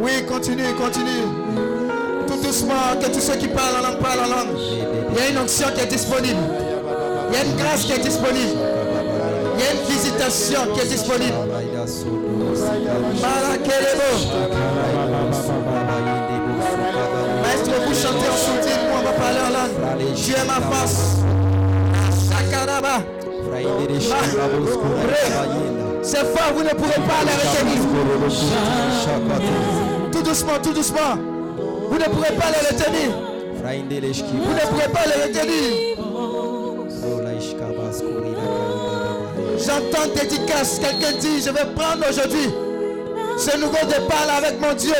[0.00, 1.26] Oui, continue, continue.
[2.26, 4.58] Tout doucement, que tous ceux qui parlent en langue parlent en langue.
[5.10, 6.40] Il y a une onction qui est disponible.
[7.28, 8.58] Il y a une grâce qui est disponible.
[9.58, 11.34] Il y a une visitation qui est disponible.
[17.42, 20.14] Maestro, vous chantez en soutien, nous on va parler en langue.
[20.14, 20.98] Dieu est ma face.
[22.28, 22.96] Sakaraba.
[26.02, 27.80] C'est fort, vous ne pourrez pas les retenir.
[30.12, 31.16] Tout doucement, tout doucement.
[31.90, 33.08] Vous ne pourrez pas les retenir.
[33.62, 35.90] Vous ne pourrez pas les retenir.
[39.66, 40.78] J'entends dédicace.
[40.78, 42.48] Quelqu'un dit, je vais prendre aujourd'hui
[43.36, 44.94] ce nouveau départ là avec mon Dieu.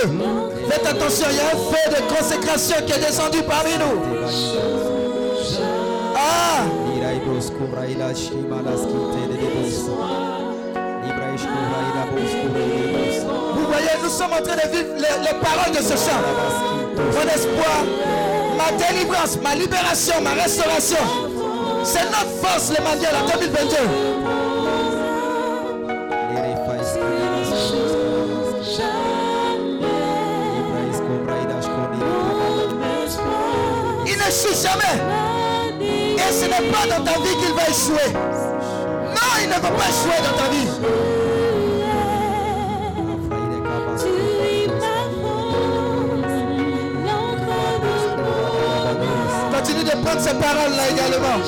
[0.70, 4.00] Faites attention, il y a un feu de consécration qui est descendu parmi nous.
[6.16, 6.62] Ah,
[13.54, 16.20] vous voyez, nous sommes en train de vivre les, les paroles de ce chant.
[16.96, 17.84] Mon espoir,
[18.56, 20.98] ma délivrance, ma libération, ma restauration.
[21.84, 24.19] C'est notre force, l'Emmanuel, en 2022.
[34.48, 34.96] Jamais.
[36.16, 38.12] Et ce n'est pas dans ta vie qu'il va échouer.
[38.12, 40.68] Non, il ne va pas échouer dans ta vie.
[49.52, 51.38] Continue de prendre ces paroles-là également.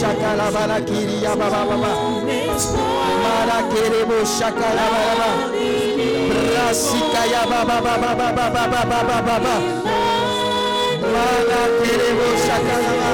[0.00, 1.92] Kerebo shakarabara kiriya baba baba.
[3.22, 5.30] Mala kerebo shakarabara.
[6.48, 9.54] Brasika ya baba baba baba baba baba baba.
[11.82, 13.10] Kerebo shakarabara.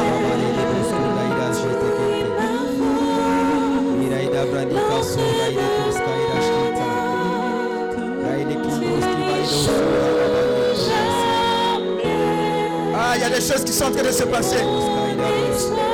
[12.98, 15.85] Ah, il y a des choses qui sont en train de se passer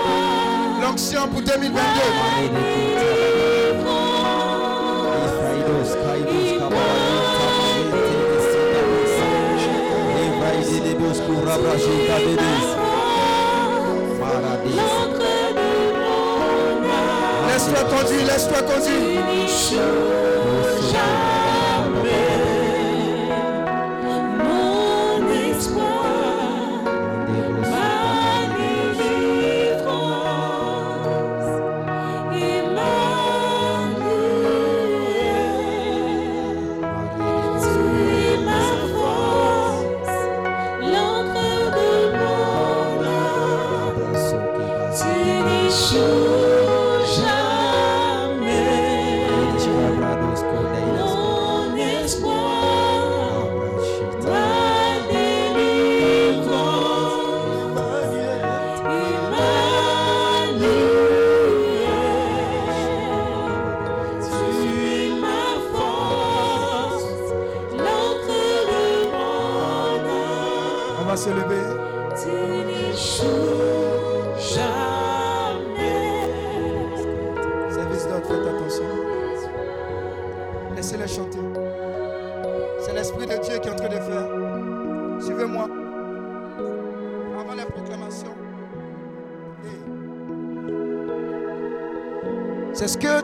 [0.92, 1.72] l'onction pour 2022.
[17.48, 19.22] Laisse-toi conduire, laisse-toi conduire.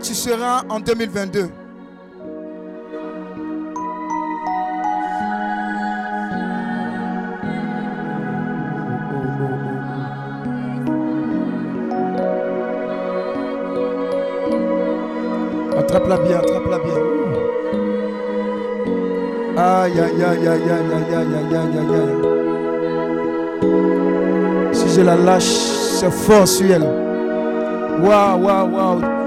[0.00, 1.50] Tu seras en 2022.
[15.78, 16.94] Attrape-la bien, attrape-la bien.
[19.56, 22.16] Aïe, aïe, aïe, aïe, aïe, aïe, aïe, aïe, aïe, aïe.
[24.72, 26.86] Si je la lâche, c'est fort sur elle.
[28.02, 29.17] Waouh, waouh.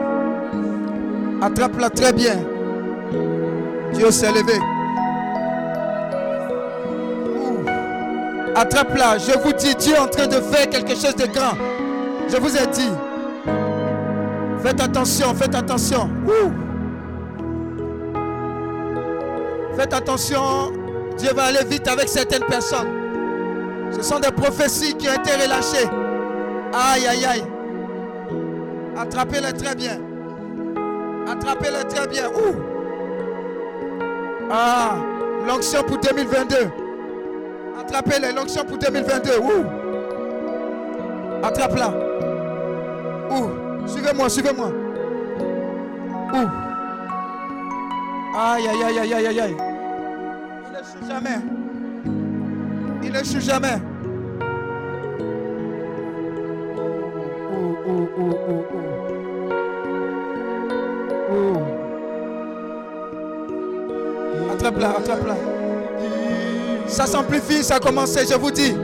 [1.41, 2.35] Attrape-la très bien.
[3.93, 4.53] Dieu s'est levé.
[8.55, 9.17] Attrape-la.
[9.17, 11.57] Je vous dis, Dieu est en train de faire quelque chose de grand.
[12.29, 12.91] Je vous ai dit.
[14.61, 16.09] Faites attention, faites attention.
[19.75, 20.71] Faites attention.
[21.17, 22.87] Dieu va aller vite avec certaines personnes.
[23.91, 25.89] Ce sont des prophéties qui ont été relâchées.
[26.71, 27.43] Aïe, aïe, aïe.
[28.95, 29.97] Attrapez-les très bien.
[31.41, 32.27] Attrapez-les très bien.
[32.29, 32.55] Ouh.
[34.51, 34.95] Ah,
[35.47, 36.55] l'onction pour 2022.
[37.79, 39.39] Attrapez-les, l'onction pour 2022.
[39.39, 39.65] Ouh.
[41.43, 41.89] Attrape-la.
[43.31, 43.87] Ouh.
[43.87, 44.67] Suivez-moi, suivez-moi.
[46.33, 46.49] Ouh.
[48.37, 49.57] Aïe, aïe, aïe, aïe, aïe, aïe.
[50.67, 51.39] Il ne joue jamais.
[53.03, 53.81] Il ne joue jamais.
[64.71, 65.35] Attrape-la, attrape-la.
[66.87, 68.75] Ça s'amplifie, ça a commencé, je vous dis.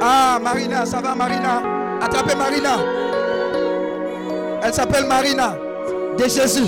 [0.00, 1.62] Ah, Marina, ça va, Marina?
[2.00, 2.76] Attrapez Marina.
[4.62, 5.56] Elle s'appelle Marina
[6.16, 6.66] de Jésus.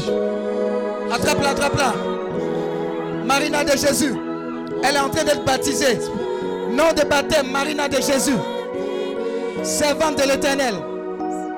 [1.12, 1.92] Attrape-la, attrape-la.
[3.24, 4.14] Marina de Jésus.
[4.82, 5.98] Elle est en train d'être baptisée.
[6.70, 8.36] Nom de baptême, Marina de Jésus.
[9.62, 10.74] Servante de l'éternel.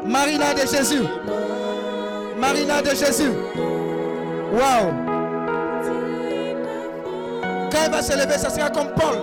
[0.05, 1.03] Marina de Jésus.
[2.39, 3.31] Marina de Jésus.
[4.53, 5.02] Waouh.
[7.73, 9.17] Quand elle va se lever, ça sera comme Paul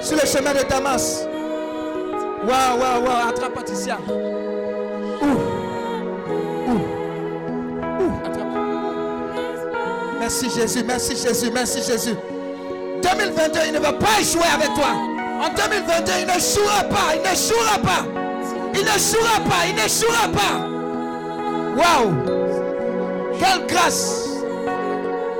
[0.00, 1.26] sur le chemin de Damas.
[2.46, 3.28] Waouh, waouh, waouh.
[3.28, 3.98] Attrape Patricia.
[10.20, 12.16] Merci Jésus, merci Jésus, merci Jésus.
[13.02, 14.88] 2022, il ne va pas échouer avec toi.
[15.40, 18.06] En 2022, il ne jouera pas, il ne jouera pas.
[18.74, 20.56] Il ne jouera pas, il ne jouera pas.
[21.76, 22.12] Waouh!
[23.38, 24.28] Quelle grâce!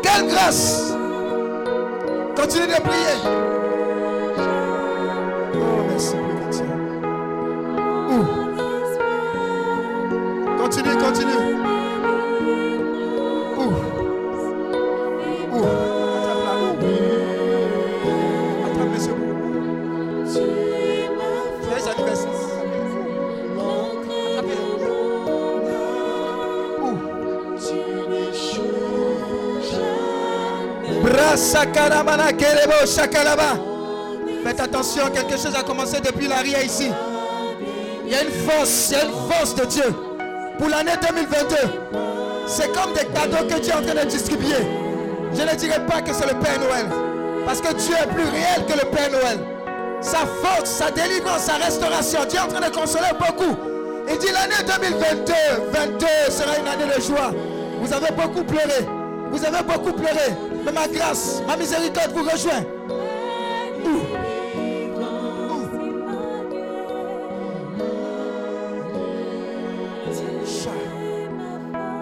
[0.02, 0.85] Quelle grâce!
[2.46, 3.55] Continue de prier.
[34.44, 36.90] Faites attention, quelque chose a commencé depuis l'arrière ici.
[38.04, 39.94] Il y a une force, il y a une force de Dieu.
[40.58, 41.56] Pour l'année 2022,
[42.48, 44.66] c'est comme des cadeaux que Dieu est en train de distribuer.
[45.34, 46.86] Je ne dirais pas que c'est le Père Noël.
[47.44, 49.38] Parce que Dieu est plus réel que le Père Noël.
[50.00, 52.20] Sa force, sa délivrance, sa restauration.
[52.28, 53.56] Dieu est en train de consoler beaucoup.
[54.08, 55.32] Il dit l'année 2022,
[55.72, 57.32] 22 sera une année de joie.
[57.80, 58.86] Vous avez beaucoup pleuré.
[59.30, 60.32] Vous avez beaucoup pleuré.
[60.66, 62.64] Mais ma grâce, ma miséricorde vous rejoint.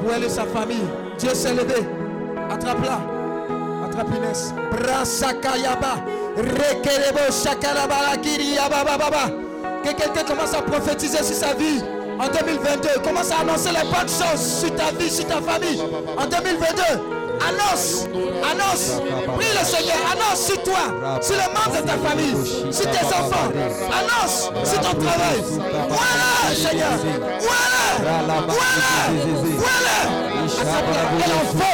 [0.01, 0.89] Pour elle et sa famille,
[1.19, 1.87] Dieu s'est levé.
[2.51, 3.01] Attrape là.
[3.85, 4.55] Attrape Inès.
[9.85, 11.83] Que quelqu'un commence à prophétiser sur sa vie.
[12.19, 15.81] En 2022, commence à annoncer les bonnes choses sur ta vie, sur ta famille.
[16.19, 16.83] En 2022,
[17.41, 18.07] annonce,
[18.45, 19.01] annonce,
[19.39, 22.37] prie le Seigneur, annonce sur toi, sur les membres de ta famille,
[22.71, 23.51] sur tes enfants,
[23.91, 25.43] annonce sur ton travail.
[25.89, 26.91] Voilà, Seigneur,
[27.41, 30.00] voilà, voilà, voilà.
[30.59, 31.71] À sa place, Elle en feu.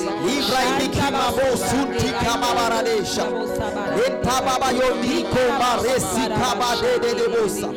[0.00, 3.26] Ibrahim Kimabo Sunti Kababaradesha,
[4.06, 7.68] Etababa Yoniko Baresi Kabade de Debosa,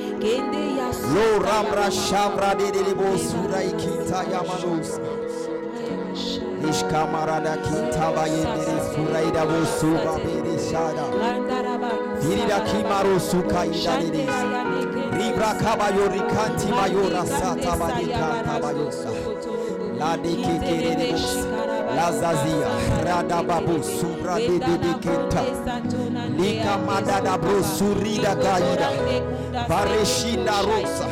[1.14, 5.00] Lo Ramra Shamra de Debosura Ikita Yamanos,
[6.70, 11.06] Ishkamarada Kitaba Yediri Suraida Bosuba Bedeshada,
[12.22, 14.36] Dirida Kimaro Suka Idadis,
[15.12, 19.12] Ribra Kabayo Rikanti Mayora Sata Badika Kabayosa,
[20.00, 21.75] La Dikiri Bosa.
[21.96, 22.68] lazazia
[23.06, 25.42] radababu lica
[26.38, 28.90] likamadadabu surida gaida.
[29.68, 31.08] Vareshinda rosa.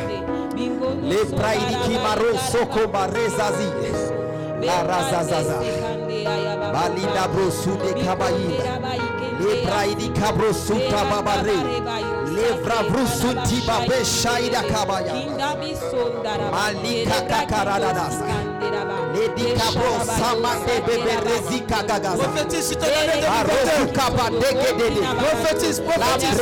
[1.08, 3.68] Lepraidikimarosokobarezazi
[4.66, 5.58] larazazaza
[6.72, 8.64] balidabrosudecabaida
[9.40, 11.56] lepraidicabrosutababare
[12.36, 15.56] levravrusutibabeshaida cabayaba
[16.52, 18.26] malikakakaradadasa
[22.18, 23.26] Prophétise, je te donne des
[25.24, 26.40] prophétise, prophétise.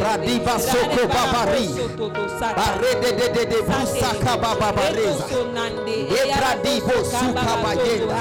[0.00, 1.68] Fradiva soko babari
[2.40, 5.26] Barede de de de busaka bababareza
[6.20, 8.16] Ebradivo suka bayenda.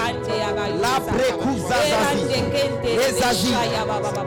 [0.82, 2.44] La brekuza zazi.
[3.08, 3.54] Ezazi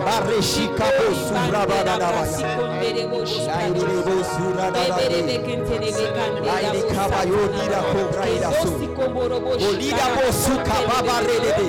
[0.04, 2.48] Bareshika bo sura badadabaya
[2.80, 5.08] Laire bo sura dadabaya
[6.46, 7.44] Laire kabayo
[7.92, 8.24] kobra
[8.62, 8.72] su.
[9.68, 11.66] Olida bo suka babarede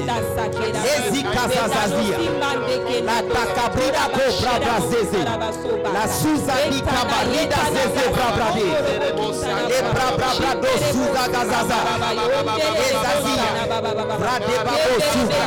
[0.96, 2.18] Ezika zazazia
[3.06, 4.54] La takabrida kobra
[5.94, 8.68] La suza ni kabarida zeze brabrade
[9.70, 11.80] Le brabrabra do suza gazaza
[12.86, 13.50] Ezazia
[14.20, 15.44] Brade babo suka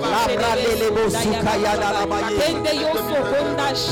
[0.00, 2.36] La bralele bo suka yana la maye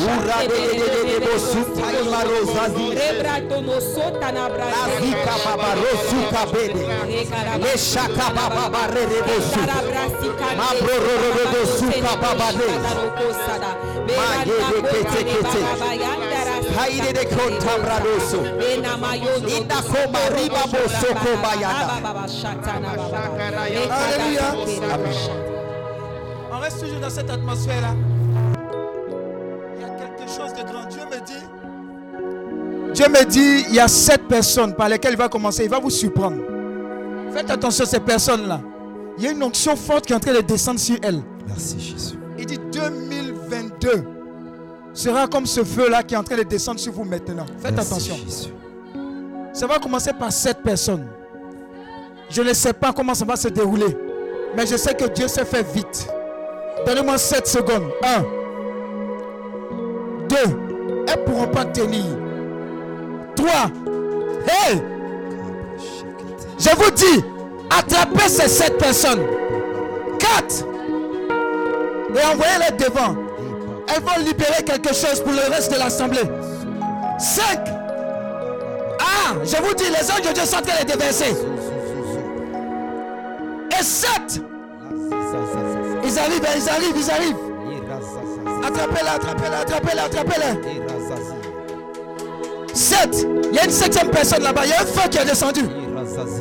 [0.04, 2.88] Ura de de de de de bo suka imaro zazi
[4.72, 6.84] La zika baba ro suka bede
[7.60, 9.76] Le shaka baba barere bo suka
[10.56, 12.68] Ma bro ro ro ro bo suka baba ne
[16.76, 17.24] Haide de
[20.34, 20.62] riba
[23.90, 24.54] Alléluia.
[26.52, 27.94] On reste toujours dans cette atmosphère-là.
[29.76, 30.86] Il y a quelque chose de grand.
[30.88, 31.44] Dieu me dit.
[32.94, 35.64] Dieu me dit, il y a sept personnes par lesquelles il va commencer.
[35.64, 36.36] Il va vous surprendre.
[37.32, 38.60] Faites attention à ces personnes-là.
[39.18, 41.22] Il y a une onction forte qui est en train de descendre sur elles.
[41.46, 42.58] Merci Jésus Il dit
[43.48, 44.04] 2022
[44.92, 47.46] sera comme ce feu-là qui est en train de descendre sur vous maintenant.
[47.60, 48.16] Faites Merci, attention.
[48.16, 48.52] Jésus.
[49.52, 51.06] Ça va commencer par sept personnes.
[52.30, 53.96] Je ne sais pas comment ça va se dérouler.
[54.56, 56.08] Mais je sais que Dieu s'est fait vite.
[56.86, 57.90] Donnez-moi 7 secondes.
[58.02, 58.22] 1.
[60.28, 60.36] 2.
[61.06, 62.04] Elles ne pourront pas tenir.
[63.36, 63.50] 3.
[64.46, 64.80] Hey!
[66.58, 67.24] Je vous dis,
[67.70, 69.22] Attrapez ces sept personnes.
[70.18, 70.64] Quatre.
[72.14, 73.23] Et envoyez-les devant.
[73.88, 76.22] Elles vont libérer quelque chose pour le reste de l'assemblée.
[77.18, 77.60] Cinq.
[79.00, 81.36] Ah, je vous dis, les anges de Dieu sont en train de déverser.
[83.78, 84.40] Et sept.
[86.04, 87.36] Ils arrivent, ils arrivent, ils arrivent.
[88.66, 90.54] Attrapez-les, attrapez-les, attrapez-les, attrapez-les.
[92.74, 93.26] Sept.
[93.50, 94.62] Il y a une septième personne là-bas.
[94.64, 95.62] Il y a un feu qui est descendu.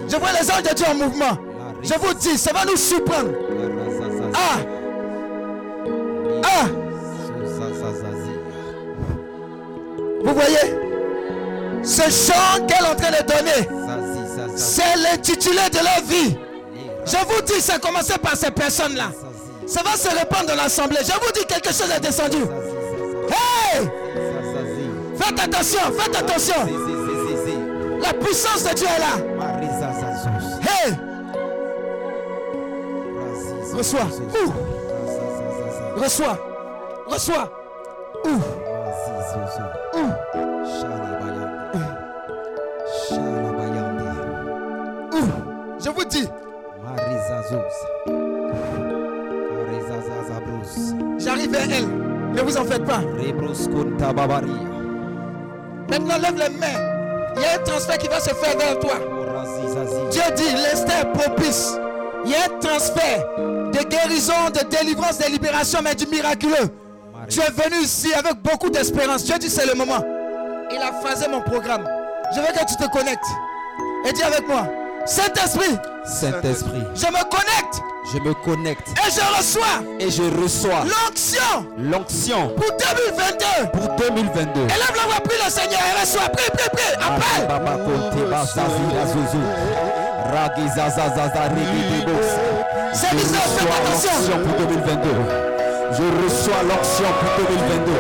[0.08, 1.38] Je vois les anges de Dieu en mouvement.
[1.82, 3.32] Je vous dis, ça va nous surprendre.
[4.34, 4.58] Ah.
[10.24, 16.38] Vous voyez Ce chant qu'elle est en train de donner, c'est l'intitulé de leur vie.
[17.06, 19.12] Je vous dis, ça a commencé par ces personnes-là.
[19.68, 21.00] Ça va se répandre dans l'assemblée.
[21.02, 22.38] Je vous dis, quelque chose est descendu.
[22.38, 23.90] Hey
[25.18, 26.56] Faites attention, faites attention.
[28.02, 29.16] La puissance de Dieu est là.
[30.62, 30.94] Hey
[33.74, 34.08] Reçois.
[34.46, 36.00] Ouh.
[36.00, 36.38] Reçois.
[37.08, 37.50] Reçois.
[38.26, 38.40] Ouh.
[39.96, 40.13] Ouh.
[45.84, 46.28] Je vous dis,
[51.20, 51.88] j'arrive vers elle.
[52.34, 53.02] Ne vous en faites pas.
[55.90, 57.36] Maintenant, lève les mains.
[57.36, 58.94] Il y a un transfert qui va se faire vers toi.
[60.10, 61.74] Dieu dit, l'instant est propice.
[62.26, 66.70] Il y a un transfert de guérison, de délivrance, de libération, mais du miraculeux.
[67.28, 69.26] Tu es venu ici avec beaucoup d'espérance.
[69.26, 70.04] Dieu dit, c'est le moment.
[70.72, 71.86] Il a phasé mon programme.
[72.34, 73.26] Je veux que tu te connectes.
[74.08, 74.68] Et dis avec moi,
[75.06, 77.82] Saint-Esprit, Saint-Esprit, je me connecte
[78.14, 83.72] je me connecte et je reçois et je reçois l'onction l'onction pour 2022.
[83.72, 84.62] pour 2022.
[84.62, 86.28] Élève la voix, prie le Seigneur et reçois.
[86.30, 86.94] Prie, prie, prie.
[87.00, 87.48] Après.
[87.48, 87.78] Baba
[90.76, 92.30] Zaza Zaza Rigi Debos.
[92.94, 94.38] C'est bizarre, reçois attention.
[94.44, 95.10] pour 2022.
[95.92, 97.92] Je reçois l'onction pour 2022.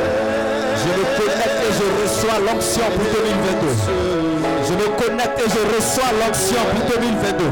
[0.81, 4.32] Je me connecte et je reçois l'onction pour 2022.
[5.23, 7.45] Et je reçois l'onction pour 2022.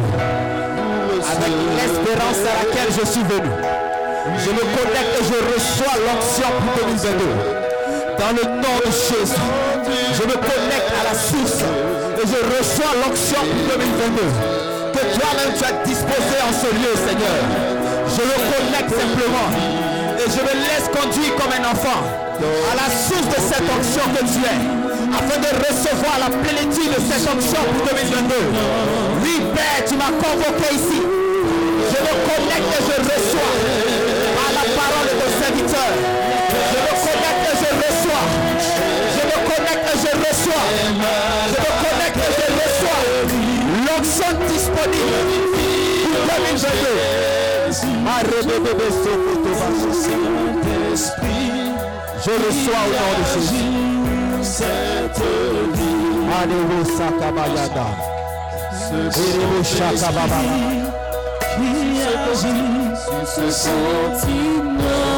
[1.23, 3.47] Avec l'espérance à laquelle je suis venu.
[4.37, 7.61] Je me connecte et je reçois l'onction pour 2022.
[8.19, 9.39] Dans le nom de Jésus,
[10.13, 11.63] je me connecte à la source
[12.19, 14.19] et je reçois l'onction pour 2022.
[14.91, 17.39] Que toi-même tu as disposé en ce lieu, Seigneur.
[18.11, 19.47] Je me connecte simplement
[20.19, 22.03] et je me laisse conduire comme un enfant
[22.41, 24.59] à la source de cette onction que tu es,
[25.13, 28.35] afin de recevoir la plénitude de cette onction pour 2022.
[29.23, 30.99] Oui, Père, tu m'as convoqué ici.
[31.01, 33.53] Je me connecte et je reçois
[34.37, 35.91] par la parole de ton serviteur.
[36.71, 38.25] Je me connecte et je reçois.
[39.15, 40.65] Je me connecte et je reçois.
[41.51, 43.01] Je me connecte et je reçois.
[43.85, 45.21] L'onction disponible
[46.03, 47.21] pour 2022.
[48.11, 50.17] Arrebebebe sokoto basosi.
[52.23, 54.00] Je reçois au nom de Jésus.
[56.41, 57.87] Alléluia sakabayada.
[58.91, 60.39] Erebo shakababa.
[63.35, 65.10] Personne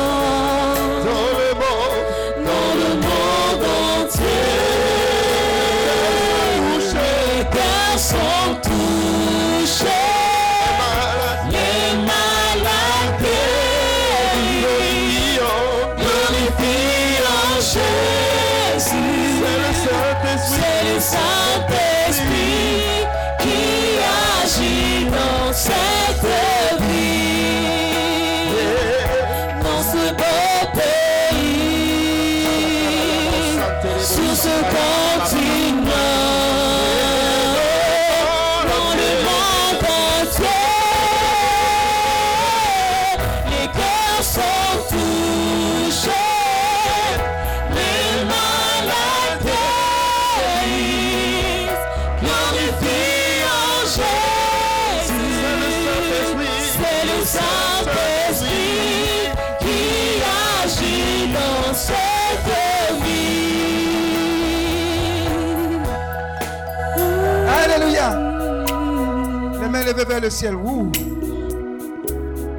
[70.06, 70.56] vers le ciel.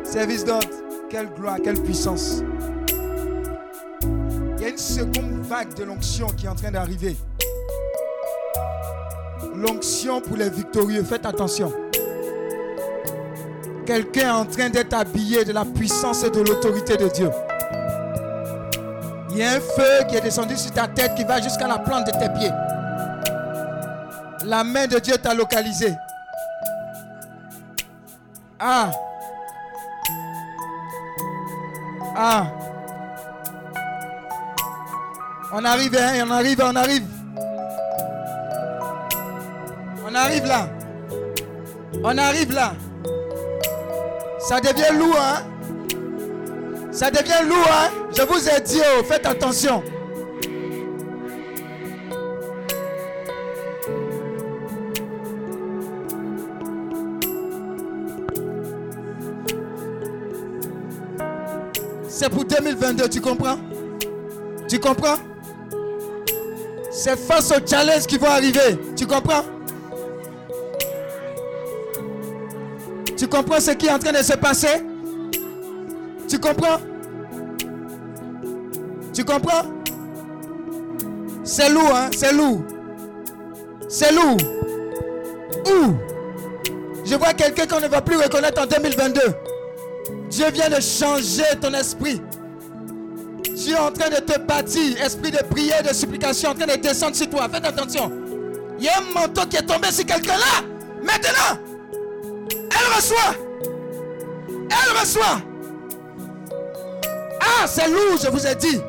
[0.04, 0.68] Service d'ordre.
[1.10, 2.42] Quelle gloire, quelle puissance.
[4.56, 7.16] Il y a une seconde vague de l'onction qui est en train d'arriver.
[9.54, 11.04] L'onction pour les victorieux.
[11.04, 11.72] Faites attention.
[13.86, 17.30] Quelqu'un est en train d'être habillé de la puissance et de l'autorité de Dieu.
[19.30, 21.78] Il y a un feu qui est descendu sur ta tête qui va jusqu'à la
[21.78, 22.52] plante de tes pieds.
[24.46, 25.94] La main de Dieu t'a localisé.
[28.58, 28.90] Ah.
[32.16, 32.46] Ah.
[35.52, 37.06] On arrive, hein, on arrive, on arrive.
[40.06, 40.68] On arrive là.
[42.02, 42.72] On arrive là.
[44.38, 45.42] Ça devient lourd, hein.
[46.92, 47.90] Ça devient lourd, hein.
[48.16, 49.82] Je vous ai dit, oh, faites attention.
[62.24, 63.58] C'est pour 2022, tu comprends?
[64.66, 65.16] Tu comprends?
[66.90, 68.78] C'est face aux challenges qui vont arriver.
[68.96, 69.42] Tu comprends?
[73.14, 74.82] Tu comprends ce qui est en train de se passer?
[76.26, 76.78] Tu comprends?
[79.12, 79.66] Tu comprends?
[81.42, 82.08] C'est lourd, hein?
[82.16, 82.62] C'est lourd.
[83.86, 84.38] C'est lourd.
[85.66, 85.92] Où
[87.04, 89.20] Je vois quelqu'un qu'on ne va plus reconnaître en 2022.
[90.34, 92.20] Dieu vient de changer ton esprit.
[93.54, 95.00] Dieu est en train de te bâtir.
[95.00, 97.48] Esprit de prière, de supplication, en train de descendre sur toi.
[97.48, 98.10] Faites attention.
[98.76, 100.66] Il y a un manteau qui est tombé sur quelqu'un là.
[101.04, 101.60] Maintenant,
[102.50, 103.36] elle reçoit.
[104.50, 105.40] Elle reçoit.
[107.40, 108.80] Ah, c'est lourd, je vous ai dit.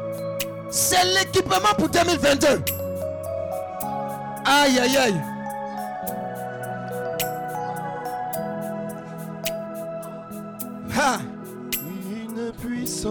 [0.72, 2.48] C'est l'équipement pour 2022.
[4.46, 5.22] Aïe, aïe, aïe.
[10.98, 11.20] Ah.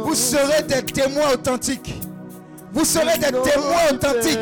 [0.05, 1.95] Vous serez des témoins authentiques.
[2.73, 4.39] Vous serez des témoins authentiques.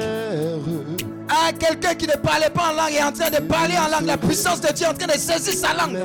[1.28, 4.06] Ah, quelqu'un qui ne parlait pas en langue est en train de parler en langue.
[4.06, 5.96] La puissance de Dieu est en train de saisir sa langue.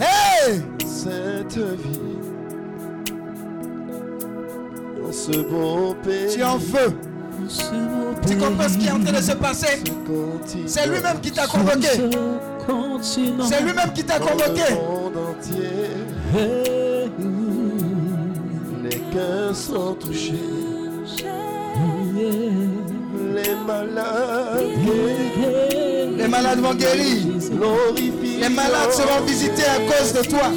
[0.00, 0.62] Hey!
[1.04, 2.00] cette vie
[5.00, 5.30] dans ce
[6.02, 6.34] pays.
[6.34, 6.92] Tu es en feu.
[8.26, 9.82] Tu comprends ce qui est en train de se passer?
[10.66, 11.88] C'est lui-même qui t'a convoqué.
[13.42, 14.62] C'est lui-même qui t'a convoqué.
[20.00, 20.32] Touché.
[23.34, 24.62] Les malades
[26.16, 27.22] Les malades vont guérir.
[28.40, 30.50] Les malades seront visités à cause de toi.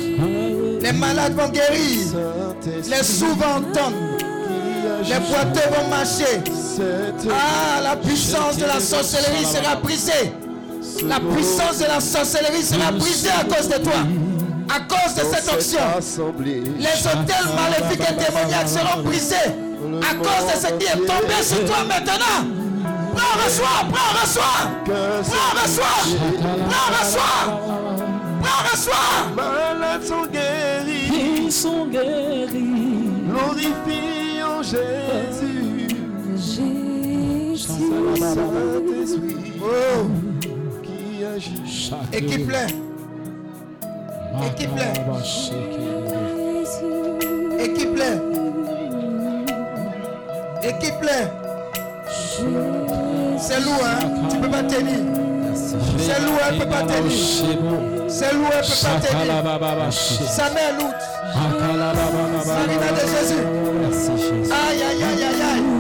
[0.82, 2.08] Les malades vont guérir.
[2.90, 3.98] Les sourds vont entendre.
[5.04, 6.42] Les boiteux vont marcher.
[7.30, 10.32] Ah, la puissance de la sorcellerie sera brisée.
[11.06, 14.04] La puissance de la sorcellerie sera brisée à cause de toi.
[14.70, 15.80] À cause de cette onction.
[16.78, 19.36] Les hôtels maléfiques et démoniaques seront brisés.
[20.02, 22.46] À cause de ce qui est tombé sur toi maintenant.
[23.16, 24.58] Prends, reçois, prends, reçois.
[24.86, 26.00] Prends, reçois.
[26.70, 27.40] Prends, reçois.
[28.42, 29.10] Prends, reçois.
[29.36, 31.12] Malades sont guéris,
[31.46, 33.10] Ils sont guéris.
[33.28, 35.88] glorifions Jésus.
[37.58, 40.06] Saint-Esprit Oh,
[40.84, 41.92] qui agit.
[42.14, 42.87] équipe-les.
[44.46, 44.92] Équipe-les.
[47.64, 48.16] Équipe-les.
[50.70, 51.26] Équipe-les.
[53.40, 54.00] C'est lourd, hein?
[54.30, 55.00] Tu peux pas tenir.
[55.98, 57.12] C'est lourd, elle peut pas tenir.
[58.08, 59.92] C'est lourd, elle peut pas tenir.
[59.92, 60.96] Sa est lourde.
[62.44, 63.44] Salina de Jésus.
[64.52, 65.77] Aïe, aïe, aïe, aïe, aïe.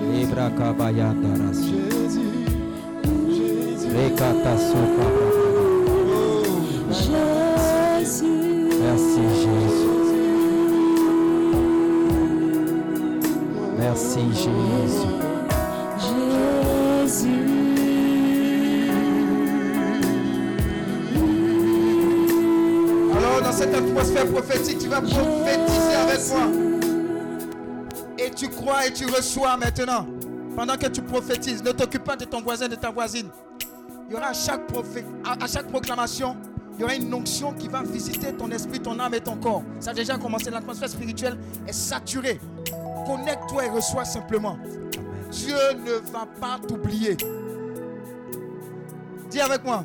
[0.00, 1.28] Libra cabalhada,
[1.60, 2.14] Jesus,
[3.28, 5.27] Jesus, Jesus,
[6.88, 7.28] Wow.
[8.80, 9.88] Merci Jésus.
[13.76, 15.08] Merci Jésus.
[23.16, 26.48] Alors, dans cette atmosphère prophétique, tu vas prophétiser avec moi.
[28.18, 30.06] Et tu crois et tu reçois maintenant.
[30.56, 33.28] Pendant que tu prophétises, ne t'occupe pas de ton voisin, de ta voisine.
[34.08, 34.62] Il y aura à chaque,
[35.40, 36.34] à chaque proclamation,
[36.78, 39.64] il y aura une onction qui va visiter ton esprit, ton âme et ton corps.
[39.80, 40.48] Ça a déjà commencé.
[40.48, 41.36] L'atmosphère spirituelle
[41.66, 42.38] est saturée.
[43.04, 44.56] Connecte-toi et reçois simplement.
[45.32, 47.16] Dieu ne va pas t'oublier.
[49.28, 49.84] Dis avec moi.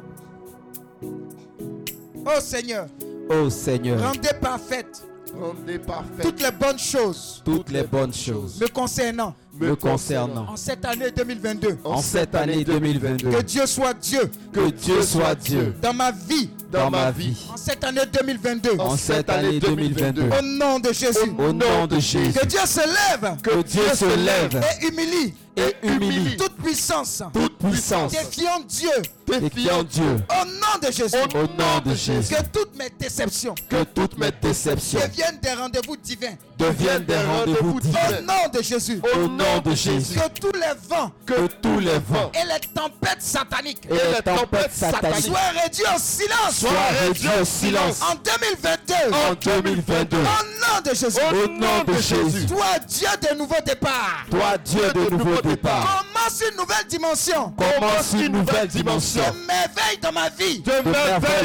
[2.26, 2.88] Oh Seigneur,
[3.30, 5.06] Ô Seigneur, rendez parfaite
[5.38, 10.56] Rendez parfait toutes les bonnes choses toutes les bonnes choses me concernant me concernant en
[10.56, 11.78] cette année 2022.
[11.84, 13.30] en cette année 2022.
[13.30, 17.38] Que Dieu soit Dieu Que Dieu soit Dieu dans ma vie dans ma vie.
[17.54, 18.80] En cette année 2022.
[18.80, 20.24] En cette année 2022.
[20.24, 21.32] Au nom de Jésus.
[21.38, 22.34] Au nom de Jésus.
[22.34, 27.22] Que Dieu se lève Que Dieu se lève et humilie et humilie toute puissance.
[27.34, 28.90] toute puissance, Défiant Dieu.
[29.28, 30.18] défiant Dieu.
[30.30, 31.16] Au nom de Jésus.
[31.36, 32.34] Au nom de Jésus.
[32.34, 36.36] Que toutes mes déceptions Que toutes mes déceptions deviennent des rendez-vous divins.
[36.58, 38.22] deviennent des rendez-vous Au divins.
[38.22, 39.02] nom de Jésus.
[39.16, 40.16] Au nom de Jésus.
[40.20, 44.74] Que tous les vents Que tous les vents et les tempêtes sataniques et les tempêtes
[44.74, 46.56] sataniques soient réduits au silence.
[46.56, 46.70] soient
[47.02, 48.94] réduits au silence En 2022.
[49.30, 50.18] en 2022.
[50.18, 51.20] Au nom de Jésus.
[51.32, 52.46] Au nom de Jésus.
[52.48, 54.26] Toi, Dieu de nouveaux départs.
[54.32, 57.54] Toi, Dieu de nouveau départ, Commence une nouvelle dimension.
[57.58, 60.62] commence une nouvelle dimension De merveille dans ma vie.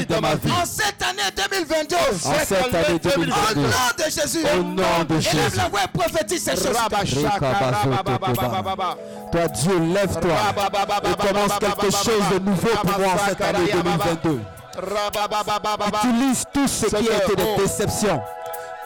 [0.09, 0.51] dans ma vie.
[0.53, 1.97] En cette année 2022.
[1.97, 3.61] En cette année Au 2022.
[3.61, 3.69] nom
[3.99, 4.45] de Jésus.
[4.59, 5.57] Au nom de Élève Jésus.
[5.57, 6.77] la voix et prophétise ces choses.
[9.33, 10.37] Toi, Dieu, lève-toi
[11.05, 14.41] et commence quelque chose de nouveau pour moi en cette année 2022.
[16.05, 18.21] Utilise tout ce qui a été des déceptions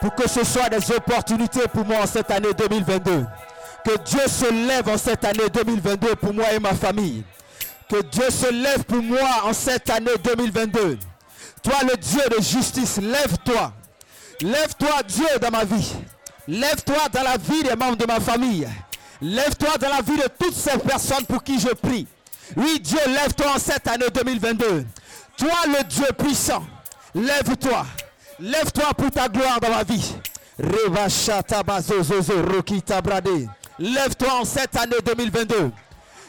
[0.01, 3.25] pour que ce soit des opportunités pour moi en cette année 2022.
[3.85, 7.23] Que Dieu se lève en cette année 2022 pour moi et ma famille.
[7.89, 10.97] Que Dieu se lève pour moi en cette année 2022.
[11.61, 13.73] Toi, le Dieu de justice, lève-toi.
[14.41, 15.93] Lève-toi, Dieu, dans ma vie.
[16.47, 18.67] Lève-toi dans la vie des membres de ma famille.
[19.21, 22.07] Lève-toi dans la vie de toutes ces personnes pour qui je prie.
[22.55, 24.85] Oui, Dieu, lève-toi en cette année 2022.
[25.37, 26.63] Toi, le Dieu puissant,
[27.15, 27.85] lève-toi.
[28.39, 30.15] Lève-toi pour ta gloire dans ma vie.
[32.53, 33.49] Rokita brade.
[33.79, 35.71] Lève-toi en cette année 2022.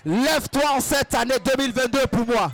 [0.07, 2.53] Lève-toi en cette année 2022 pour moi.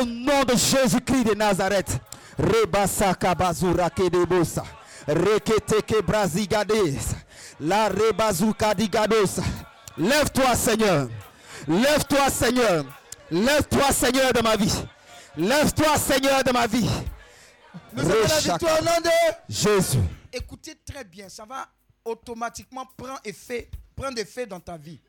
[0.00, 1.98] Au nom de Jésus-Christ de Nazareth.
[2.38, 4.64] Rebasaka bazura kedebosa.
[6.06, 6.98] Brazigades.
[7.60, 9.40] La rebazuka digados.
[9.98, 11.08] Lève-toi, Seigneur.
[11.68, 12.84] Lève-toi, Seigneur.
[13.30, 14.72] Lève-toi, Seigneur, de ma vie.
[15.36, 16.88] Lève-toi, Seigneur, de ma vie.
[17.92, 19.10] Nous avons la victoire au nom de
[19.48, 19.98] Jésus.
[20.32, 21.68] Écoutez très bien, ça va
[22.04, 25.00] automatiquement prendre effet, prendre effet dans ta vie.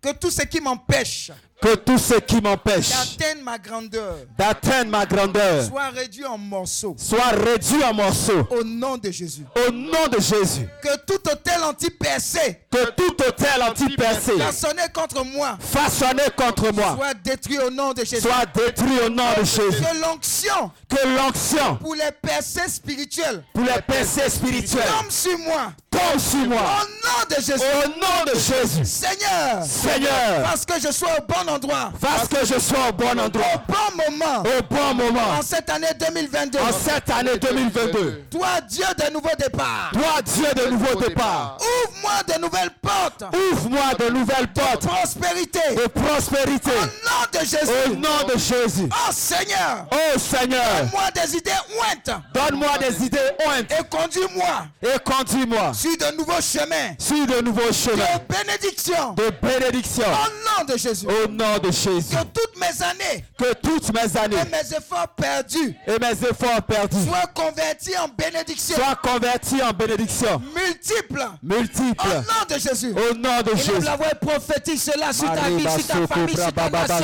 [0.00, 1.30] Que tout ce qui m'empêche
[1.62, 6.96] Que tout ce qui m'empêche d'atteindre ma grandeur d'atteindre ma grandeur soit réduit en morceaux.
[6.98, 8.46] soit réduit en morceaux.
[8.50, 9.44] Au nom de Jésus.
[9.68, 10.66] Au nom de Jésus.
[10.82, 17.14] Que tout hôtel anti-percé Que tout hôtel anti-percé façonné contre moi façonné contre moi soit
[17.14, 18.22] détruit au nom de Jésus.
[18.26, 19.82] soit détruit au nom de Jésus.
[19.82, 25.72] Que l'onction Que l'onction pour les percées spirituelles pour les percées spirituelles tombe sur moi.
[25.90, 26.62] tombe sur Au moi.
[27.04, 27.52] nom de Jésus.
[27.84, 28.84] Au nom de Jésus.
[28.84, 29.62] Seigneur.
[29.64, 31.92] Seigneur, Parce que je sois au bon endroit.
[32.00, 34.42] parce que je sois au bon Au endroit, bon moment.
[34.42, 36.58] au bon moment, En cette année 2022.
[36.58, 38.24] en cette année 2022.
[38.30, 39.90] Toi, Dieu de nouveaux départs.
[39.92, 43.24] Toi, Dieu de nouveau départ, Ouvre-moi de nouvelles portes.
[43.52, 45.60] ouvre-moi de nouvelles portes Prospérité.
[45.76, 46.70] de prospérité.
[46.70, 47.96] Au nom de Au Jésus.
[47.96, 48.88] nom de Jésus.
[48.90, 49.86] Oh Seigneur.
[49.92, 52.16] Oh Seigneur, Moi des idées ointes.
[52.34, 56.94] donne-moi des idées ointes Et conduis-moi et conduis-moi sur de nouveaux chemins.
[56.98, 59.12] sur de nouveaux chemins De bénédiction.
[59.14, 60.04] de bénédiction.
[60.04, 61.06] Au nom de Jésus.
[61.06, 62.14] Au nom de Jésus.
[62.14, 66.62] Que toutes mes années Que toutes mes années et mes efforts perdus et mes efforts
[66.66, 71.26] perdus soient convertis en bénédiction soient convertis en bénédiction multiple.
[71.42, 72.06] multiple.
[72.06, 72.92] Au nom de Jésus.
[72.92, 73.80] Au nom de Jésus.
[73.84, 76.96] la voix prophétise cela sur ta vie, sur ta famille, sur ta nation.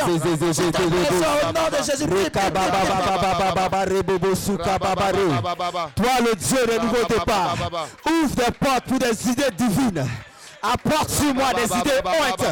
[0.52, 2.06] Sur ta au nom de Jésus.
[5.96, 7.56] Toi le Dieu de nouveau départ,
[8.06, 10.06] ouvre des portes pour des idées divines.
[10.72, 12.46] Apporte sur moi des idées hautes.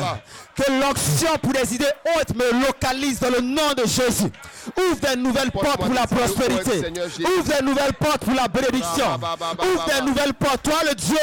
[0.55, 4.31] Que l'onction pour des idées hautes me localise dans le nom de Jésus.
[4.79, 6.93] Ouvre des nouvelles portes pour la prospérité.
[7.39, 9.07] Ouvre des nouvelles portes pour la bénédiction.
[9.15, 10.63] Ouvre des nouvelles portes.
[10.63, 11.17] Toi le Dieu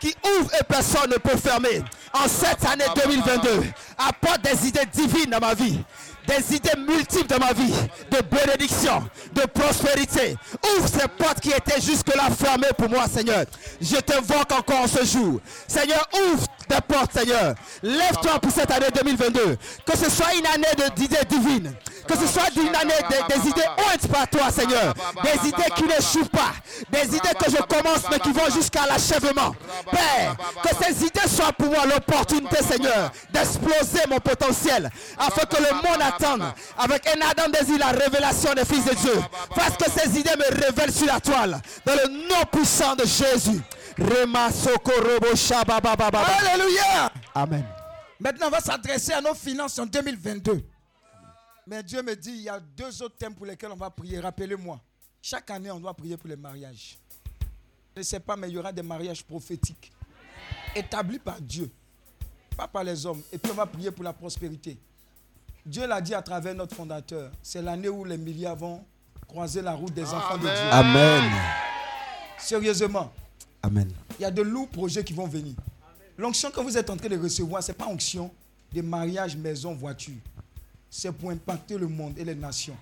[0.00, 1.82] qui ouvre et personne ne peut fermer.
[2.14, 3.64] En cette année 2022,
[3.98, 5.78] apporte des idées divines dans ma vie
[6.28, 7.72] des idées multiples dans ma vie,
[8.10, 9.02] de bénédiction,
[9.32, 10.36] de prospérité.
[10.76, 13.44] Ouvre ces portes qui étaient jusque-là fermées pour moi, Seigneur.
[13.80, 15.40] Je t'invoque encore en ce jour.
[15.66, 17.54] Seigneur, ouvre tes portes, Seigneur.
[17.82, 19.56] Lève-toi pour cette année 2022.
[19.86, 21.74] Que ce soit une année d'idées divines.
[22.06, 24.94] Que ce soit une année de- des idées hautes par toi, Seigneur.
[25.22, 26.52] Des idées qui n'échouent pas.
[26.90, 29.54] Des idées que je commence mais qui vont jusqu'à l'achèvement.
[29.90, 34.90] Père, que ces idées soient pour moi l'opportunité, Seigneur, d'exploser mon potentiel.
[35.18, 36.00] Afin que le monde
[36.76, 39.14] avec un ardent désir la révélation des fils de Dieu.
[39.54, 41.60] Parce que ces idées me révèlent sur la toile.
[41.84, 43.60] Dans le nom puissant de Jésus.
[46.40, 47.12] Alléluia.
[47.34, 47.64] Amen.
[48.20, 50.64] Maintenant, on va s'adresser à nos finances en 2022.
[51.66, 54.18] Mais Dieu me dit, il y a deux autres thèmes pour lesquels on va prier.
[54.20, 54.80] Rappelez-moi,
[55.20, 56.98] chaque année, on doit prier pour les mariages.
[57.94, 59.92] Je ne sais pas, mais il y aura des mariages prophétiques
[60.74, 61.70] établis par Dieu,
[62.56, 63.22] pas par les hommes.
[63.32, 64.78] Et puis, on va prier pour la prospérité.
[65.68, 67.30] Dieu l'a dit à travers notre fondateur.
[67.42, 68.82] C'est l'année où les milliards vont
[69.26, 70.70] croiser la route des enfants de Dieu.
[70.72, 71.30] Amen.
[72.38, 73.12] Sérieusement,
[73.62, 73.90] Amen.
[74.18, 75.52] il y a de lourds projets qui vont venir.
[76.16, 78.30] L'onction que vous êtes en train de recevoir, ce n'est pas onction
[78.72, 80.14] de mariage, maison, voiture.
[80.88, 82.76] C'est pour impacter le monde et les nations.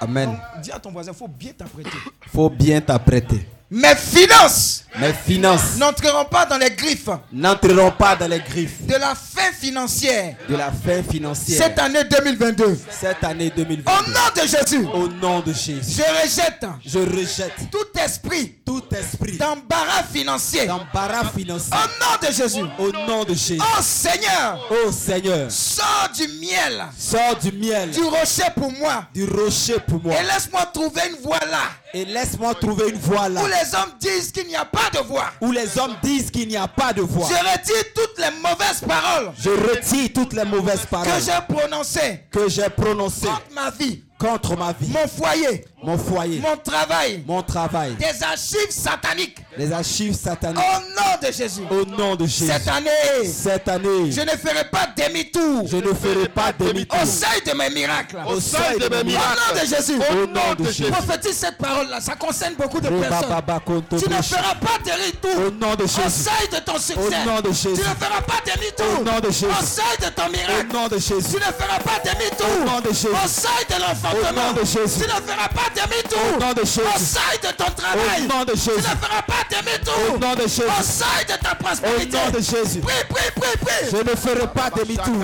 [0.00, 0.30] Amen.
[0.30, 1.98] Donc, dis à ton voisin, il faut bien t'apprêter.
[2.28, 3.46] Faut bien t'apprêter.
[3.68, 8.94] Mes finances Mes finances n'entreront pas dans les griffes n'entreront pas dans les griffes de
[8.94, 12.78] la fin financière de la fin financière cette année 2022.
[12.90, 13.84] cette année Au 2022.
[14.12, 19.36] nom de Jésus, Au nom de Jésus, je rejette je rejette tout esprit tout esprit
[19.36, 20.66] d'embarras financier.
[20.66, 21.72] d'embarras financier.
[21.72, 22.64] Au nom de Jésus.
[22.78, 23.60] Au nom de Jésus.
[23.60, 29.06] Oh Seigneur, Oh Seigneur, sors du miel, sors du miel, du rocher pour moi.
[29.14, 31.62] du rocher pour moi Et laisse-moi trouver une voie là
[31.94, 34.98] et laisse-moi trouver une voie là où les hommes disent qu'il n'y a pas de
[35.06, 35.30] voie.
[35.40, 37.28] où les hommes disent qu'il n'y a pas de voie.
[37.28, 42.20] Je retire toutes les mauvaises paroles Je retire toutes les mauvaises que paroles j'ai prononcées
[42.30, 47.22] que j'ai prononcées contre ma vie, contre ma vie, mon foyer, mon foyer, mon travail,
[47.26, 49.38] mon travail, des archives sataniques.
[49.58, 50.58] les archives sataniques.
[50.58, 51.60] Au nom de Jésus.
[51.70, 52.46] Au nom de Jésus.
[52.50, 52.90] Cette année,
[53.30, 57.52] Cette année, je ne ferai pas demi-tour je ne ferai pas demi-tour au seuil de
[57.52, 58.16] mes miracles.
[58.26, 59.38] au seuil de mes Au miracles.
[59.54, 59.98] nom de Jésus.
[60.10, 60.90] Au nom de Jésus.
[60.90, 62.00] Prophétise cette parole-là.
[62.00, 63.42] Ça concerne beaucoup de personnes.
[63.98, 66.10] Tu ne feras pas demi-tour Au nom de au Jésus.
[66.24, 66.96] seuil de ton succès.
[66.98, 67.74] Au nom de Jésus.
[67.74, 69.46] Tu ne feras pas demi-tour Au nom de Jésus.
[69.46, 70.72] au seuil de ton Au miracle.
[70.72, 71.36] nom de Tu Jésus.
[71.36, 73.08] ne feras pas demi-tour Au nom de Jésus.
[73.08, 73.80] au seuil de
[74.12, 75.00] Au nom de Jésus.
[75.00, 76.80] Tu ne feras pas demi-tour Au nom de Jésus.
[76.80, 78.22] au seuil de ton travail.
[78.22, 78.78] Au nom de Tu Jésus.
[78.78, 80.62] ne feras pas demi-tour Au nom de Jésus.
[80.62, 82.16] au seuil de ta Au prospérité.
[82.16, 82.80] nom de Jésus.
[82.80, 83.90] Prie, prie, prie, prie.
[83.90, 85.22] Je ne ferai pas demi-tour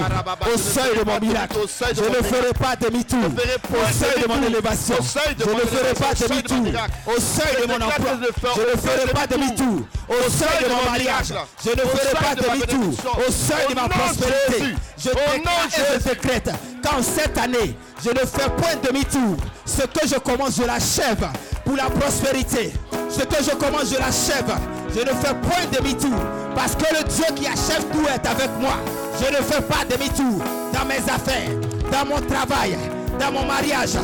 [0.53, 1.57] au seuil de mon miracle.
[1.79, 4.97] Je ne ferai pas demi-tour au seuil de mon élévation.
[5.01, 6.67] Je ne ferai pas demi-tour
[7.07, 8.13] au seuil de mon emploi.
[8.57, 11.33] Je ne ferai pas demi-tour au seuil de mon mariage.
[11.65, 14.75] Je ne ferai pas demi-tour au seuil de ma prospérité.
[14.99, 16.51] Je déclare et je décrète
[16.83, 19.37] qu'en cette année, je ne fais point demi-tour.
[19.65, 21.27] Ce que je commence, je l'achève
[21.65, 22.73] pour la prospérité.
[23.09, 24.53] Ce que je commence, je l'achève.
[24.95, 26.19] Je ne fais point demi-tour.
[26.55, 28.75] Parce que le Dieu qui achève tout est avec moi.
[29.21, 30.43] Je ne fais pas demi-tour
[30.73, 31.51] dans mes affaires,
[31.91, 32.77] dans mon travail,
[33.21, 33.95] dans mon mariage,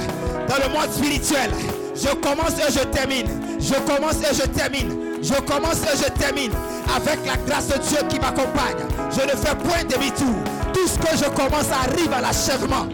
[0.48, 1.50] dans le monde spirituel.
[1.94, 3.26] Je commence et je termine.
[3.58, 4.96] Je commence et je termine.
[5.20, 6.52] Je commence et je termine
[6.94, 8.86] avec la grâce de Dieu qui m'accompagne.
[9.10, 10.36] Je ne fais point demi-tour.
[10.72, 12.86] Tout ce que je commence arrive à l'achèvement.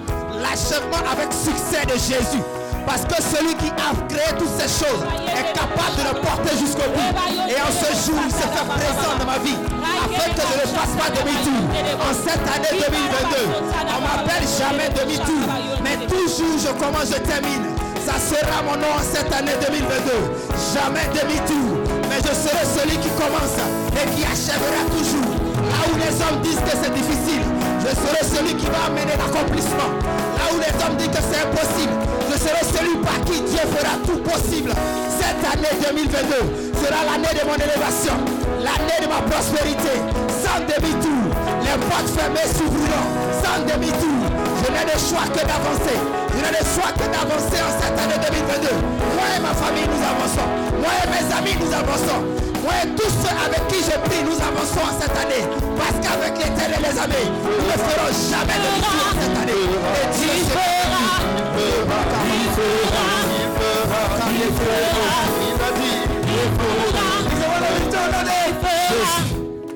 [0.45, 2.45] L'achèvement avec succès de Jésus.
[2.85, 6.85] Parce que celui qui a créé toutes ces choses est capable de le porter jusqu'au
[6.93, 7.13] bout.
[7.49, 9.57] Et en ce jour, il se présent dans ma vie.
[10.05, 11.65] Afin que je ne fasse pas demi-tour.
[11.97, 15.49] En cette année 2022, on m'appelle jamais demi-tour.
[15.83, 17.65] Mais toujours je commence, je termine.
[18.05, 20.45] Ça sera mon nom en cette année 2022.
[20.77, 21.81] Jamais demi-tour.
[22.11, 23.57] Mais je serai celui qui commence
[23.97, 25.33] et qui achèvera toujours.
[25.73, 27.41] Là où les hommes disent que c'est difficile,
[27.85, 29.93] je serai celui qui va amener l'accomplissement.
[30.41, 31.93] Là où les hommes disent que c'est impossible,
[32.33, 34.73] je serai celui par qui Dieu fera tout possible.
[35.21, 38.17] Cette année 2022 sera l'année de mon élévation,
[38.65, 40.01] l'année de ma prospérité,
[40.33, 41.29] sans demi-tour.
[41.61, 43.09] Les portes fermées s'ouvriront,
[43.45, 44.21] sans demi-tour.
[44.65, 45.99] Je n'ai de choix que d'avancer.
[46.33, 48.73] Je n'ai de choix que d'avancer en cette année 2022.
[49.13, 50.49] Moi et ma famille, nous avançons.
[50.81, 52.54] Moi et mes amis, nous avançons.
[52.65, 55.45] Moi et tous ceux avec qui je prie, nous avançons en cette année.
[55.77, 59.65] Parce qu'avec l'éternel, les amis, nous ne ferons jamais de tour en cette année.
[60.01, 61.05] Et Dieu fera.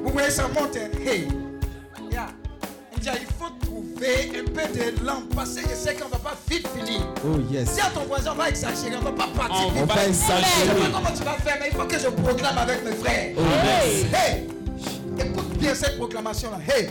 [0.04, 0.76] Vous voyez, ça monte.
[0.76, 0.88] hein?
[1.06, 1.28] Hey.
[3.14, 6.36] Il faut trouver un peu de lampe parce que je sais qu'on ne va pas
[6.50, 7.00] vite finir.
[7.24, 7.70] Oh yes.
[7.70, 9.66] Si à ton voisin, on va exagérer, on ne va pas partir.
[9.76, 10.80] On va Je sais exagérer.
[10.80, 13.34] pas comment tu vas faire, mais il faut que je proclame avec mes frères.
[13.36, 14.04] Oh yes.
[14.14, 14.46] Hey,
[15.26, 16.58] écoute bien cette proclamation-là.
[16.74, 16.90] Hey,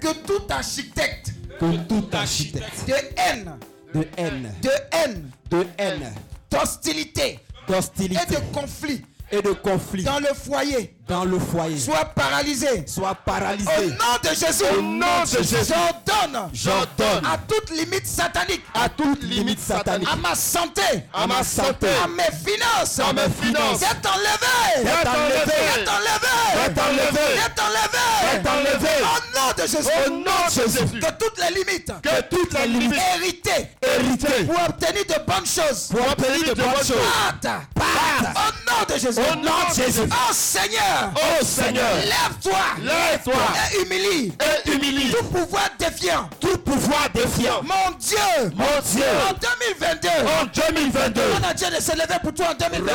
[0.00, 3.52] que tout architecte Que tout architecte de haine,
[3.94, 6.12] de haine, de haine, de haine,
[6.50, 9.02] d'hostilité et d'hostilité de conflit
[9.32, 11.78] et de conflit dans le foyer dans le foyer.
[11.78, 12.84] Soit paralysé.
[12.86, 13.86] soit Au paralysé.
[13.88, 15.72] nom de Jésus, Au nom de Jésus.
[15.72, 16.48] j'ordonne.
[16.52, 17.24] J'ordonne.
[17.26, 20.82] À toute limite satanique, à toute limite satanique, à ma santé,
[21.12, 25.44] à ma santé, à mes finances, à mes finances, d'être enlevé, d'être enlevé,
[25.76, 28.94] d'être enlevé, d'être enlevé, d'être enlevé, d'être enlevé.
[29.04, 31.00] Au nom de Jésus, Au nom de Jésus.
[31.00, 33.00] que toutes les limites, que toutes les limites.
[33.16, 34.44] Héritées, héritées.
[34.44, 36.96] Pour obtenir de bonnes choses, pour obtenir de bonnes choses.
[37.42, 38.36] Partent, partent.
[38.36, 40.00] Au nom de Jésus, Au nom de Jésus.
[40.10, 43.34] Oh Seigneur, Oh Seigneur, lève-toi, Lève-toi.
[43.72, 44.32] et humilie
[44.66, 47.62] et humilie tout pouvoir défiant, tout pouvoir défiant.
[47.62, 48.52] Mon Dieu.
[48.56, 49.04] Mon Dieu.
[49.28, 50.08] En 2022.
[50.08, 51.20] En 2022.
[51.40, 52.92] On a Dieu de se lever pour toi en 2022.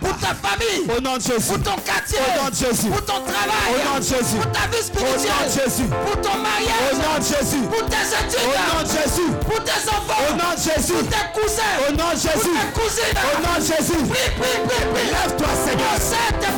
[0.00, 0.86] Pour ta famille.
[0.96, 1.52] Au nom de Jésus.
[1.52, 2.18] Pour ton quartier.
[2.18, 2.88] Au nom de Jésus.
[2.88, 3.72] Pour ton travail.
[3.72, 4.36] Au nom de Jésus.
[4.40, 5.50] Pour ta vie Au nom de spirituelle.
[5.52, 5.88] Jésus.
[5.88, 6.96] Pour ton Au mariage.
[6.98, 7.62] nom de Jésus.
[7.68, 8.62] Pour tes Au études.
[8.72, 9.30] nom de Jésus.
[9.46, 10.20] Pour tes enfants.
[10.28, 10.92] Au nom de Jésus.
[10.92, 11.74] Pour tes cousins.
[11.88, 12.56] Au nom de Pour Jésus.
[12.56, 13.18] tes cousines.
[13.22, 14.02] Au nom de Jésus.
[14.08, 15.06] Prie, prie, prie, prie.
[15.12, 15.92] Lève-toi, Seigneur.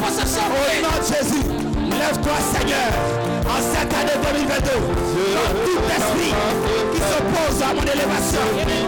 [0.04, 1.44] Au nom de Jésus.
[1.88, 2.92] Lève-toi, Seigneur.
[3.48, 4.76] En cette année 2022.
[5.32, 6.34] Dans tout esprit
[6.92, 8.44] qui s'oppose à mon élévation.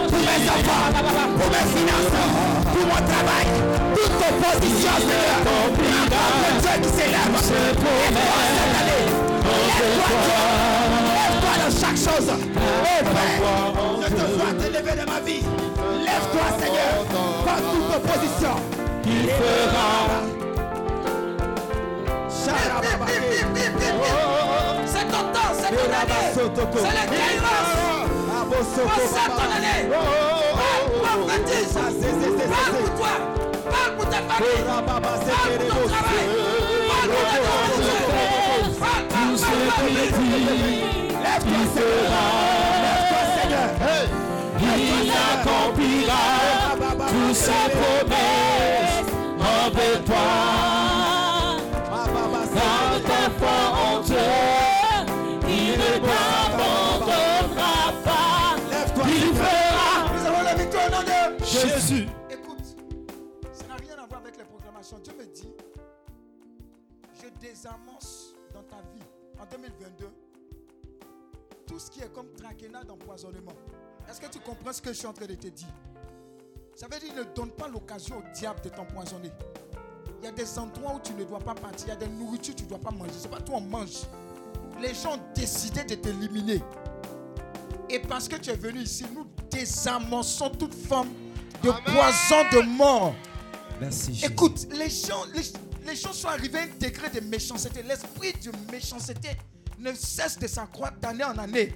[0.09, 0.93] Pour mes enfants.
[1.37, 2.13] Pour mes finances.
[2.71, 3.47] Pour mon travail.
[3.95, 5.41] Toute opposition, Seigneur.
[6.13, 7.33] La Dieu qui s'élève.
[7.33, 7.93] Lève-toi
[8.53, 9.05] cette année.
[9.73, 10.41] Lève-toi, Dieu.
[11.17, 12.29] Lève-toi dans chaque chose.
[12.29, 13.41] Oh Père,
[14.01, 15.43] je te vois t'élever de ma vie.
[16.05, 16.93] Lève-toi, Seigneur.
[17.43, 18.55] Par toute opposition.
[19.05, 19.96] Il fera.
[26.55, 28.07] C'est le Kairos.
[28.49, 29.81] Possède ton année.
[30.61, 31.73] Parle, prophétise.
[31.73, 33.13] Parle pour toi.
[33.69, 34.61] Parle pour ta famille.
[34.65, 36.27] Parle pour ton travail.
[36.87, 38.21] Parle pour ta communauté.
[38.79, 39.91] Parle, parle, parle, parle.
[41.23, 42.23] Lève-toi, Seigneur.
[42.83, 43.69] Lève-toi, Seigneur.
[44.59, 46.23] Il accomplira
[47.09, 48.36] toutes ses promesses
[61.61, 62.07] Jésus.
[62.29, 62.75] Écoute,
[63.53, 64.99] ça n'a rien à voir avec les proclamations.
[64.99, 65.49] Dieu me dit,
[67.21, 69.03] je désamorce dans ta vie
[69.39, 70.07] en 2022
[71.65, 73.53] tout ce qui est comme traquenard d'empoisonnement.
[74.09, 75.67] Est-ce que tu comprends ce que je suis en train de te dire?
[76.75, 79.31] Ça veut dire ne donne pas l'occasion au diable de t'empoisonner.
[80.19, 81.87] Il y a des endroits où tu ne dois pas partir.
[81.87, 83.11] Il y a des nourritures que tu ne dois pas manger.
[83.17, 84.03] C'est pas toi on mange.
[84.81, 86.61] Les gens ont décidé de t'éliminer.
[87.89, 91.09] Et parce que tu es venu ici, nous désamorçons toute forme
[91.63, 93.15] de poison de mort.
[93.79, 94.31] Merci, Jésus.
[94.31, 95.41] Écoute, les gens, les,
[95.87, 97.83] les gens sont arrivés à un degré de méchanceté.
[97.83, 99.29] L'esprit de méchanceté
[99.79, 101.73] ne cesse de s'accroître d'année en année.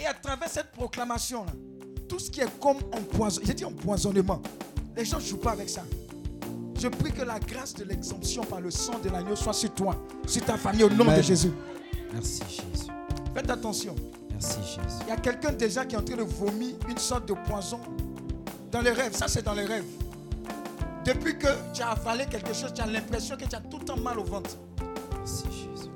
[0.00, 1.44] Et à travers cette proclamation,
[2.08, 4.40] tout ce qui est comme empoisonnement, j'ai dit empoisonnement,
[4.96, 5.82] les gens ne jouent pas avec ça.
[6.78, 9.96] Je prie que la grâce de l'exemption par le sang de l'agneau soit sur toi,
[10.26, 11.16] sur ta famille, au nom Amen.
[11.16, 11.50] de Jésus.
[12.12, 12.90] Merci, Jésus.
[13.34, 13.96] Faites attention.
[14.30, 14.98] Merci, Jésus.
[15.02, 17.80] Il y a quelqu'un déjà qui est en train de vomir une sorte de poison
[18.70, 19.14] dans les rêves.
[19.14, 19.84] Ça, c'est dans les rêves.
[21.04, 23.84] Depuis que tu as avalé quelque chose, tu as l'impression que tu as tout le
[23.84, 24.50] temps mal au ventre.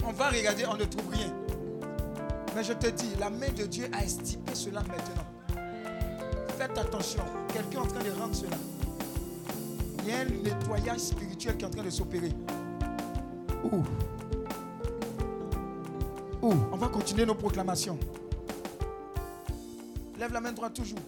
[0.04, 1.32] On va regarder, on ne trouve rien.
[2.54, 5.26] Mais je te dis, la main de Dieu a estipé cela maintenant.
[6.58, 7.22] Faites attention.
[7.52, 8.56] Quelqu'un est en train de rendre cela.
[10.02, 12.32] Il y a un nettoyage spirituel qui est en train de s'opérer.
[13.64, 13.82] Ouh.
[16.42, 16.54] Ouh.
[16.72, 17.98] On va continuer nos proclamations.
[20.18, 20.98] Lève la main droite toujours.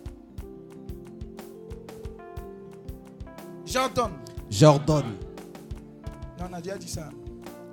[3.74, 4.12] J'ordonne.
[4.48, 5.16] J'ordonne
[6.38, 7.08] on a déjà dit ça.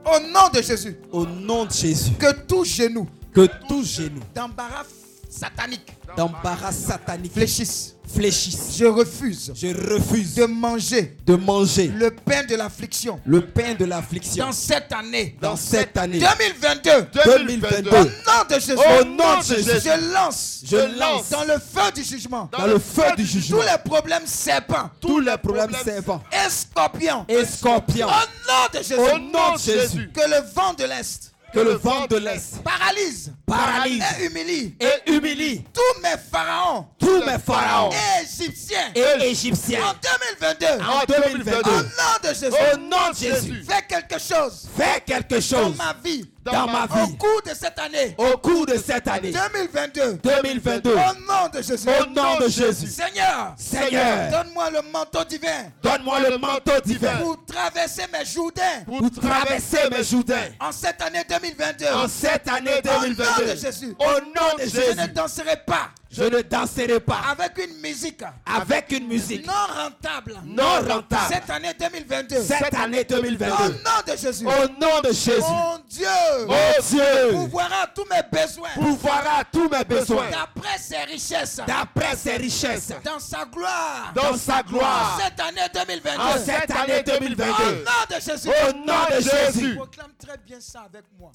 [0.06, 4.84] Au nom de Jésus, au nom de Jésus que tout genou que tout genou d'embarras
[5.32, 7.96] satanique d'embarras satanique fléchisse.
[8.14, 8.76] fléchisse.
[8.78, 13.86] Je refuse Je refuse de manger de manger le pain de l'affliction le pain de
[13.86, 15.38] l'affliction dans cette année.
[15.42, 17.08] dans cette année 2022.
[17.26, 17.90] 2022.
[17.90, 18.10] Au nom
[18.50, 18.74] de Jésus.
[18.74, 19.72] Au nom de Jésus.
[19.86, 20.62] Je lance.
[20.66, 22.50] Je lance dans le feu du jugement.
[22.52, 27.26] dans le feu du jugement Tous les problèmes serpents tous les problèmes et scorpions.
[27.30, 28.96] et scorpions Au nom de Jésus.
[29.00, 33.34] au nom de Jésus Que le vent de l'Est que le vent de l'Est paralyse,
[33.56, 34.04] Paralyse.
[34.20, 36.88] et humilie et humilie tous mes pharaons.
[37.00, 37.92] Tous mes pharaons.
[37.92, 38.92] Et égyptiens.
[38.96, 39.80] Et égyptiens.
[39.84, 39.94] En
[40.40, 40.84] 2022.
[40.84, 41.04] en
[41.34, 41.84] 2022 Au nom
[42.24, 42.46] de Jésus.
[42.74, 43.64] au nom de Jésus.
[43.68, 44.68] Fais quelque chose.
[44.78, 45.78] Fais quelque dans chose.
[45.78, 46.26] ma vie.
[46.44, 47.18] dans ma Au vie.
[47.18, 48.16] cours de cette année.
[48.18, 49.32] au cours de cette année.
[49.32, 50.20] 2022.
[50.24, 51.88] 2022 Au nom de Jésus.
[51.88, 52.88] au nom de Jésus.
[52.88, 53.54] Seigneur.
[53.58, 54.32] Seigneur.
[54.32, 55.72] Donne-moi le manteau divin.
[55.84, 57.18] Donne-moi le manteau divin.
[57.18, 61.86] Pour traverser mes Jourdains pour traverser mes Jourdains en cette année 2022.
[61.94, 63.96] en cette année Au nom de 2022 Jésus.
[64.00, 65.08] au nom de Je ne Jésus.
[65.14, 70.40] danserai pas je ne danserai pas avec une musique avec une musique non rentable.
[70.46, 72.42] non rentable Cette année 2022.
[72.44, 74.46] cette année Au 2022 nom de Jésus.
[74.46, 76.08] au nom de Jésus Mon Dieu.
[76.50, 78.70] oh Dieu Pourvoira tous mes besoins.
[78.76, 81.62] pourvoira tous mes besoins D'après ses richesses.
[81.66, 84.12] d'après ses richesses Dans sa gloire.
[84.14, 86.20] dans sa gloire Cette année 2022.
[86.22, 88.50] en cette année Au 2022 nom de Jésus.
[88.50, 91.32] au nom de Jésus Proclame très bien ça avec moi.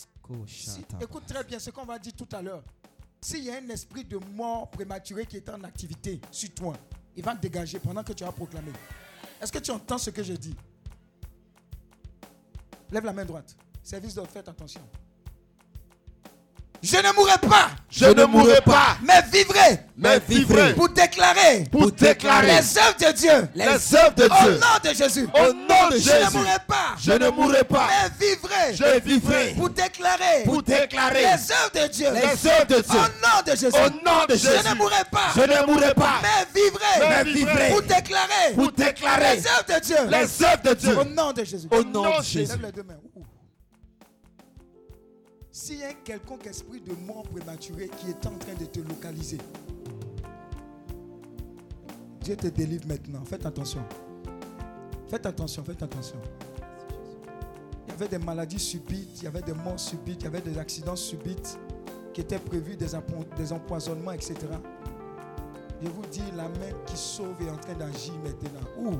[0.47, 2.62] Si- écoute très bien ce qu'on va dire tout à l'heure.
[3.21, 6.75] S'il y a un esprit de mort prématuré qui est en activité sur toi,
[7.17, 8.71] il va te dégager pendant que tu as proclamé.
[9.41, 10.55] Est-ce que tu entends ce que je dis?
[12.91, 13.57] Lève la main droite.
[13.83, 14.83] Service d'ordre, faites attention.
[16.82, 21.90] Je ne mourrai pas, Je ne mourrai pas, mais vivrai mais vivrai pour déclarer pour
[21.90, 23.48] déclarer les œuvres de Dieu.
[23.55, 24.61] les œuvres de Au Dieu.
[24.61, 25.27] nom de Jésus.
[25.35, 26.36] Au nom de Je ne Jésus.
[26.36, 31.27] mourrai pas, Je ne mourrai pas, mais vivrai je vivrai pour déclarer pour déclarer les
[31.53, 32.09] œuvres de Dieu.
[32.12, 33.01] les œuvres de Au Dieu.
[33.01, 33.66] nom de Jésus.
[33.74, 34.69] Au nom de Je Jésus.
[34.69, 39.36] ne mourrai pas, Je ne mourrai pas, mais vivrai mais vivrai pour déclarer pour déclarer
[39.36, 39.97] les œuvres de Dieu.
[40.11, 40.98] les œuvres de Dieu.
[40.98, 41.69] Au nom de Jésus.
[41.70, 42.53] Au nom de Jésus.
[42.53, 42.94] Lève les deux mains.
[45.67, 49.39] S'il y a quelconque esprit de mort prématuré qui est en train de te localiser,
[52.21, 53.25] Dieu te délivre maintenant.
[53.25, 53.83] Faites attention.
[55.09, 56.19] Faites attention, faites attention.
[57.85, 60.41] Il y avait des maladies subites, il y avait des morts subites, il y avait
[60.41, 61.59] des accidents subites
[62.15, 64.37] qui étaient prévus, des empoisonnements, etc.
[65.83, 68.61] Je vous dis, la main qui sauve est en train d'agir maintenant.
[68.79, 68.99] Ouh.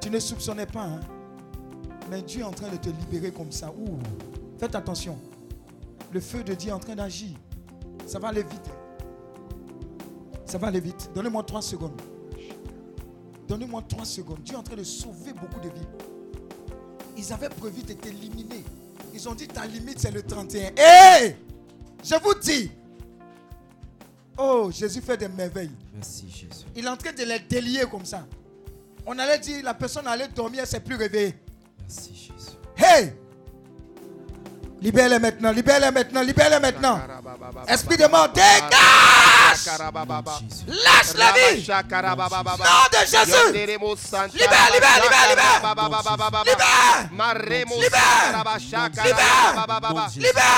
[0.00, 1.00] Tu ne soupçonnais pas, hein?
[2.10, 3.70] Mais Dieu est en train de te libérer comme ça.
[3.70, 3.98] Ouh.
[4.58, 5.18] Faites attention.
[6.12, 7.30] Le feu de Dieu est en train d'agir.
[8.06, 8.70] Ça va aller vite.
[10.44, 11.10] Ça va aller vite.
[11.14, 12.00] Donnez-moi trois secondes.
[13.48, 14.42] Donnez-moi trois secondes.
[14.42, 15.86] Dieu est en train de sauver beaucoup de vies.
[17.16, 18.62] Ils avaient prévu de t'éliminer.
[19.12, 20.70] Ils ont dit ta limite c'est le 31.
[20.76, 21.36] Hé
[22.04, 22.70] Je vous dis.
[24.38, 25.70] Oh, Jésus fait des merveilles.
[25.94, 26.66] Merci Jésus.
[26.74, 28.26] Il est en train de les délier comme ça.
[29.06, 31.34] On allait dire, la personne allait dormir, elle ne s'est plus réveillée.
[31.80, 32.56] Merci Jésus.
[32.76, 33.12] Hey
[34.80, 37.00] Libère-les maintenant, libère-les maintenant, libère-les maintenant.
[37.66, 38.70] Esprit de mort, dégage
[39.64, 40.64] Jésus.
[40.68, 43.52] Lâche la vie Nom de Jésus
[44.34, 45.60] Libère, libère, libère, libère
[50.16, 50.48] Libère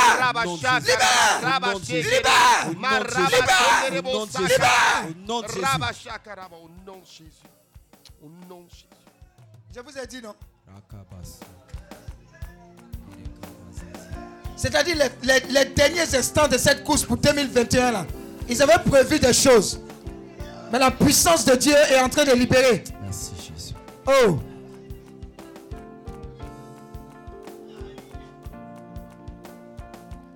[9.74, 10.34] Je vous ai dit non.
[14.58, 18.06] C'est-à-dire les, les- les derniers instants de cette course pour 2021 là.
[18.48, 19.80] Ils avaient prévu des choses.
[20.72, 22.82] Mais la puissance de Dieu est en train de libérer.
[23.02, 23.74] Merci Jésus.
[24.06, 24.38] Oh.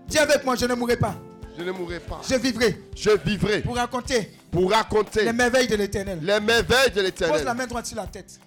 [0.09, 1.15] Dis avec moi, je ne mourrai pas.
[1.57, 2.21] Je ne mourrai pas.
[2.29, 6.19] Je vivrai Je vivrai pour raconter pour raconter les merveilles de l'éternel.
[6.23, 7.57] les merveilles de Pose la l'éternel.
[7.57, 8.39] main droite sur la tête.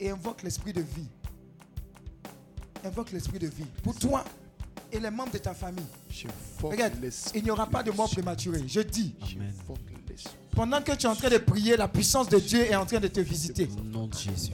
[0.00, 1.08] Et invoque l'esprit de vie.
[2.84, 3.66] Invoque l'esprit de vie.
[3.82, 4.24] Pour toi
[4.90, 5.84] et les membres de ta famille.
[6.62, 6.94] Regarde,
[7.34, 8.62] il n'y aura pas de mort prématurée.
[8.66, 9.14] Je dis,
[10.54, 13.00] pendant que tu es en train de prier, la puissance de Dieu est en train
[13.00, 13.68] de te visiter.
[13.78, 14.52] Au nom de Jésus.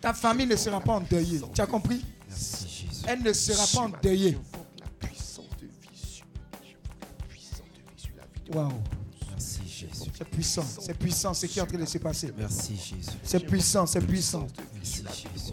[0.00, 1.40] Ta famille ne sera pas endeuillée.
[1.54, 2.04] Tu as compris?
[2.28, 3.04] Merci Jésus.
[3.06, 4.32] Elle ne sera pas endeuillée.
[4.32, 6.26] J'invoque la puissance de vie sur
[6.64, 8.82] j'invoque la puissance de vie sur la vie de Waouh.
[9.30, 10.10] Merci Jésus.
[10.18, 10.64] C'est puissant.
[10.80, 12.32] C'est puissant ce qui est en train de se passer.
[12.36, 13.16] Merci Jésus.
[13.22, 13.86] C'est puissant.
[13.86, 14.48] C'est puissant.
[14.74, 15.52] Merci Jésus.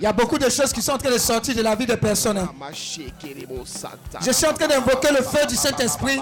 [0.00, 1.86] Il y a beaucoup de choses qui sont en train de sortir de la vie
[1.86, 2.38] des personnes.
[2.38, 2.48] hein.
[4.24, 6.20] Je suis en train d'invoquer le feu du Saint-Esprit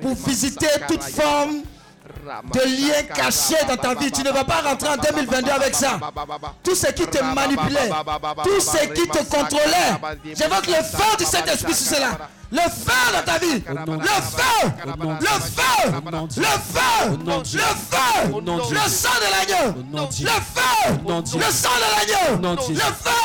[0.00, 1.62] pour visiter toute forme
[2.52, 4.10] de lien caché dans ta vie.
[4.10, 5.98] Tu ne vas pas rentrer en 2022 avec ça.
[6.62, 7.90] Tout ce qui te manipulait,
[8.44, 10.34] tout ce qui te contrôlait.
[10.34, 12.18] J'évoque le feu du Saint-Esprit sur cela.
[12.52, 13.62] Le feu dans ta vie.
[13.64, 14.66] Le feu.
[14.84, 15.92] Le feu.
[16.36, 17.18] Le feu.
[17.26, 18.10] Le feu.
[18.34, 19.66] Le sang de l'agneau.
[19.92, 20.70] Le feu.
[21.06, 22.42] Le sang de l'agneau.
[22.42, 23.20] Le feu.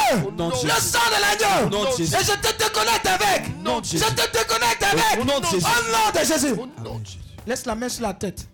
[0.64, 1.88] Le sang de l'agneau.
[1.98, 3.42] Et je te déconnecte avec.
[3.84, 5.20] Je te déconnecte avec.
[5.20, 6.56] Au nom de Jésus.
[7.48, 8.48] Laisse la main sur la tête.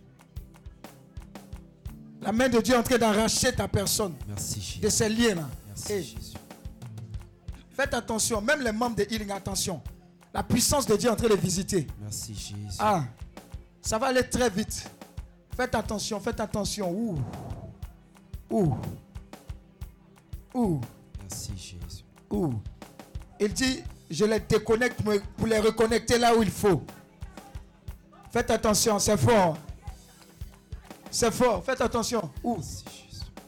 [2.22, 5.49] La main de Dieu est en train d'arracher ta personne Merci de ces liens-là.
[5.68, 6.35] Merci Hey, Jésus.
[7.72, 9.81] faites attention, même les membres de Healing, attention.
[10.34, 11.88] La puissance de Dieu est en train de visiter.
[11.99, 12.77] Merci Jésus.
[12.80, 13.03] Ah,
[13.81, 14.89] ça va aller très vite.
[15.57, 16.91] Faites attention, faites attention.
[16.91, 17.18] Ouh.
[18.49, 18.76] Ouh.
[20.53, 20.81] Ouh.
[21.19, 22.03] Merci Jésus.
[22.30, 22.53] Ouh.
[23.39, 25.02] Il dit, je les déconnecte
[25.35, 26.84] pour les reconnecter là où il faut.
[28.31, 29.57] Faites attention, c'est fort.
[31.12, 31.64] C'est fort.
[31.64, 32.32] Faites attention.
[32.42, 32.62] Où oh,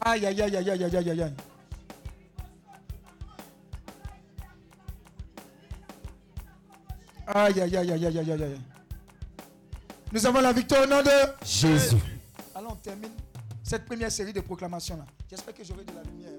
[0.02, 1.34] Aïe, aïe, aïe, aïe, aïe, aïe, aïe, aïe.
[7.26, 8.60] Aïe, aïe, aïe, aïe, aïe, aïe, aïe.
[10.12, 11.96] Nous avons la victoire au nom de Jésus.
[12.54, 13.10] Allons, on termine
[13.62, 15.06] cette première série de proclamations-là.
[15.28, 16.30] J'espère que j'aurai de la lumière.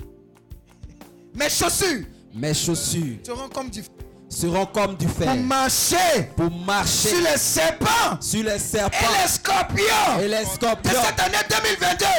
[1.33, 2.05] Mes chaussures.
[2.33, 3.17] Mes chaussures.
[3.25, 4.04] Seront comme différentes
[4.35, 8.97] seront comme du fer pour marcher pour marcher sur les serpents sur les et serpents
[9.23, 11.55] les scorpions et les de scorpions cette année de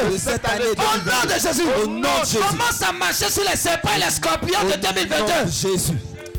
[0.08, 0.18] 2022.
[0.18, 1.62] cette année Au nom de Jésus.
[1.82, 2.38] Au nom de Jésus.
[2.38, 5.50] Commence à marcher sur les serpents et les scorpions Au de nom de 2022.
[5.50, 5.98] Jésus.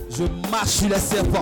[0.09, 1.41] Je marche sur les serpents.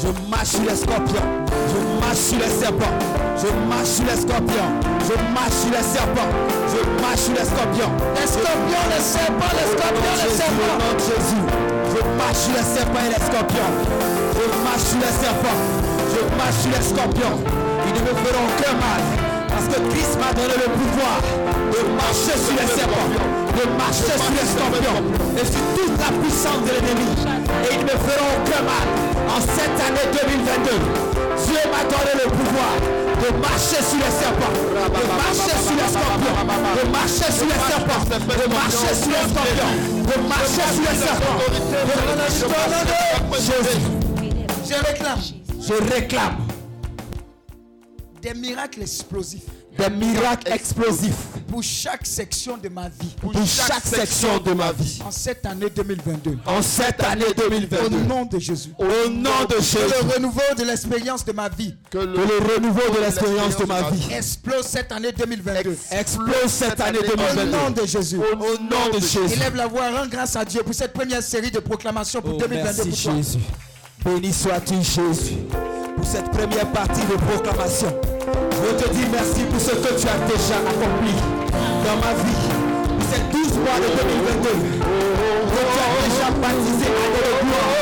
[0.00, 1.44] Je marche sur les scorpions.
[1.68, 2.98] Je marche sur les serpents.
[3.36, 4.70] Je marche sur les scorpions.
[5.00, 6.32] Je marche sur les serpents.
[6.72, 7.92] Je marche sur les scorpions.
[8.16, 10.78] Les scorpions, les serpents, les scorpions, les Jésus, au serpents.
[10.78, 11.73] nom de Jésus.
[11.94, 13.72] Je marche sur les serpents et les scorpions.
[14.34, 15.60] Je marche sur les serpents.
[16.10, 17.38] Je marche sur les scorpions.
[17.86, 19.02] Ils ne me feront aucun mal.
[19.48, 21.22] Parce que Christ m'a donné le pouvoir
[21.70, 25.00] de marcher sur les serpents, de marcher sur les scorpions
[25.36, 27.08] et sur toute la puissance de l'ennemi.
[27.64, 28.86] Et ils ne feront aucun mal.
[29.30, 31.14] En cette année 2022,
[31.46, 32.74] Dieu m'a donné le pouvoir
[33.22, 36.36] de marcher sur les serpents, de marcher sur les scorpions,
[36.76, 39.72] de marcher sur les serpents, de marcher sur les scorpions,
[40.04, 41.38] de marcher sur les serpents.
[44.66, 45.18] Je réclame
[45.66, 46.36] je réclame
[48.20, 51.14] des miracles explosifs des miracles explosifs
[51.48, 53.14] pour chaque section de ma vie.
[53.20, 55.00] pour chaque section de ma vie.
[55.04, 56.38] En cette année 2022.
[56.46, 58.70] En cette année Au 2022, nom de Jésus.
[58.78, 62.94] au nom de Que Jésus, le renouveau de l'expérience de ma vie que le renouveau
[62.94, 65.76] de l'expérience de ma vie explose cette année 2022.
[65.92, 67.82] explose cette année Au nom 2022.
[67.82, 68.18] de Jésus.
[68.18, 69.34] Au nom de Jésus.
[69.34, 72.38] Élève la voix, rends grâce à Dieu pour cette première série de proclamations pour Oh,
[72.38, 73.14] 2022 merci pour toi.
[73.16, 73.38] Jésus.
[74.04, 75.34] Béni sois-tu Jésus
[75.96, 77.94] pour cette première partie de proclamation.
[78.66, 81.12] Je te dis merci pour ce que tu as déjà accompli
[81.84, 82.48] dans ma vie.
[83.12, 84.48] Ces 12 mois de 2022.
[84.48, 87.76] Que tu as déjà baptisé à de gloire.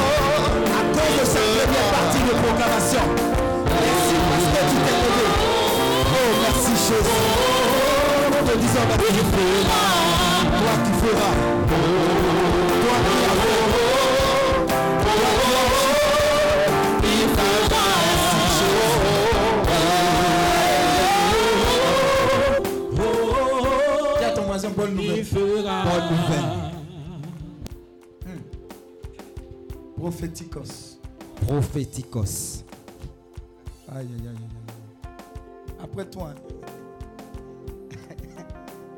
[0.67, 3.05] À cause de cette première partie de proclamation.
[3.71, 5.27] Merci parce que tu t'es levé.
[6.03, 7.23] Oh merci Jésus.
[8.27, 9.23] Nous te disons merci.
[10.59, 11.35] Toi qui feras.
[12.83, 13.63] Toi qui as fait.
[15.03, 15.72] Toi qui as
[24.75, 25.25] Voisin, bonne nouvelle.
[25.33, 26.73] Bonne nouvelle.
[29.97, 30.99] Prophéticos.
[31.47, 32.65] Prophéticos.
[33.95, 35.13] Aïe, aïe, aïe.
[35.83, 36.35] Après toi,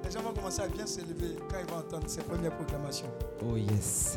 [0.04, 3.10] les gens vont commencer à bien s'élever quand ils vont entendre ces premières proclamations.
[3.44, 4.16] Oh yes.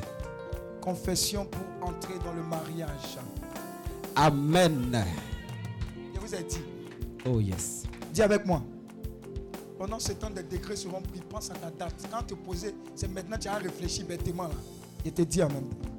[0.82, 3.18] Confession pour entrer dans le mariage.
[4.16, 5.04] Amen.
[6.14, 6.62] Je vous ai dit,
[7.26, 7.84] Oh yes.
[8.14, 8.62] dis avec moi.
[9.78, 11.22] Pendant ce temps, des décrets seront pris.
[11.30, 11.94] Pense à ta date.
[12.12, 14.56] Quand tu posais, c'est maintenant que tu as réfléchi bêtement là.
[15.06, 15.90] Je te dis en même temps.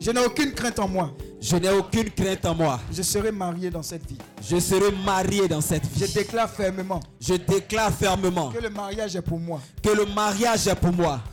[0.00, 1.12] Je n'ai aucune crainte en moi.
[1.40, 2.80] Je n'ai aucune crainte en moi.
[2.92, 4.16] Je serai marié dans cette vie.
[4.40, 6.14] Je serai marié dans cette Je vie.
[6.14, 9.60] déclare fermement Je déclare fermement que le mariage est pour moi.
[9.82, 11.20] que le mariage est pour moi.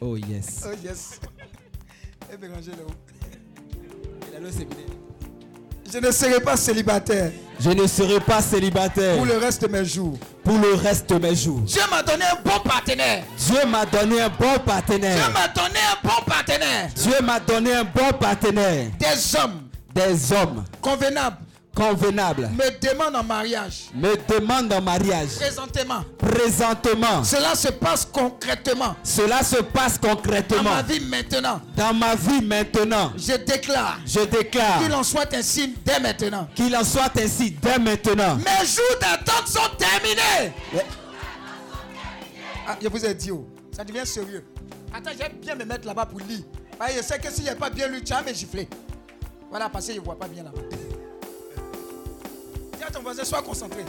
[0.00, 0.62] Oh yes.
[0.66, 1.18] Oh yes.
[2.30, 2.92] Et Béranger là-haut.
[5.92, 7.30] Je ne serai pas célibataire
[7.60, 10.18] Je ne serai pas célibataire pour le reste de mes jours.
[10.44, 11.60] pour le reste de mes jours.
[11.60, 13.24] Dieu m'a donné un bon partenaire.
[13.38, 15.30] Dieu m'a donné un bon Dieu partenaire.
[15.32, 16.88] m'a donné un bon partenaire.
[16.94, 18.86] Dieu m'a donné un bon partenaire.
[18.98, 19.62] Des hommes
[19.94, 21.38] Des hommes convenables
[21.76, 23.90] convenables me demandent en mariage.
[23.94, 25.28] me demandent en mariage.
[25.38, 26.02] Présentement.
[26.18, 31.60] Présentement, Cela se passe concrètement cela se passe dans concrètement ma vie maintenant.
[31.76, 33.12] dans ma vie maintenant.
[33.16, 36.48] Je déclare Je déclare qu'il en soit ainsi dès maintenant.
[36.54, 38.36] qu'il en soit ainsi dès maintenant.
[38.36, 40.52] Mes jours d'attente sont terminés.
[42.68, 44.44] Ah, je vous ai dit, oh, ça devient sérieux.
[44.92, 46.40] Attends, j'aime bien me mettre là-bas pour lire.
[46.80, 48.68] Ah, je sais que s'il n'y a pas bien lu, tu vas me gifler.
[49.50, 50.60] Voilà, parce que je ne vois pas bien là-bas.
[52.92, 53.84] Ton voisin, sois concentré.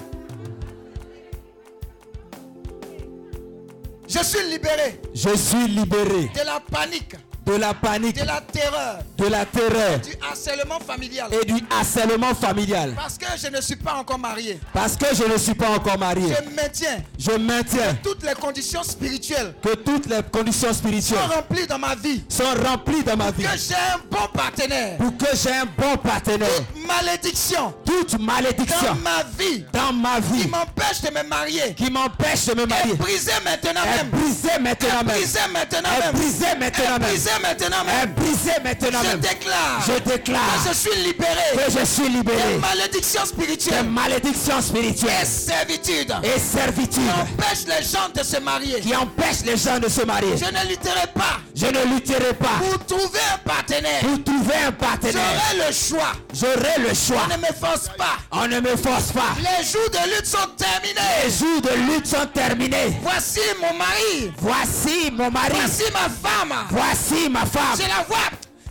[4.08, 7.16] Je suis libéré Je suis libéré de la panique,
[7.48, 11.30] de la panique, de la terreur, de la terreur du harcèlement familial.
[11.34, 12.94] et du harcèlement familial.
[12.96, 14.60] Parce que je ne suis pas encore marié.
[14.74, 16.28] Parce que je ne suis pas encore marié.
[16.36, 21.68] Je maintiens Je maintiens toutes les conditions spirituelles que toutes les conditions spirituelles sont remplies
[21.68, 22.24] dans ma vie.
[22.28, 24.98] sont remplies dans ma vie Que j'ai un bon partenaire.
[24.98, 26.50] pour que j'ai un bon partenaire.
[26.86, 31.90] Malédiction Toute malédiction dans ma vie dans ma qui vie m'empêche de me marier qui
[31.92, 34.10] m'empêche de me est marier brisée maintenant est même.
[34.10, 35.12] brisée maintenant Est même.
[35.12, 36.16] brisée maintenant Est même.
[36.16, 37.10] brisée maintenant Est même.
[37.10, 38.14] brisée maintenant Est même.
[38.16, 42.58] brisée maintenant Je déclare Je déclare que je suis libéré que je suis libéré des
[42.60, 48.40] malédictions des spirituelles malédictions et spirituelles servitudes et servitudes qui empêchent les gens de se
[48.40, 48.80] marier.
[48.82, 50.36] qui empêchent les gens de se marier.
[50.38, 54.00] Je ne lutterai pas Je ne lutterai pas pour trouver un partenaire.
[54.02, 55.14] pour trouver un partenaire.
[55.50, 56.12] J'aurai le choix.
[56.34, 57.24] J'aurai le choix.
[57.26, 58.18] On ne me force pas.
[58.32, 59.34] On ne me force pas.
[59.40, 61.02] Les jours de lutte sont terminés.
[61.24, 62.98] Les jours de lutte sont terminés.
[63.02, 64.32] Voici mon mari.
[64.38, 65.54] Voici mon mari.
[65.56, 66.54] Voici ma femme.
[66.70, 67.76] Voici ma femme.
[67.78, 68.18] Je la vois.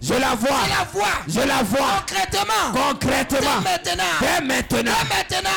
[0.03, 0.51] Je la vois.
[0.65, 1.07] Je la vois.
[1.27, 2.05] Je la vois.
[2.07, 2.53] Concrètement.
[2.73, 3.39] Concrètement.
[3.61, 4.03] Dès maintenant.
[4.21, 4.93] Dès maintenant.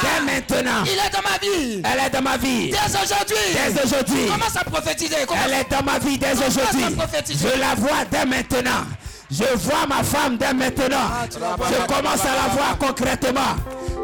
[0.01, 0.83] Dès maintenant.
[0.85, 1.81] Il est dans ma vie.
[1.83, 2.71] Elle est dans ma vie.
[2.71, 3.35] Dès aujourd'hui.
[3.53, 4.25] Dès aujourd'hui.
[4.27, 5.15] Commence à prophétiser.
[5.45, 6.85] Elle est dans ma vie dès aujourd'hui.
[7.29, 8.85] Je la vois dès maintenant.
[9.31, 10.97] Je vois ma femme dès maintenant.
[11.11, 13.55] Ah, Je commence à la voir concrètement.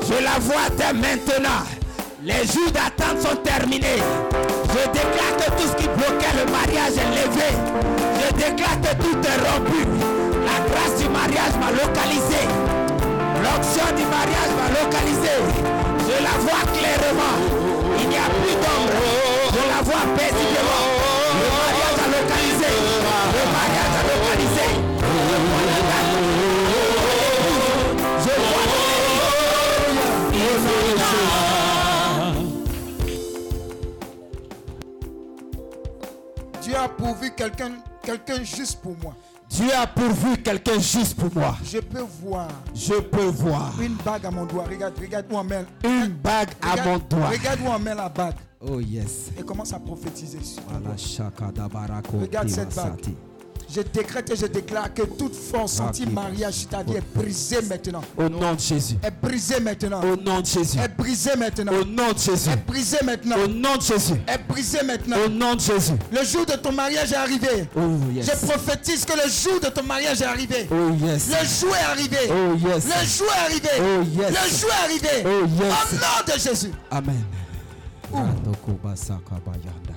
[0.07, 1.63] Je la vois dès maintenant.
[2.21, 4.01] Les jours d'attente sont terminés.
[4.69, 8.14] Je déclare que tout ce qui bloquait le mariage est levé.
[8.25, 9.85] Je déclare que tout est rompu.
[10.45, 12.41] La grâce du mariage m'a localisé.
[13.43, 15.35] L'onction du mariage m'a localisé.
[15.99, 17.37] Je la vois clairement.
[18.01, 18.99] Il n'y a plus d'ombre.
[19.53, 20.94] Je la vois paisiblement.
[36.85, 37.71] A pourvu quelqu'un
[38.03, 39.15] quelqu'un juste pour moi.
[39.49, 41.55] Dieu a pourvu quelqu'un juste pour moi.
[41.63, 44.65] Je peux voir Je peux voir une bague à mon doigt.
[44.65, 45.65] Regarde, regarde où on met.
[45.83, 47.29] une bague à mon doigt.
[47.29, 48.35] Regarde où on met la bague.
[48.61, 49.31] Oh yes.
[49.37, 50.95] Et commence à prophétiser sur Voilà,
[52.19, 53.15] Regarde cette tiwasati.
[53.75, 58.01] Je décrète et je déclare que toute force anti-mariage sur ta vie est brisée maintenant.
[58.17, 58.95] Au nom de Jésus.
[59.03, 60.01] Est brisée maintenant.
[60.01, 60.77] Au nom de Jésus.
[60.79, 61.73] Est brisée maintenant.
[61.73, 62.49] Au nom de Jésus.
[62.49, 63.35] Est brisée maintenant.
[63.37, 64.13] Au nom de Jésus.
[64.27, 65.17] Est brisée maintenant.
[65.25, 65.91] Au nom de Jésus.
[66.09, 67.67] Le jour de ton mariage est arrivé.
[67.75, 67.81] Oh
[68.13, 68.27] yes.
[68.27, 70.67] Je prophétise que le jour de ton mariage est arrivé.
[70.71, 71.27] Oh yes.
[71.27, 72.17] Le jour est arrivé.
[72.29, 72.85] Oh yes.
[72.85, 73.69] Le jour est arrivé.
[73.81, 74.29] Oh, yes.
[74.29, 75.23] Le jour est arrivé.
[75.25, 75.73] Oh, yes.
[75.91, 76.71] Au nom de Jésus.
[76.89, 77.23] Amen.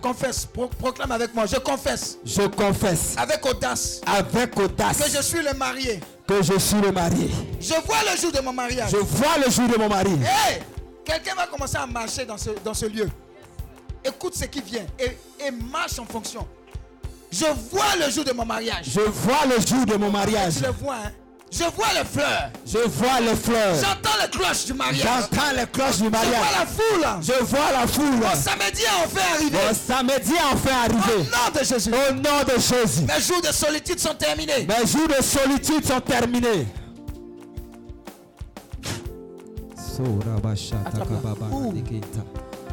[0.01, 0.47] Confesse.
[0.47, 1.47] Pro- proclame avec moi.
[1.47, 2.19] Je confesse.
[2.25, 4.01] Je confesse Avec audace.
[4.07, 6.01] avec audace Que je suis le marié.
[6.27, 7.31] que je suis le marié.
[7.61, 8.91] Je vois le jour de mon mariage.
[8.91, 10.13] Je vois le jour de mon mari.
[10.23, 10.61] Hey!
[11.05, 13.09] Quelqu'un va commencer à marcher dans ce, dans ce lieu.
[14.05, 15.17] Écoute ce qui vient et,
[15.47, 16.47] et marche en fonction.
[17.31, 18.87] Je vois le jour de mon mariage.
[18.95, 20.57] Je vois le jour de mon mariage.
[20.57, 21.13] Tu le vois, hein?
[21.51, 22.51] Je vois les fleurs.
[22.67, 23.75] Je vois les fleurs.
[23.77, 25.01] J'entends les cloches du mariage.
[25.03, 26.41] J'entends les cloches du Je vois mariage.
[26.59, 27.23] la foule.
[27.23, 28.23] Je vois la foule.
[28.23, 29.51] Au samedi, on fait arriver.
[29.69, 31.23] Bon samedi a enfin Au arrivé.
[31.31, 31.91] nom de Jésus.
[31.91, 33.03] Au nom de Jésus.
[33.03, 34.67] Mes jours de solitude sont terminés.
[34.69, 36.67] Mes jours de solitude sont terminés.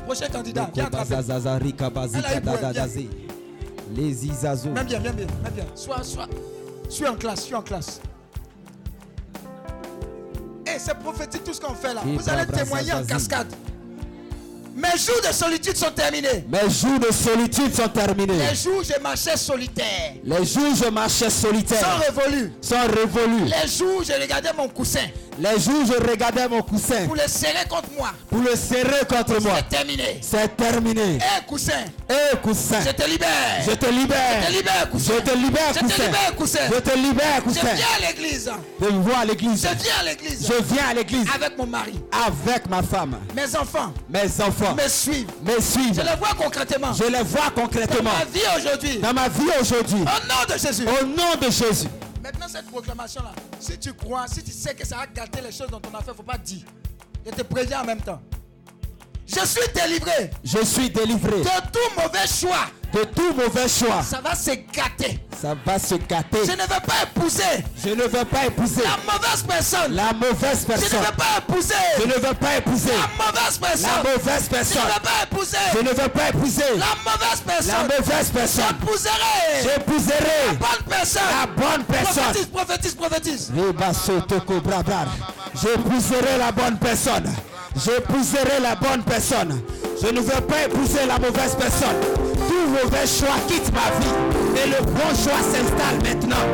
[0.05, 1.15] Prochain candidat, viens attraper.
[3.95, 4.69] Les.
[4.69, 5.65] Même bien, bien, bien, même bien.
[5.75, 6.27] Sois, sois.
[6.89, 7.99] Suis en classe, suis en classe.
[10.77, 12.01] C'est prophétique tout ce qu'on fait là.
[12.05, 13.47] Vous allez témoigner en cascade.
[14.75, 16.45] Mes jours de solitude sont terminés.
[16.49, 18.33] Mes jours de solitude sont terminés.
[18.49, 22.51] Les jours où je marchais solitaire, Les jours où je marchais sont solitaire révolus.
[22.61, 23.45] sont révolus.
[23.45, 25.05] Les jours où je regardais mon coussin
[25.37, 29.05] Les jours où je regardais mon coussin pour le serrer contre moi, pour le serrer
[29.05, 29.53] contre moi.
[29.57, 30.19] c'est terminé.
[30.21, 31.15] C'est terminé.
[31.17, 31.73] Hé coussin,
[32.09, 33.27] Eh coussin, je te libère.
[33.67, 34.41] je te libère.
[34.41, 35.13] Je te libère, coussin.
[35.15, 36.03] Je te libère, Je te coussin.
[36.05, 36.59] libère, coussin.
[36.73, 37.73] Je te libère, Je coussin.
[37.73, 38.51] viens à l'église.
[38.81, 39.61] Je vois à l'église.
[39.67, 41.93] Je viens à l'église Je viens à l'église avec mon mari.
[42.27, 43.17] avec ma femme.
[43.35, 45.27] Mes enfants Mes enfants me suivent.
[45.43, 45.95] me suivent.
[45.95, 46.93] Je les vois concrètement.
[46.93, 48.97] Je les vois Dans concrètement ma vie aujourd'hui.
[48.99, 49.99] dans ma vie aujourd'hui.
[50.01, 50.85] Au nom de Jésus.
[50.87, 51.87] Au nom de Jésus.
[52.25, 55.69] Maintenant, cette proclamation-là, si tu crois, si tu sais que ça va gâter les choses
[55.69, 56.63] dans ton affaire, il ne faut pas dire.
[57.23, 58.19] Je te préviens en même temps.
[59.27, 62.65] Je suis délivré Je suis délivré de tout mauvais choix.
[62.95, 64.01] De tout mauvais choix.
[64.01, 65.19] Ça va se gâter.
[65.41, 66.39] Ça va se gâter.
[66.45, 67.43] Je ne veux pas épouser
[67.83, 69.93] Je ne veux pas épouser la mauvaise personne.
[69.93, 70.99] la mauvaise Je ne personne.
[70.99, 73.89] veux pas épouser Je ne veux pas épouser la mauvaise la personne.
[74.03, 74.81] mauvaise Je personne.
[74.83, 77.87] ne veux pas épouser Je ne veux pas épouser la mauvaise la personne.
[77.99, 78.75] mauvaise personne.
[78.79, 81.21] J'épouserai J'épouserai bonne personne.
[81.39, 82.23] la bonne personne.
[82.23, 83.51] Prophétise, prophétise, prophétise.
[85.61, 87.33] J'épouserai la bonne personne.
[87.75, 89.59] J'épouserai la bonne personne.
[90.01, 91.99] Je ne veux pas épouser la mauvaise personne.
[92.47, 94.15] Tout mauvais choix quitte ma vie.
[94.63, 96.45] Et le bon choix s'installe maintenant.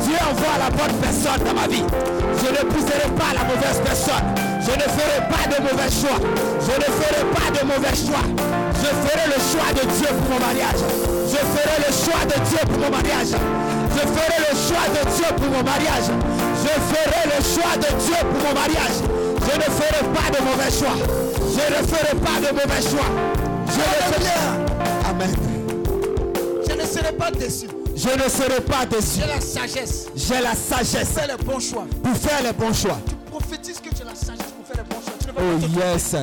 [0.00, 1.84] Dieu envoie la bonne personne dans ma vie.
[2.40, 4.24] Je n'épouserai pas la mauvaise personne.
[4.64, 6.16] Je ne ferai pas de mauvais choix.
[6.64, 8.24] Je ne ferai pas de mauvais choix.
[8.80, 10.80] Je ferai le choix de Dieu pour mon mariage.
[11.28, 13.36] Je ferai le choix de Dieu pour mon mariage.
[13.36, 16.08] Je ferai le choix de Dieu pour mon mariage.
[16.56, 19.29] Je ferai le choix de Dieu pour mon mariage.
[19.42, 20.96] Je ne ferai pas de mauvais choix.
[21.38, 23.10] Je ne ferai pas de mauvais choix.
[23.66, 25.34] Je ne ferai Amen.
[26.68, 27.66] Je ne serai pas déçu.
[27.96, 29.20] Je ne serai pas déçu.
[29.20, 30.06] J'ai la sagesse.
[30.16, 31.86] J'ai la sagesse Fais le bon choix.
[32.02, 32.98] pour faire les bons choix.
[33.30, 35.14] Prophétise que tu as la sagesse pour faire le bon choix.
[35.20, 36.16] Tu ne vas Oh pas te yes.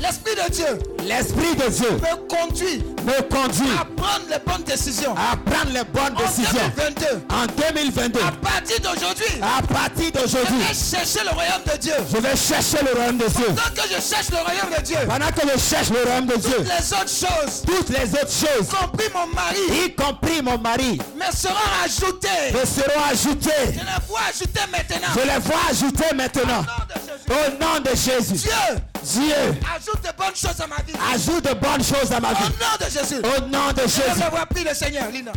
[0.00, 5.14] L'Esprit de Dieu L'Esprit de Dieu me conduit me conduit à prendre les bonnes décisions.
[5.14, 8.20] à prendre les bonnes En décisions 2022, en 2022.
[8.20, 11.94] à partir d'aujourd'hui, À partir je d'aujourd'hui, vais chercher le royaume de Dieu.
[12.12, 13.46] je vais chercher le royaume de Dieu.
[13.56, 16.36] Tant que je cherche le royaume de Dieu, Pendant que je cherche le royaume de
[16.36, 20.98] Dieu, les autres choses, toutes les autres choses, compris mon mari, y compris mon mari,
[21.16, 21.54] me seront
[21.84, 22.52] ajoutées.
[22.52, 23.72] me seront ajoutées.
[23.72, 25.08] Je les vois ajouter maintenant.
[25.14, 26.64] Je les vois ajouter maintenant.
[26.64, 27.30] Au nom de Jésus.
[27.30, 28.48] Au nom de Jésus.
[28.48, 29.34] Dieu Dieu
[29.74, 30.92] ajoute de bonnes choses à ma vie.
[31.14, 32.52] ajoute de bonnes choses à ma Au vie.
[32.60, 33.16] nom de Jésus.
[33.24, 34.22] Au nom de Je Jésus.
[34.50, 35.32] prie le Seigneur, Lina.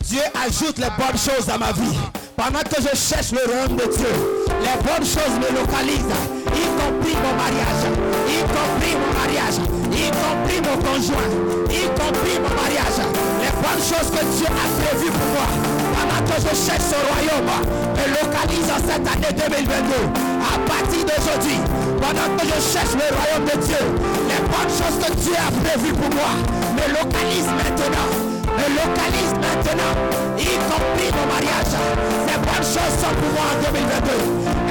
[0.00, 1.96] Dieu ajoute les bonnes choses à ma vie.
[2.36, 4.12] Pendant que je cherche le royaume de Dieu,
[4.60, 6.14] les bonnes choses me localisent,
[6.46, 7.82] y compris mon mariage,
[8.28, 9.56] y compris mon mariage,
[9.90, 11.30] y compris mon conjoint,
[11.70, 13.00] y compris mon mariage.
[13.40, 15.85] Les bonnes choses que Dieu a prévues pour moi.
[15.96, 17.52] Pendant que je cherche ce royaume,
[17.96, 20.12] me localise en cette année 2022.
[20.44, 21.58] À partir d'aujourd'hui,
[21.96, 23.82] pendant que je cherche le royaume de Dieu,
[24.28, 26.32] les bonnes choses que Dieu a prévues pour moi
[26.76, 28.08] me localise maintenant.
[28.44, 29.92] Me localise maintenant,
[30.38, 31.72] y compris mon mariage.
[32.28, 34.12] Ces bonnes choses sont pour moi en 2022.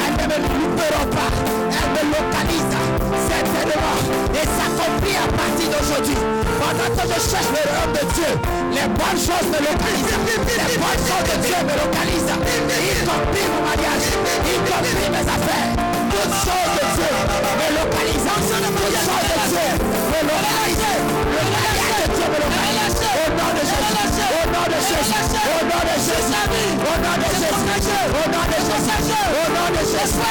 [0.05, 1.31] Elles ne me louperont pas.
[1.73, 3.99] Elles me localisent certainement.
[4.35, 6.17] Et s'accomplit à partir d'aujourd'hui.
[6.59, 8.31] Pendant que je cherche le royaume de Dieu,
[8.75, 10.11] les bonnes choses me localisent.
[10.11, 12.33] Les bonnes choses de Dieu me localisent.
[12.35, 14.07] Y compris mon mariage,
[14.43, 15.71] y compris mes affaires.
[16.11, 18.27] Toutes choses de Dieu me localisent.
[18.27, 19.69] Toutes choses de Dieu
[20.11, 20.99] me localisent.
[21.35, 22.99] Le mariage de Dieu me localise.
[23.05, 23.95] Au nom de Jésus.
[24.35, 25.15] Au nom de Jésus.
[25.45, 26.35] Au nom de Jésus.
[26.35, 27.63] Au nom de Jésus.
[27.65, 28.89] Au nom de Jésus.
[28.95, 29.35] Au nom de Jésus.
[29.35, 30.25] Au nom de Jésus.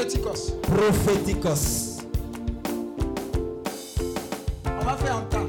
[0.08, 0.52] prophéticos.
[0.62, 1.98] Prophéticos.
[4.80, 5.44] On va faire un tas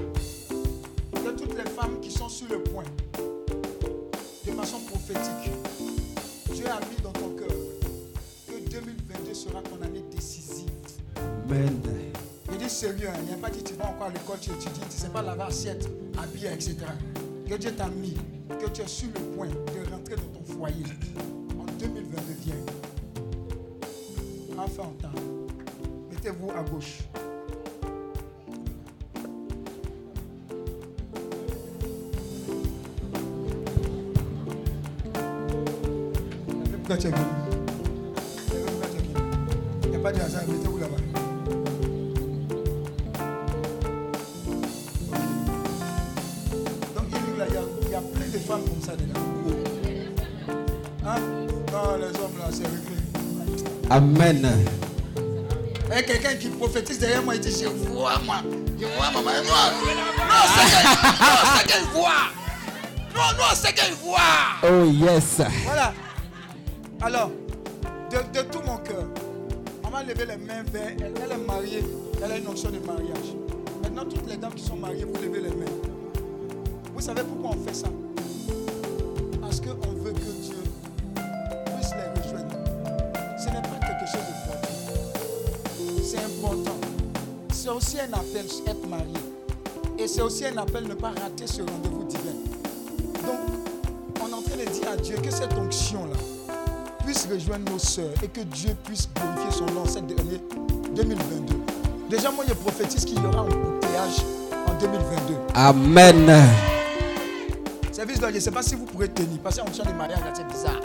[1.24, 2.84] de toutes les femmes qui sont sur le point,
[4.46, 5.52] de façon prophétique.
[6.54, 7.48] Dieu a mis dans ton cœur
[8.48, 10.70] que 2022 sera ton année décisive.
[11.16, 11.80] Amen.
[12.52, 14.50] Je dis sérieux, hein, il n'y a pas dit tu vas encore à l'école, tu
[14.50, 15.88] étudies, tu ne sais pas laver assiette,
[16.22, 16.76] habiller, etc.
[17.48, 18.18] Que Dieu t'a mis,
[18.50, 20.99] que tu es sur le point de rentrer dans ton foyer.
[37.10, 37.20] Venu
[39.84, 40.96] Il n'y a pas de hasard, mettez-vous là-bas.
[46.96, 47.46] Donc, il y, a,
[47.82, 49.20] il y a plein de femmes comme ça dedans.
[51.06, 51.20] Hein?
[51.72, 52.98] Non, les hommes là, c'est réglé.
[53.90, 54.79] Amen.
[56.60, 58.38] Prophétise derrière moi, il dit Je vois, moi.
[58.78, 59.32] Je vois, maman.
[59.32, 59.60] Et moi,
[60.28, 60.84] non, c'est qu'elle
[61.20, 62.12] non, c'est qu'elle voit.
[63.16, 64.20] Non, non, c'est qu'elle voit.
[64.64, 65.42] Oh yes.
[65.64, 65.94] Voilà.
[67.02, 67.32] Alors,
[68.12, 69.06] de, de tout mon cœur,
[69.86, 71.14] on va lever les mains vers elle.
[71.24, 71.84] Elle est mariée.
[72.24, 73.34] Elle a une notion de mariage.
[73.82, 74.99] Maintenant, toutes les dames qui sont mariées,
[88.68, 89.14] être marié.
[89.98, 92.36] Et c'est aussi un appel ne pas rater ce rendez-vous divin.
[93.26, 93.40] Donc,
[94.22, 96.18] on est en train de dire à Dieu que cette onction-là
[97.06, 100.42] puisse rejoindre nos sœurs et que Dieu puisse glorifier son nom cette année
[100.96, 101.56] 2022.
[102.10, 104.24] Déjà, moi, je prophétise qu'il y aura un bouteillage
[104.68, 105.36] en 2022.
[105.56, 106.48] Amen.
[107.92, 110.48] Service je ne sais pas si vous pourrez tenir, parce qu'en chant de mariage, c'est
[110.48, 110.80] bizarre.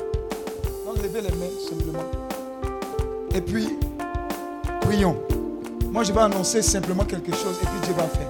[0.87, 2.05] Donc, levez les mains simplement.
[3.35, 3.69] Et puis,
[4.81, 5.17] prions.
[5.95, 8.29] Moi, je vais annoncer simplement quelque chose et puis Dieu va faire.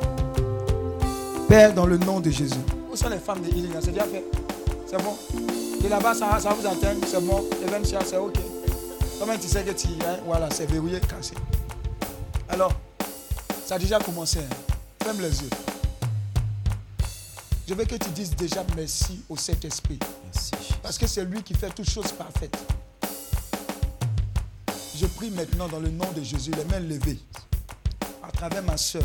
[1.48, 2.58] Père, dans le nom de Jésus.
[2.92, 3.80] Où sont les femmes de là?
[3.82, 4.22] C'est déjà fait.
[4.86, 5.16] C'est bon.
[5.82, 6.94] Et là-bas, ça, ça vous atteint.
[7.06, 7.42] C'est bon.
[7.66, 8.34] Et même si c'est OK.
[9.18, 10.18] Comment tu sais que tu hein?
[10.26, 11.32] Voilà, c'est verrouillé, cassé.
[12.50, 12.74] Alors,
[13.64, 14.40] ça a déjà commencé.
[14.40, 14.74] hein.
[15.02, 15.50] Ferme les yeux.
[17.66, 19.98] Je veux que tu dises déjà merci au Saint-Esprit.
[20.22, 20.50] Merci.
[20.82, 22.58] Parce que c'est lui qui fait toutes choses parfaites.
[24.94, 27.18] Je prie maintenant dans le nom de Jésus, les mains levées,
[28.34, 29.04] travers ma soeur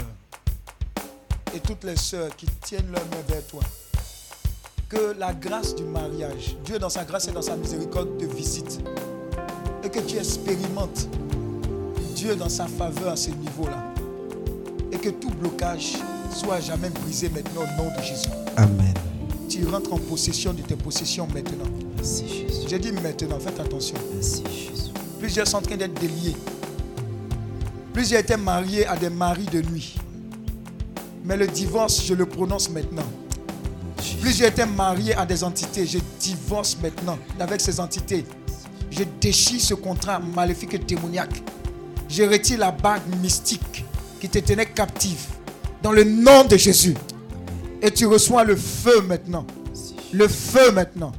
[1.56, 3.61] et toutes les sœurs qui tiennent leurs mains vers toi.
[4.88, 8.82] Que la grâce du mariage, Dieu dans sa grâce et dans sa miséricorde te visite.
[9.83, 11.08] Et que tu expérimentes
[12.16, 13.83] Dieu dans sa faveur à ce niveau-là.
[14.91, 15.93] Et que tout blocage
[16.33, 18.30] soit à jamais brisé maintenant au nom de Jésus.
[18.58, 18.93] Amen.
[19.48, 21.69] Tu rentres en possession de tes possessions maintenant.
[21.95, 22.67] Merci Jésus.
[22.67, 23.98] J'ai dit maintenant, faites attention.
[24.14, 24.91] Merci Jésus.
[25.19, 26.35] Plusieurs sont en train d'être déliés.
[27.99, 29.97] Plusieurs étaient mariés à des maris de nuit.
[31.25, 33.03] Mais le divorce, je le prononce maintenant.
[34.21, 35.85] Plusieurs étaient mariés à des entités.
[35.85, 38.23] Je divorce maintenant avec ces entités.
[38.89, 41.43] Je déchire ce contrat maléfique et démoniaque.
[42.07, 43.83] Je retire la bague mystique
[44.21, 45.19] qui te tenait captive.
[45.83, 46.95] Dans le nom de Jésus.
[47.81, 49.45] Et tu reçois le feu maintenant.
[50.13, 51.11] Le feu maintenant.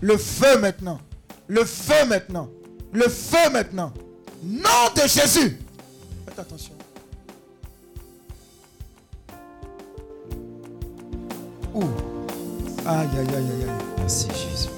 [0.00, 0.98] Le feu maintenant.
[1.46, 2.48] Le feu maintenant.
[2.90, 3.92] Le feu maintenant.
[4.42, 5.58] Nom de Jésus.
[6.32, 6.72] Faites attention.
[11.74, 11.82] Ouh.
[12.86, 13.70] Aïe, aïe, aïe, aïe, aïe.
[13.98, 14.70] Merci Jésus.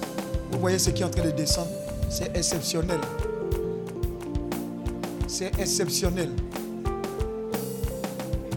[0.50, 1.68] Vous voyez ce qui est en train de descendre?
[2.10, 3.00] C'est exceptionnel.
[5.28, 6.30] C'est exceptionnel.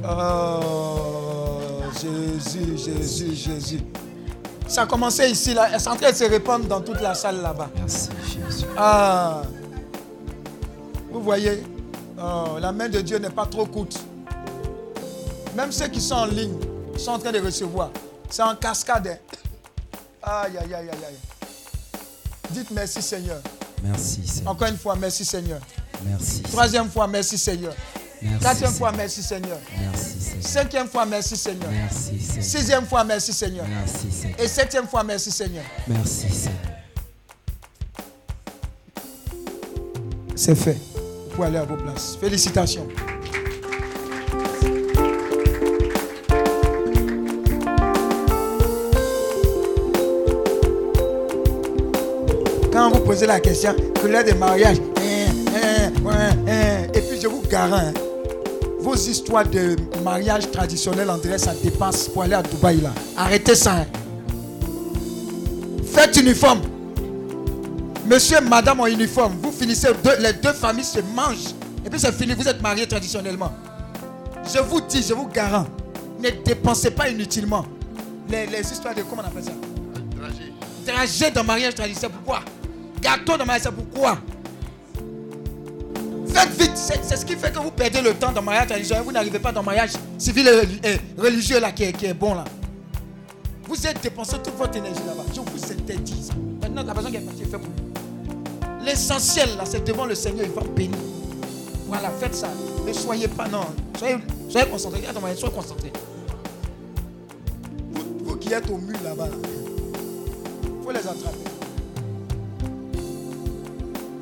[0.04, 1.60] Oh,
[2.02, 3.82] Jésus, Jésus, Jésus.
[4.68, 5.78] Ça a commencé ici, là.
[5.78, 7.70] C'est en train de se répandre dans toute la salle là-bas.
[7.78, 8.66] Merci Jésus.
[8.76, 9.44] Ah.
[11.12, 11.64] Vous voyez,
[12.20, 14.00] oh, la main de Dieu n'est pas trop courte.
[15.56, 16.54] Même ceux qui sont en ligne
[16.98, 17.90] sont en train de recevoir.
[18.30, 19.08] C'est en cascade.
[19.08, 19.18] hein.
[20.22, 21.16] Aïe, aïe, aïe, aïe, aïe.
[22.52, 23.42] Dites merci Seigneur.
[23.84, 24.52] Merci Seigneur.
[24.52, 25.60] Encore une fois, merci Seigneur.
[26.06, 26.42] Merci.
[26.44, 27.74] Troisième fois, merci Seigneur.
[28.22, 28.78] Merci, Quatrième Seigneur.
[28.78, 29.58] fois, merci Seigneur.
[29.80, 30.44] Merci Seigneur.
[30.44, 31.70] Cinquième fois, merci Seigneur.
[31.72, 32.44] Merci Seigneur.
[32.44, 33.66] Sixième fois, merci Seigneur.
[33.68, 34.40] Merci Seigneur.
[34.40, 35.64] Et septième fois, merci Seigneur.
[35.88, 36.62] Merci Seigneur.
[40.36, 40.78] C'est fait.
[41.44, 42.18] Aller à vos places.
[42.20, 42.88] Félicitations.
[52.72, 57.28] Quand vous posez la question, couleur de mariage, hein, hein, ouais, hein, et puis je
[57.28, 58.02] vous garantis, hein,
[58.80, 62.92] vos histoires de mariage traditionnel, dirait ça dépasse pour aller à Dubaï là.
[63.18, 63.74] Arrêtez ça.
[63.78, 63.86] hein.
[65.86, 66.62] Faites uniforme.
[68.10, 71.54] Monsieur, madame en uniforme, finissez, deux- les deux familles se mangent.
[71.86, 73.52] Et puis c'est fini, vous êtes mariés traditionnellement.
[74.54, 75.72] Je vous dis, je vous garantis,
[76.22, 77.66] ne dépensez pas inutilement
[78.30, 79.52] les, les histoires de, comment on appelle ça?
[80.86, 82.42] Trajet dans mariage traditionnel, pourquoi?
[83.02, 84.18] Gâteau dans mariage, pourquoi?
[86.28, 89.12] Faites vite, c'est ce qui fait que vous perdez le temps dans mariage traditionnel, vous
[89.12, 92.46] n'arrivez pas dans mariage civil et, et religieux là qui est, qui est bon là.
[93.68, 95.24] Vous êtes dépensé toute votre énergie là-bas.
[95.36, 96.30] Je vous interdis.
[96.62, 97.68] Maintenant, la personne qui est partie est fait pour.
[98.88, 100.98] L'essentiel là, c'est devant le Seigneur, il va bénir.
[101.88, 102.48] Voilà, faites ça.
[102.86, 103.66] Ne soyez pas, non.
[104.00, 104.16] Soyez,
[104.48, 105.02] soyez concentrés.
[105.36, 105.92] Soyez concentrés.
[108.24, 109.28] Vous, qui êtes au mur là-bas,
[110.64, 111.38] il faut les attraper.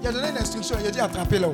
[0.02, 1.54] Il a donné une instruction, il a dit attrapez là-haut.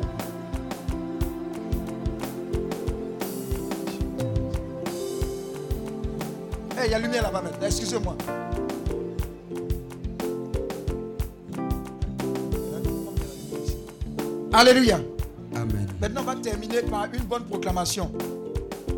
[6.81, 8.15] Eh, il y a lumière là-bas maintenant, excusez-moi.
[14.53, 14.99] Alléluia.
[15.55, 15.87] Amen.
[15.99, 18.11] Maintenant, on va terminer par une bonne proclamation.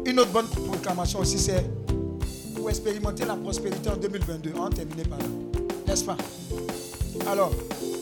[0.05, 1.63] Une autre bonne proclamation aussi, c'est
[2.55, 4.53] pour expérimenter la prospérité en 2022.
[4.57, 5.25] On va terminer par là.
[5.87, 6.17] N'est-ce pas?
[7.29, 7.51] Alors,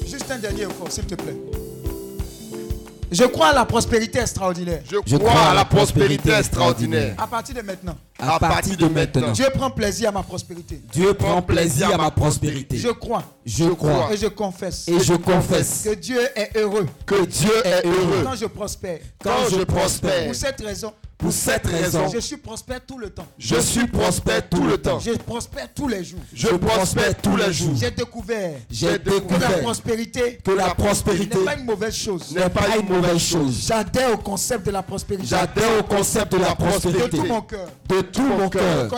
[0.05, 1.35] juste un dernier effort, s'il te plaît.
[3.11, 4.81] Je crois à la prospérité extraordinaire.
[5.05, 7.15] Je crois à la prospérité extraordinaire.
[7.17, 10.81] À partir de maintenant, À partir de maintenant, Dieu prend plaisir à ma prospérité.
[10.91, 12.77] Dieu prend plaisir à ma prospérité.
[12.77, 13.23] Je crois.
[13.45, 14.13] Je crois.
[14.13, 14.87] et je confesse.
[14.87, 15.83] Et je confesse.
[15.83, 16.87] Que Dieu est heureux.
[17.05, 18.21] Que Dieu est heureux.
[18.23, 18.99] quand je prospère.
[19.23, 20.25] quand je prospère.
[20.25, 23.27] Pour cette raison, Pour cette raison, je suis prospère tout le temps.
[23.37, 24.99] je suis prospère tout le temps.
[24.99, 26.19] Je prospère tous les jours.
[26.33, 27.73] Je prospère tous les jours.
[27.75, 32.33] J'ai découvert J'ai que la découvert prospérité que la prospérité n'est pas une mauvaise chose.
[32.35, 33.65] n'est pas une mauvaise chose.
[33.67, 35.27] J'adhère au concept de la prospérité.
[35.27, 37.67] J'adhère au concept de la de prospérité tout mon cœur.
[37.87, 38.89] de tout mon Je cœur.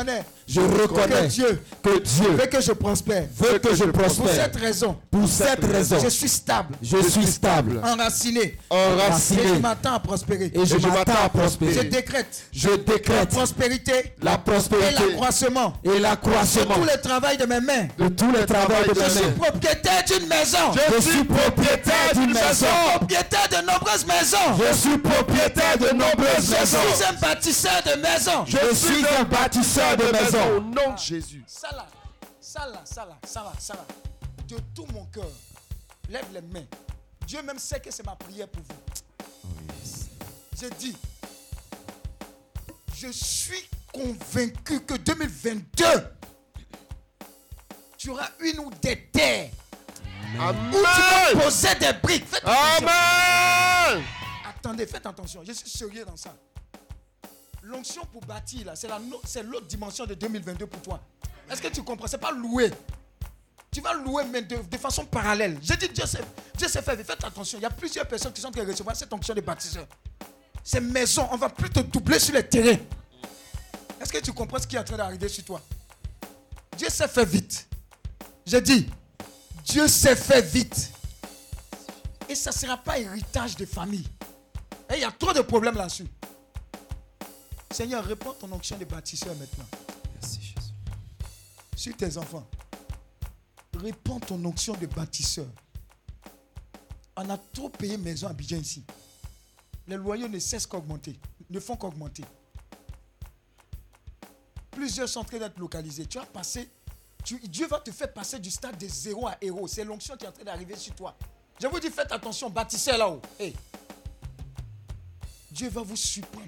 [0.48, 3.26] Je reconnais que Dieu que Dieu veut que je prospère.
[3.38, 7.82] veut que je Pour cette raison, Pour cette raison, je suis stable, je suis stable,
[7.84, 10.52] enraciné, et je m'attends à prospérer.
[10.54, 11.84] et je m'attends à Je prospérer.
[11.86, 17.60] décrète Je la prospérité la et prospérité l'accroissement et l'accroissement tout le travail de mes
[17.62, 17.88] mains.
[17.98, 19.34] de travaux de Je suis mes mains.
[19.38, 20.58] propriétaire d'une maison.
[20.96, 22.66] Je suis propriétaire d'une maison.
[22.98, 24.38] Propriétaire de nombreuses maisons.
[24.70, 26.78] Je suis propriétaire de nombreuses Je maisons.
[26.96, 28.46] suis un bâtisseur de maisons.
[28.48, 31.44] Je suis un bâtisseur de Au nom de Jésus.
[31.48, 31.88] Ça là,
[32.40, 33.86] ça là, ça là, ça là, ça là.
[34.48, 35.32] De tout mon cœur,
[36.10, 36.66] lève les mains.
[37.26, 38.76] Dieu même sait que c'est ma prière pour vous.
[40.60, 40.98] J'ai dit,
[42.96, 45.86] je suis convaincu que 2022,
[47.98, 49.52] tu auras une ou des terres
[50.36, 50.84] où tu Amen.
[51.36, 52.26] vas poser des briques.
[52.28, 52.88] Faites attention.
[52.88, 54.04] Amen.
[54.50, 55.44] Attendez, faites attention.
[55.46, 56.36] Je suis sérieux dans ça.
[57.74, 61.00] L'onction pour bâtir, là, c'est l'autre dimension de 2022 pour toi.
[61.50, 62.06] Est-ce que tu comprends?
[62.06, 62.72] C'est pas louer.
[63.72, 65.58] Tu vas louer, mais de, façon parallèle.
[65.60, 66.22] J'ai dit, Dieu sait,
[66.56, 66.96] Dieu sait faire.
[66.96, 67.58] Faites attention.
[67.58, 69.88] Il y a plusieurs personnes qui sont en train de recevoir cette onction de bâtisseur.
[70.64, 72.78] Ces maisons, on va plus te doubler sur les terrains.
[74.00, 75.60] Est-ce que tu comprends ce qui est en train d'arriver sur toi?
[76.78, 77.68] Dieu sait faire vite.
[78.46, 78.88] J'ai dit,
[79.66, 80.92] Dieu sait faire vite.
[82.30, 84.08] Et ça ne sera pas héritage de famille.
[84.92, 86.06] Et il y a trop de problèmes là-dessus.
[87.74, 89.66] Seigneur, réponds ton onction de bâtisseur maintenant.
[90.22, 90.74] Merci Jésus.
[91.76, 92.48] Sur tes enfants.
[93.76, 95.48] Réponds ton onction de bâtisseur.
[97.18, 98.84] On a trop payé maison à Abidjan ici.
[99.88, 101.20] Les loyers ne cessent qu'augmenter.
[101.50, 102.24] Ne font qu'augmenter.
[104.72, 106.06] Plusieurs sont en train d'être localisés.
[106.06, 106.70] Tu vas passer.
[107.24, 109.68] tu- Dieu va te faire passer du stade de zéro à héros.
[109.68, 111.16] C'est l'onction qui est en train d'arriver sur toi.
[111.62, 113.22] Je vous dis, faites attention, bâtisseur là-haut.
[113.40, 113.56] Hey.
[115.52, 116.48] Dieu va vous surprendre.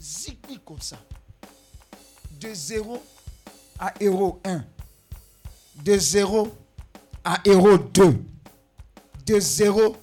[0.00, 0.98] Zigni comme ça.
[2.40, 3.02] De 0
[3.78, 4.64] à héros 1.
[5.82, 6.54] De 0
[7.24, 8.24] à héros 2.
[9.26, 9.96] De 0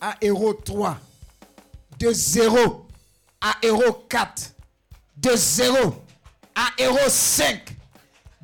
[0.00, 0.98] à héros 3.
[1.98, 2.86] De 0
[3.40, 4.54] à héros 4.
[5.16, 6.04] De 0
[6.54, 7.76] à héros 5.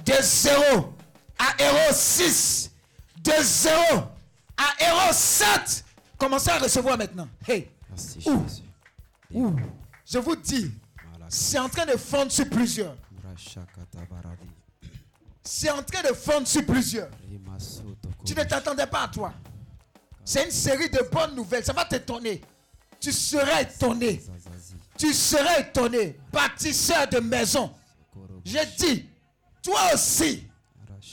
[0.04, 0.94] De 0
[1.38, 2.70] à héros 6.
[3.22, 3.74] De 0
[4.56, 5.84] à héros 7.
[6.18, 7.28] Commencez à recevoir maintenant.
[7.46, 7.68] Hey.
[7.88, 8.42] Merci Ouh.
[8.48, 8.62] Jésus.
[9.34, 9.56] Ouh.
[10.04, 10.70] Je vous dis,
[11.28, 12.96] c'est en train de fondre sur plusieurs.
[15.42, 17.08] C'est en train de fondre sur plusieurs.
[18.24, 19.32] Tu ne t'attendais pas à toi.
[20.24, 21.64] C'est une série de bonnes nouvelles.
[21.64, 22.42] Ça va t'étonner.
[23.00, 24.20] Tu serais étonné.
[24.98, 26.18] Tu serais étonné.
[26.32, 27.72] Bâtisseur de maison.
[28.44, 29.08] J'ai dit,
[29.62, 30.44] toi aussi,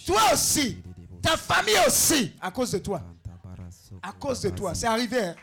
[0.06, 0.82] toi aussi,
[1.22, 3.02] ta famille aussi, à cause de toi.
[4.02, 4.74] À cause de toi.
[4.76, 5.19] C'est arrivé.
[5.24, 5.35] hein.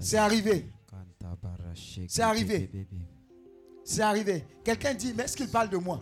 [0.00, 0.70] C'est arrivé.
[2.08, 2.70] C'est arrivé.
[3.88, 4.44] C'est arrivé.
[4.64, 6.00] Quelqu'un dit, mais est-ce qu'il parle de moi?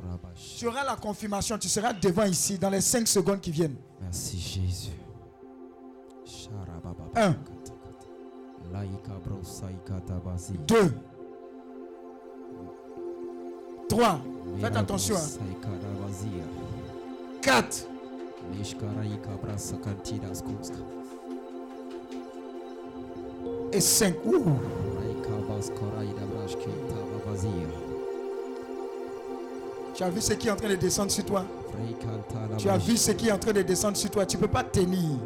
[0.58, 1.58] Tu auras la confirmation.
[1.58, 3.76] Tu seras devant ici dans les 5 secondes qui viennent.
[4.00, 4.90] Merci Jésus.
[6.24, 7.04] Sharababa.
[7.14, 7.36] Un.
[8.72, 10.54] Laika brosaika tabazi.
[10.66, 10.94] 2,
[13.90, 14.20] 3,
[14.62, 15.16] faites attention.
[15.16, 15.18] hein.
[15.18, 16.44] Saika dabazia.
[17.42, 17.86] 4,
[18.58, 20.78] Mishkaraika brasakantidas kuska.
[23.72, 24.14] et 5.
[29.94, 31.44] Tu as vu ce qui est en train de descendre sur toi?
[32.58, 34.48] Tu as vu ce qui est en train de descendre sur toi Tu ne peux
[34.48, 35.18] pas tenir.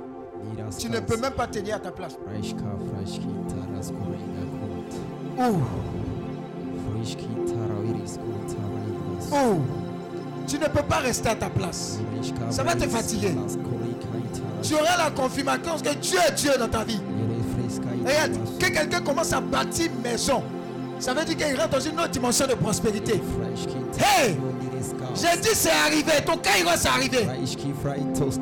[0.79, 2.17] Tu ne peux même pas tenir à ta place.
[2.27, 3.93] Raidas.
[9.31, 9.61] Ouh.
[10.47, 11.99] Tu ne peux pas rester à ta place.
[12.51, 13.35] Ça va te fatiguer.
[14.63, 17.01] Tu auras la confirmation que Dieu est Dieu dans ta vie.
[18.05, 20.43] Regarde, que quelqu'un commence à bâtir maison,
[20.99, 23.21] ça veut dire qu'il rentre dans une autre dimension de prospérité.
[23.99, 24.37] Hey!
[25.15, 27.27] J'ai dit c'est arrivé, ton il va s'arriver.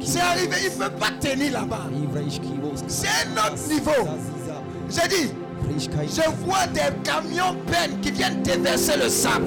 [0.05, 1.87] C'est arrivé, il ne peut pas tenir là-bas.
[2.87, 4.11] C'est un autre niveau.
[4.91, 5.31] J'ai dit,
[5.79, 9.47] je vois des camions peines qui viennent déverser le sable,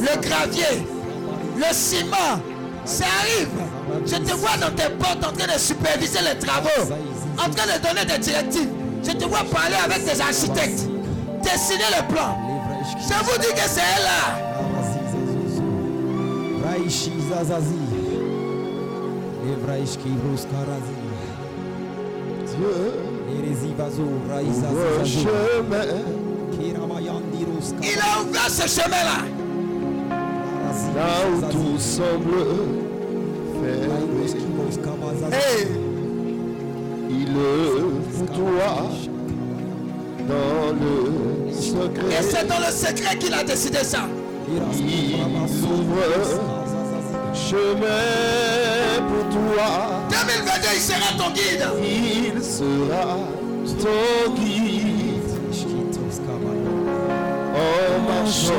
[0.00, 0.86] le gravier,
[1.56, 2.40] le ciment.
[2.84, 3.48] Ça arrive.
[4.06, 6.92] Je te vois dans tes portes en train de superviser les travaux,
[7.38, 8.68] en train de donner des directives.
[9.04, 10.88] Je te vois parler avec des architectes,
[11.42, 12.36] dessiner le plan.
[12.98, 14.22] Je vous dis que c'est elle là.
[25.04, 25.28] Dieu.
[27.82, 29.24] Il a ouvert ce chemin-là.
[30.94, 32.44] là où tout semble
[33.62, 34.26] fermé.
[35.32, 35.66] Hey,
[37.10, 37.32] Il
[38.16, 38.88] pour toi
[40.28, 42.22] dans le et secret.
[42.22, 44.08] c'est dans le secret qu'il a décidé ça.
[44.48, 46.02] Il ouvre
[47.34, 49.68] chemin pour toi.
[50.10, 51.64] 2022, il sera ton guide.
[51.82, 53.18] Il sera
[53.80, 55.12] ton guide
[57.54, 58.52] en marchant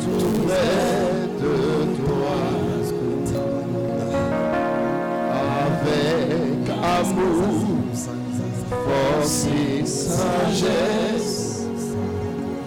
[0.00, 1.54] tout près de
[2.04, 2.36] toi.
[5.66, 7.75] Avec amour,
[8.86, 11.62] force et sagesse,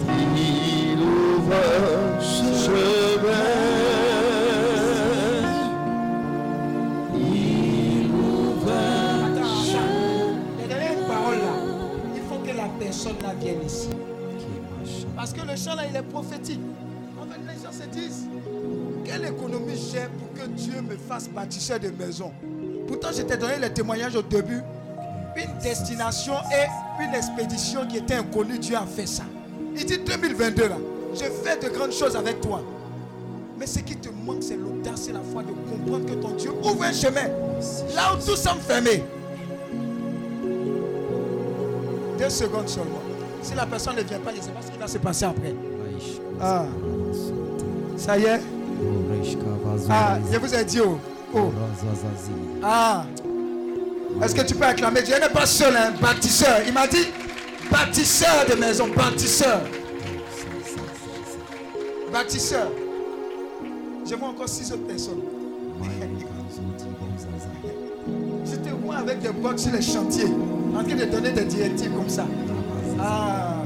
[0.08, 3.30] il ouvre chemin.
[7.14, 8.72] Il ouvre
[10.58, 11.54] Les dernières paroles là,
[12.14, 13.88] il faut que la personne là vienne ici.
[15.56, 16.60] chant-là, il est prophétique.
[17.20, 18.26] En fait, les gens se disent,
[19.04, 22.32] quelle économie j'ai pour que Dieu me fasse bâtisseur de maison
[22.86, 24.62] Pourtant, je t'ai donné les témoignages au début.
[25.36, 29.24] Une destination et une expédition qui était inconnue, Dieu a fait ça.
[29.76, 30.76] Il dit 2022 là,
[31.14, 32.62] je fais de grandes choses avec toi.
[33.58, 36.50] Mais ce qui te manque, c'est l'audace et la foi de comprendre que ton Dieu
[36.50, 37.28] ouvre un chemin.
[37.94, 39.04] Là où tout semble fermé.
[42.18, 43.00] Deux secondes seulement.
[43.42, 45.24] Si la personne ne vient pas, je ne sais pas ce qui va se passer
[45.26, 45.54] après.
[46.40, 46.64] Ah.
[47.96, 48.40] Ça y est?
[49.90, 50.98] Ah, je vous ai dit oh.
[51.34, 51.50] oh.
[52.62, 53.04] Ah.
[54.22, 55.14] Est-ce que tu peux acclamer Dieu?
[55.18, 56.60] N'est pas seul, un bâtisseur.
[56.66, 57.06] Il m'a dit
[57.70, 59.60] bâtisseur de maison, bâtisseur.
[62.12, 62.70] Bâtisseur.
[64.08, 65.22] Je vois encore six autres personnes.
[68.44, 70.26] Je te vois avec des bottes sur les chantiers,
[70.74, 72.26] en train de donner des directives comme ça.
[72.98, 73.62] Ah.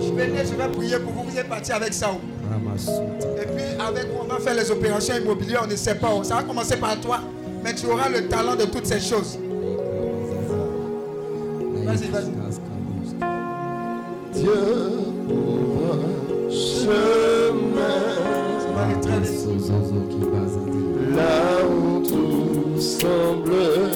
[0.00, 1.30] Je je vais prier pour vous.
[1.30, 2.10] Vous êtes parti avec ça.
[2.12, 2.39] oh.
[3.42, 6.10] Et puis avec vous, on va faire les opérations immobilières, on ne sait pas.
[6.22, 7.20] Ça va commencer par toi,
[7.62, 9.38] mais tu auras le talent de toutes ces choses.
[11.84, 12.30] Vas-y, vas-y.
[14.32, 14.52] Dieu
[15.28, 17.70] ouvre un chemin
[18.60, 19.46] Ça va aller très vite.
[21.16, 23.89] là où tout semble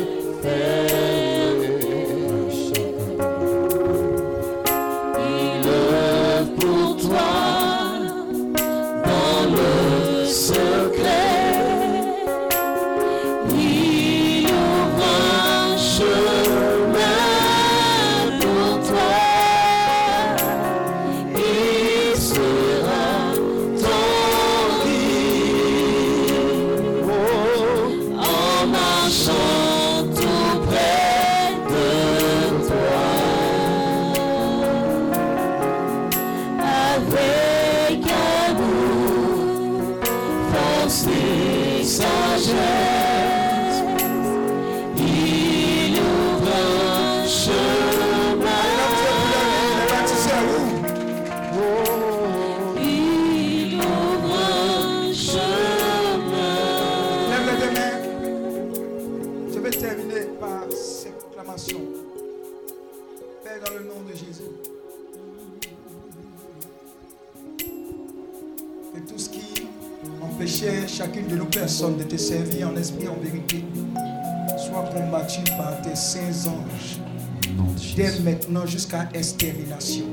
[78.49, 80.05] maintenant jusqu'à extermination.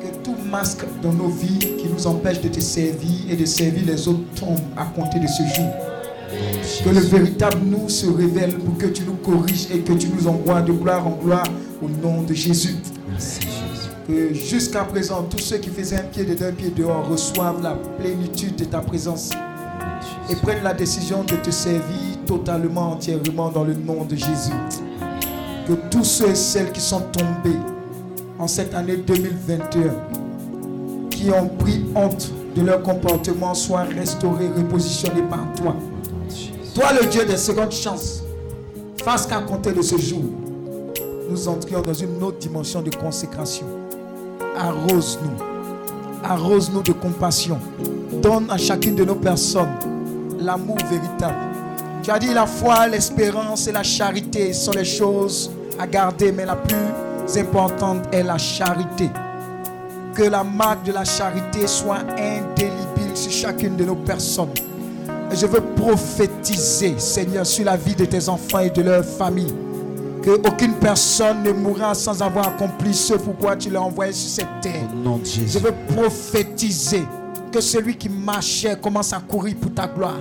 [0.00, 3.84] Que tout masque dans nos vies qui nous empêche de te servir et de servir
[3.86, 5.70] les autres tombe à compter de ce jour.
[6.84, 10.26] Que le véritable nous se révèle pour que tu nous corriges et que tu nous
[10.26, 11.46] envoies de gloire en gloire
[11.82, 12.76] au nom de Jésus.
[14.06, 17.74] Que jusqu'à présent, tous ceux qui faisaient un pied dedans, un pied dehors reçoivent la
[17.98, 19.30] plénitude de ta présence
[20.30, 24.52] et prennent la décision de te servir totalement, entièrement dans le nom de Jésus.
[25.66, 27.58] Que tous ceux et celles qui sont tombés
[28.38, 29.94] en cette année 2021,
[31.10, 35.76] qui ont pris honte de leur comportement, soient restaurés, repositionnés par toi.
[36.74, 38.22] Toi, le Dieu des secondes chances,
[39.04, 40.24] fasse qu'à compter de ce jour,
[41.30, 43.66] nous entrions dans une autre dimension de consécration.
[44.58, 45.44] Arrose-nous.
[46.24, 47.58] Arrose-nous de compassion.
[48.20, 49.68] Donne à chacune de nos personnes
[50.40, 51.51] l'amour véritable.
[52.02, 56.44] Tu as dit la foi, l'espérance et la charité sont les choses à garder, mais
[56.44, 59.08] la plus importante est la charité.
[60.12, 64.50] Que la marque de la charité soit indélébile sur chacune de nos personnes.
[65.30, 69.54] Et je veux prophétiser, Seigneur, sur la vie de tes enfants et de leur famille.
[70.24, 74.60] Que aucune personne ne mourra sans avoir accompli ce pourquoi tu l'as envoyé sur cette
[74.60, 74.88] terre.
[74.92, 77.04] Au nom de Je veux prophétiser
[77.52, 80.16] que celui qui marchait commence à courir pour ta gloire.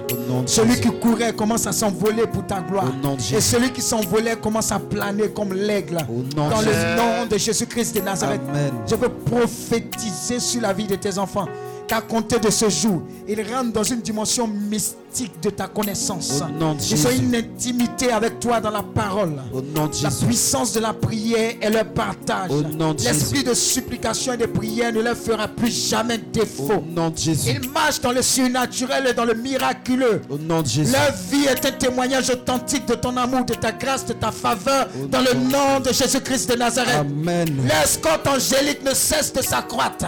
[0.45, 0.81] Celui Jésus.
[0.81, 2.91] qui courait commence à s'envoler pour ta gloire.
[3.33, 5.97] Et celui qui s'envolait commence à planer comme l'aigle.
[6.35, 8.41] Dans le nom de Jésus-Christ de Nazareth.
[8.49, 8.73] Amen.
[8.85, 11.47] Je veux prophétiser sur la vie de tes enfants.
[11.91, 16.41] Qu'à compter de ce jour, ils rentrent dans une dimension mystique de ta connaissance.
[16.89, 19.33] Ils ont une intimité avec toi dans la parole.
[19.51, 20.25] Au nom de La Jésus.
[20.25, 22.49] puissance de la prière et le partage.
[22.49, 26.75] De L'esprit de supplication et de prière ne leur fera plus jamais défaut.
[26.77, 27.49] Au nom de Jésus.
[27.61, 30.21] Ils marchent dans le surnaturel et dans le miraculeux.
[30.29, 30.93] Au nom de Jésus.
[30.93, 34.87] Leur vie est un témoignage authentique de ton amour, de ta grâce, de ta faveur,
[34.97, 36.95] Au dans le nom- de Jésus-Christ de Nazareth.
[37.01, 37.49] Amen.
[37.65, 40.05] L'escorte angélique ne cesse de s'accroître.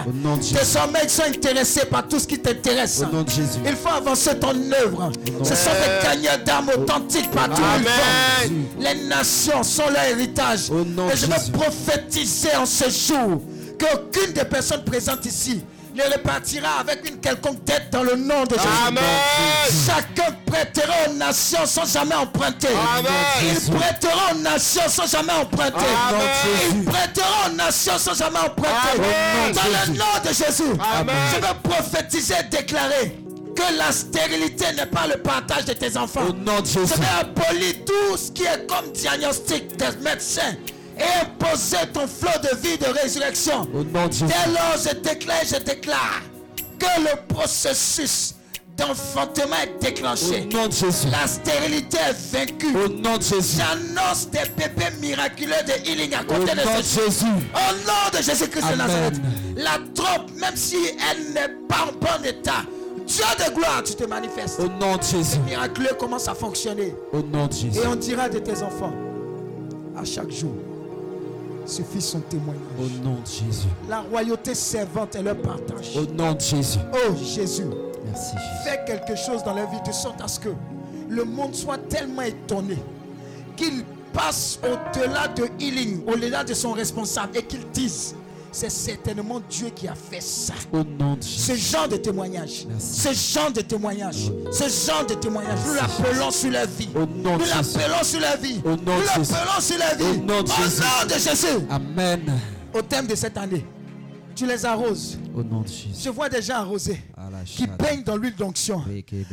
[0.50, 3.02] Désormais, ils sont intéressés avancer par tout ce qui t'intéresse.
[3.02, 3.58] Au nom de Jésus.
[3.64, 5.10] Il faut avancer ton œuvre.
[5.42, 8.50] Ce sont des gagnants d'âme authentiques partout vont.
[8.78, 10.70] Les nations sont leur héritage.
[10.70, 13.42] Au nom Et je veux prophétiser en ce jour
[13.78, 15.62] qu'aucune des personnes présentes ici
[15.94, 18.68] ne repartira avec une quelconque dette dans le nom de Jésus.
[18.88, 19.02] Amen.
[19.86, 22.68] Chacun prêtera aux nations sans jamais emprunter.
[22.68, 23.12] Amen.
[23.42, 25.76] Il prêtera aux nations sans jamais emprunter.
[26.08, 26.74] Amen.
[26.74, 28.98] Il prêtera aux nations sans jamais emprunter.
[28.98, 29.52] Amen.
[29.54, 31.14] Dans le nom de Jésus, Amen.
[31.34, 33.16] je veux prophétiser et déclarer
[33.54, 36.22] que la stérilité n'est pas le partage de tes enfants.
[36.28, 40.54] Au nom de Je vais abolir tout ce qui est comme diagnostic des médecins
[40.98, 43.62] imposer ton flot de vie de résurrection.
[43.74, 44.26] Au nom de Jésus.
[44.26, 46.22] Dès lors, je déclare, je déclare
[46.78, 48.34] que le processus
[48.76, 50.48] d'enfantement est déclenché.
[50.50, 51.06] Au nom de Jésus.
[51.10, 52.76] La stérilité est vaincue.
[52.76, 53.58] Au nom de Jésus.
[53.58, 57.04] J'annonce des bébés miraculeux de healing à Au côté de nom de ce jour.
[57.04, 57.26] Jésus.
[57.26, 58.76] Au nom de Jésus-Christ de.
[58.76, 59.20] Nazareth.
[59.56, 60.76] La trompe, même si
[61.10, 62.64] elle n'est pas en bon état,
[63.06, 64.58] Dieu de gloire, tu te manifestes.
[64.58, 65.38] Au nom de Jésus.
[65.46, 66.94] Miraculeux commence à fonctionner.
[67.12, 67.78] Au nom de Jésus.
[67.78, 68.92] Et on dira de tes enfants,
[69.96, 70.54] à chaque jour,
[71.66, 72.62] suffit son témoignage.
[72.78, 73.68] Au nom de Jésus.
[73.88, 75.96] La royauté servante et leur partage.
[75.96, 76.78] Au nom de Jésus.
[76.92, 77.64] Oh Jésus,
[78.06, 78.38] Merci Jésus.
[78.64, 80.50] fais quelque chose dans leur vie de sorte à ce que
[81.08, 82.76] le monde soit tellement étonné
[83.56, 88.14] qu'il passe au-delà de healing, au-delà de son responsable et qu'il dise
[88.54, 90.54] c'est certainement Dieu qui a fait ça.
[90.72, 91.38] Au nom de Jésus.
[91.40, 93.00] Ce genre de témoignage, Merci.
[93.00, 96.88] ce genre de témoignage, ce genre de témoignage, nous l'appelons sur la vie.
[96.94, 97.78] Au nom de Nous Jésus.
[97.78, 98.60] l'appelons sur la vie.
[98.64, 100.04] Au nom Nous l'appelons sur la vie.
[100.04, 100.80] Au nom de Jésus.
[100.82, 101.66] nom de Jésus.
[101.68, 102.20] Amen.
[102.72, 103.66] Au thème de cette année,
[104.36, 105.18] tu les arroses.
[105.34, 105.88] Au nom de Jésus.
[106.04, 107.02] Je vois des gens arrosés
[107.46, 107.76] qui Alachada.
[107.76, 108.82] baignent dans l'huile d'onction.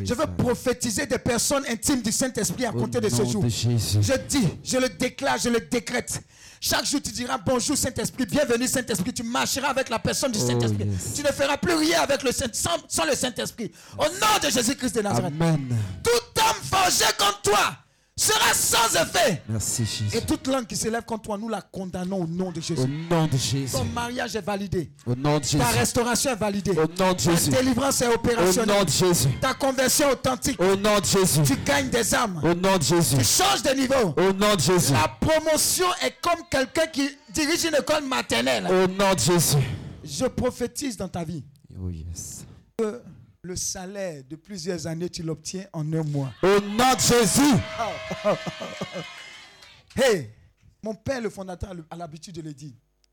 [0.03, 3.43] Je veux prophétiser des personnes intimes du Saint-Esprit à compter de ce jour.
[3.43, 3.50] de.
[3.50, 6.22] Je dis, je le déclare, je le décrète.
[6.64, 9.11] Chaque jour, tu diras bonjour Saint-Esprit, bienvenue Saint-Esprit.
[9.11, 10.85] Tu marcheras avec la personne du Oh, Saint-Esprit.
[10.88, 11.14] yes.
[11.15, 13.72] Tu ne feras plus rien avec le Saint, sans, sans le Saint-Esprit.
[13.98, 15.33] Au nom de Jésus-Christ de Nazareth.
[15.41, 15.75] Amen.
[16.03, 17.75] Tout homme forgé contre toi
[18.17, 19.41] sera sans effet.
[19.48, 20.25] Merci Et Jésus.
[20.27, 22.88] toute langue qui s'élève contre toi, nous la condamnons au nom de Au Jésus.
[23.09, 23.72] nom de Jésus.
[23.72, 24.91] Ton mariage est validé.
[25.06, 25.57] Au nom de Jésus.
[25.57, 26.72] Ta restauration est validée.
[26.72, 27.49] Au nom de Ta Jésus.
[27.49, 28.85] délivrance est Au nom opérationnelle.
[28.85, 29.27] de Jésus.
[29.40, 30.61] Ta conversion est authentique.
[30.61, 31.41] Au nom de Jésus.
[31.45, 32.40] Tu gagnes des âmes.
[32.43, 33.17] Au nom de Jésus.
[33.17, 34.14] Tu changes de niveau.
[34.17, 34.93] Au nom de Jésus.
[34.93, 38.67] La promotion est comme quelqu'un qui dirige une école maternelle.
[38.67, 39.57] Au nom de Jésus.
[40.03, 41.43] Je prophétise dans ta vie
[41.81, 42.45] Oh yes.
[42.77, 43.01] que
[43.51, 46.31] le salaire de plusieurs années, tu l'obtiens en un mois.
[46.41, 47.41] Au nom de Jésus.
[49.93, 50.30] Hey,
[50.81, 52.71] mon père, le fondateur, a l'habitude de le dire.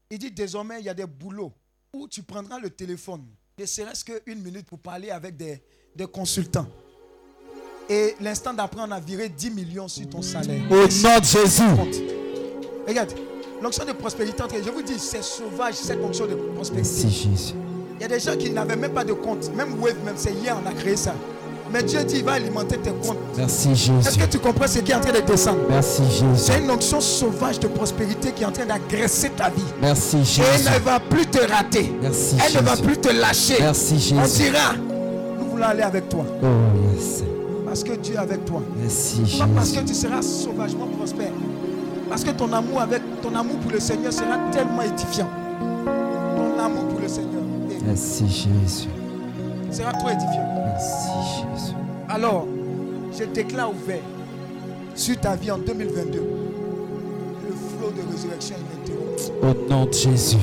[0.08, 1.52] Il dit désormais, il y a des boulots
[1.92, 3.26] où tu prendras le téléphone,
[3.58, 5.60] ne serait-ce qu'une minute pour parler avec des,
[5.96, 6.68] des consultants.
[7.88, 10.62] Et l'instant d'après, on a viré 10 millions sur ton salaire.
[10.70, 11.62] Au nom de Jésus.
[12.86, 13.12] Regarde,
[13.60, 16.92] l'onction de prospérité, je vous dis, c'est sauvage cette onction de prospérité.
[16.92, 17.54] Merci Jésus.
[17.98, 19.50] Il y a des gens qui n'avaient même pas de compte.
[19.56, 21.14] Même Wave, même c'est hier, on a créé ça.
[21.72, 23.18] Mais Dieu dit, il va alimenter tes comptes.
[23.36, 24.18] Merci Est-ce Jésus.
[24.18, 25.58] que tu comprends ce qui est en train de descendre?
[25.68, 26.64] Merci C'est Jésus.
[26.64, 29.62] une onction sauvage de prospérité qui est en train d'agresser ta vie.
[29.82, 30.70] Merci Et elle Jésus.
[30.74, 31.92] ne va plus te rater.
[32.00, 32.82] Merci Elle ne va Jésus.
[32.84, 33.56] plus te lâcher.
[33.60, 34.42] Merci On Jésus.
[34.44, 34.74] dira,
[35.38, 36.24] nous voulons aller avec toi.
[36.42, 36.46] Oh
[36.94, 37.22] yes.
[37.66, 38.62] Parce que Dieu est avec toi.
[38.80, 39.86] Merci Pas parce que Jésus.
[39.88, 41.32] tu seras sauvagement prospère.
[42.08, 45.28] Parce que ton amour, avec, ton amour pour le Seigneur sera tellement édifiant.
[45.84, 47.37] Ton amour pour le Seigneur
[47.88, 48.88] Merci Jésus.
[49.70, 50.46] sera trop édifiant.
[50.66, 51.72] Merci Jésus.
[52.06, 52.46] Alors,
[53.18, 54.02] je déclare ouvert
[54.94, 59.32] sur ta vie en 2022 le flot de résurrection ininterrompu.
[59.42, 60.36] Au nom de Jésus.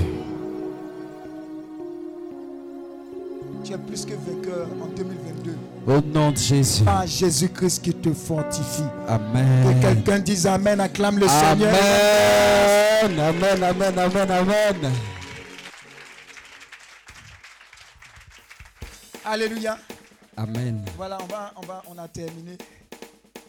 [3.63, 5.55] Tu es plus que vainqueur en 2022
[5.87, 6.83] Au nom de Jésus.
[6.83, 8.81] par Jésus-Christ qui te fortifie.
[9.05, 9.79] Que Amen.
[9.81, 11.73] quelqu'un dise Amen, acclame le Seigneur.
[13.03, 13.19] Amen.
[13.19, 13.63] Amen.
[13.63, 13.99] Amen.
[13.99, 14.31] Amen.
[14.31, 14.91] Amen.
[19.25, 19.77] Alléluia.
[20.37, 20.83] Amen.
[20.97, 22.57] Voilà, on va, on va, on a terminé.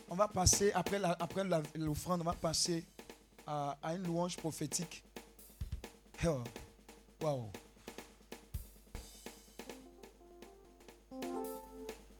[0.08, 2.84] On va passer après la, après la- l'offrande, on va passer
[3.46, 5.02] à, à une louange prophétique.
[6.26, 6.40] Oh,
[7.22, 7.50] Wow.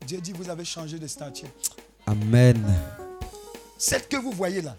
[0.06, 1.46] Dieu dit vous avez changé de statut.
[2.06, 2.62] Amen.
[3.78, 4.76] Celle que vous voyez là,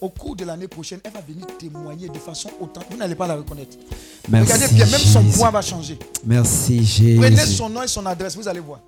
[0.00, 2.90] au cours de l'année prochaine, elle va venir témoigner de façon authentique.
[2.92, 3.76] Vous n'allez pas la reconnaître.
[4.28, 5.98] Merci Regardez bien, même son poids va changer.
[6.24, 7.18] Merci Jésus.
[7.20, 8.80] Prenez son nom et son adresse, vous allez voir.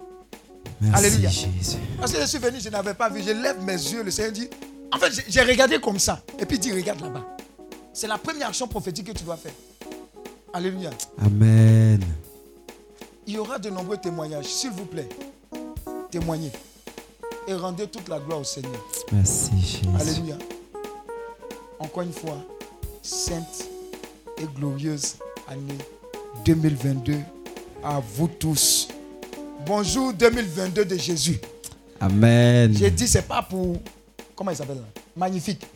[0.81, 1.31] Merci Alléluia.
[1.31, 1.77] Jésus.
[1.99, 3.23] Parce que je suis venu, je n'avais pas vu.
[3.23, 4.49] Je lève mes yeux, le Seigneur dit.
[4.95, 6.21] En fait, j'ai- j'ai regardé comme ça.
[6.39, 7.25] Et puis il dit, regarde là-bas.
[7.93, 9.53] C'est la première action prophétique que tu dois faire.
[10.53, 10.91] Alléluia.
[11.25, 12.01] Amen.
[13.27, 14.47] Il y aura de nombreux témoignages.
[14.47, 15.09] S'il vous plaît,
[16.11, 16.51] témoignez.
[17.49, 18.81] Et rendez toute la gloire au Seigneur.
[19.13, 19.83] Merci Jésus.
[20.01, 20.37] Alléluia.
[21.83, 22.39] Encore une fois,
[23.03, 23.69] sainte
[24.39, 25.17] et glorieuse
[25.49, 25.79] année
[26.45, 27.19] 2022
[27.83, 28.87] à vous tous.
[29.67, 31.41] Bonjour 2022 de Jésus.
[32.01, 32.73] Amen.
[32.73, 33.79] J'ai dit, c'est pas pour.
[34.37, 34.85] Comment il s'appelle là
[35.17, 35.67] Magnifique.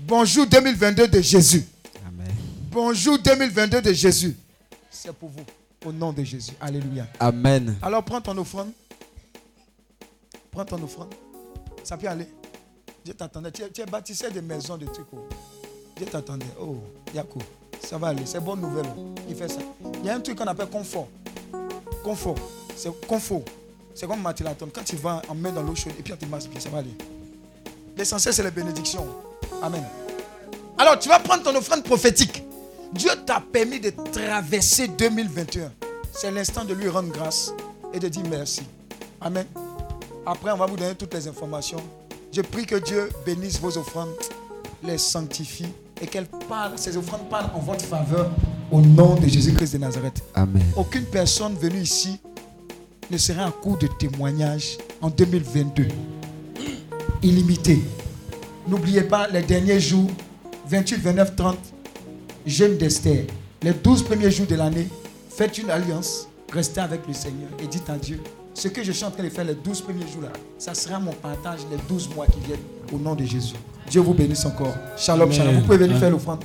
[0.00, 1.64] Bonjour 2022 de Jésus.
[2.08, 2.34] Amen.
[2.72, 4.36] Bonjour 2022 de Jésus.
[4.90, 5.44] C'est pour vous.
[5.86, 6.52] Au nom de Jésus.
[6.60, 7.06] Alléluia.
[7.20, 7.76] Amen.
[7.82, 8.72] Alors prends ton offrande.
[10.50, 11.14] Prends ton offrande.
[11.84, 12.26] Ça peut aller.
[13.04, 13.50] Dieu t'attendait.
[13.50, 15.06] Tu, tu es bâtisseur de maisons, de trucs.
[15.12, 15.18] oh.
[15.96, 16.46] Dieu t'attendait.
[16.60, 16.76] Oh,
[17.14, 17.38] Yako.
[17.80, 18.24] Ça va aller.
[18.24, 18.86] C'est bonne nouvelle.
[19.28, 19.60] Il fait ça.
[20.00, 21.08] Il y a un truc qu'on appelle confort.
[22.04, 22.36] Confort.
[22.76, 23.42] C'est confort.
[23.94, 24.68] C'est comme Mathilaton.
[24.72, 26.78] Quand tu vas en main dans l'eau chaude et puis on te masse ça va
[26.78, 26.94] aller.
[27.96, 29.06] L'essentiel, c'est les bénédictions.
[29.62, 29.84] Amen.
[30.78, 32.42] Alors, tu vas prendre ton offrande prophétique.
[32.92, 35.70] Dieu t'a permis de traverser 2021.
[36.12, 37.52] C'est l'instant de lui rendre grâce
[37.92, 38.62] et de dire merci.
[39.20, 39.46] Amen.
[40.24, 41.78] Après, on va vous donner toutes les informations.
[42.32, 44.08] Je prie que Dieu bénisse vos offrandes,
[44.82, 45.66] les sanctifie
[46.00, 48.30] et qu'elles parlent, ces offrandes parlent en votre faveur
[48.70, 50.24] au nom de Jésus-Christ de Nazareth.
[50.34, 50.62] Amen.
[50.74, 52.18] Aucune personne venue ici
[53.10, 55.88] ne sera en cours de témoignage en 2022.
[57.22, 57.80] Illimité.
[58.66, 60.08] N'oubliez pas les derniers jours,
[60.68, 61.58] 28, 29, 30,
[62.46, 63.26] jeûne d'Esther.
[63.62, 64.88] Les 12 premiers jours de l'année,
[65.28, 68.20] faites une alliance, restez avec le Seigneur et dites à Dieu,
[68.54, 70.98] ce que je suis en train de faire les 12 premiers jours là, ça sera
[70.98, 72.60] mon partage les 12 mois qui viennent
[72.92, 73.54] au nom de Jésus.
[73.90, 74.74] Dieu vous bénisse encore.
[74.96, 75.56] Shalom, shalom.
[75.56, 76.44] Vous pouvez venir faire l'offrande.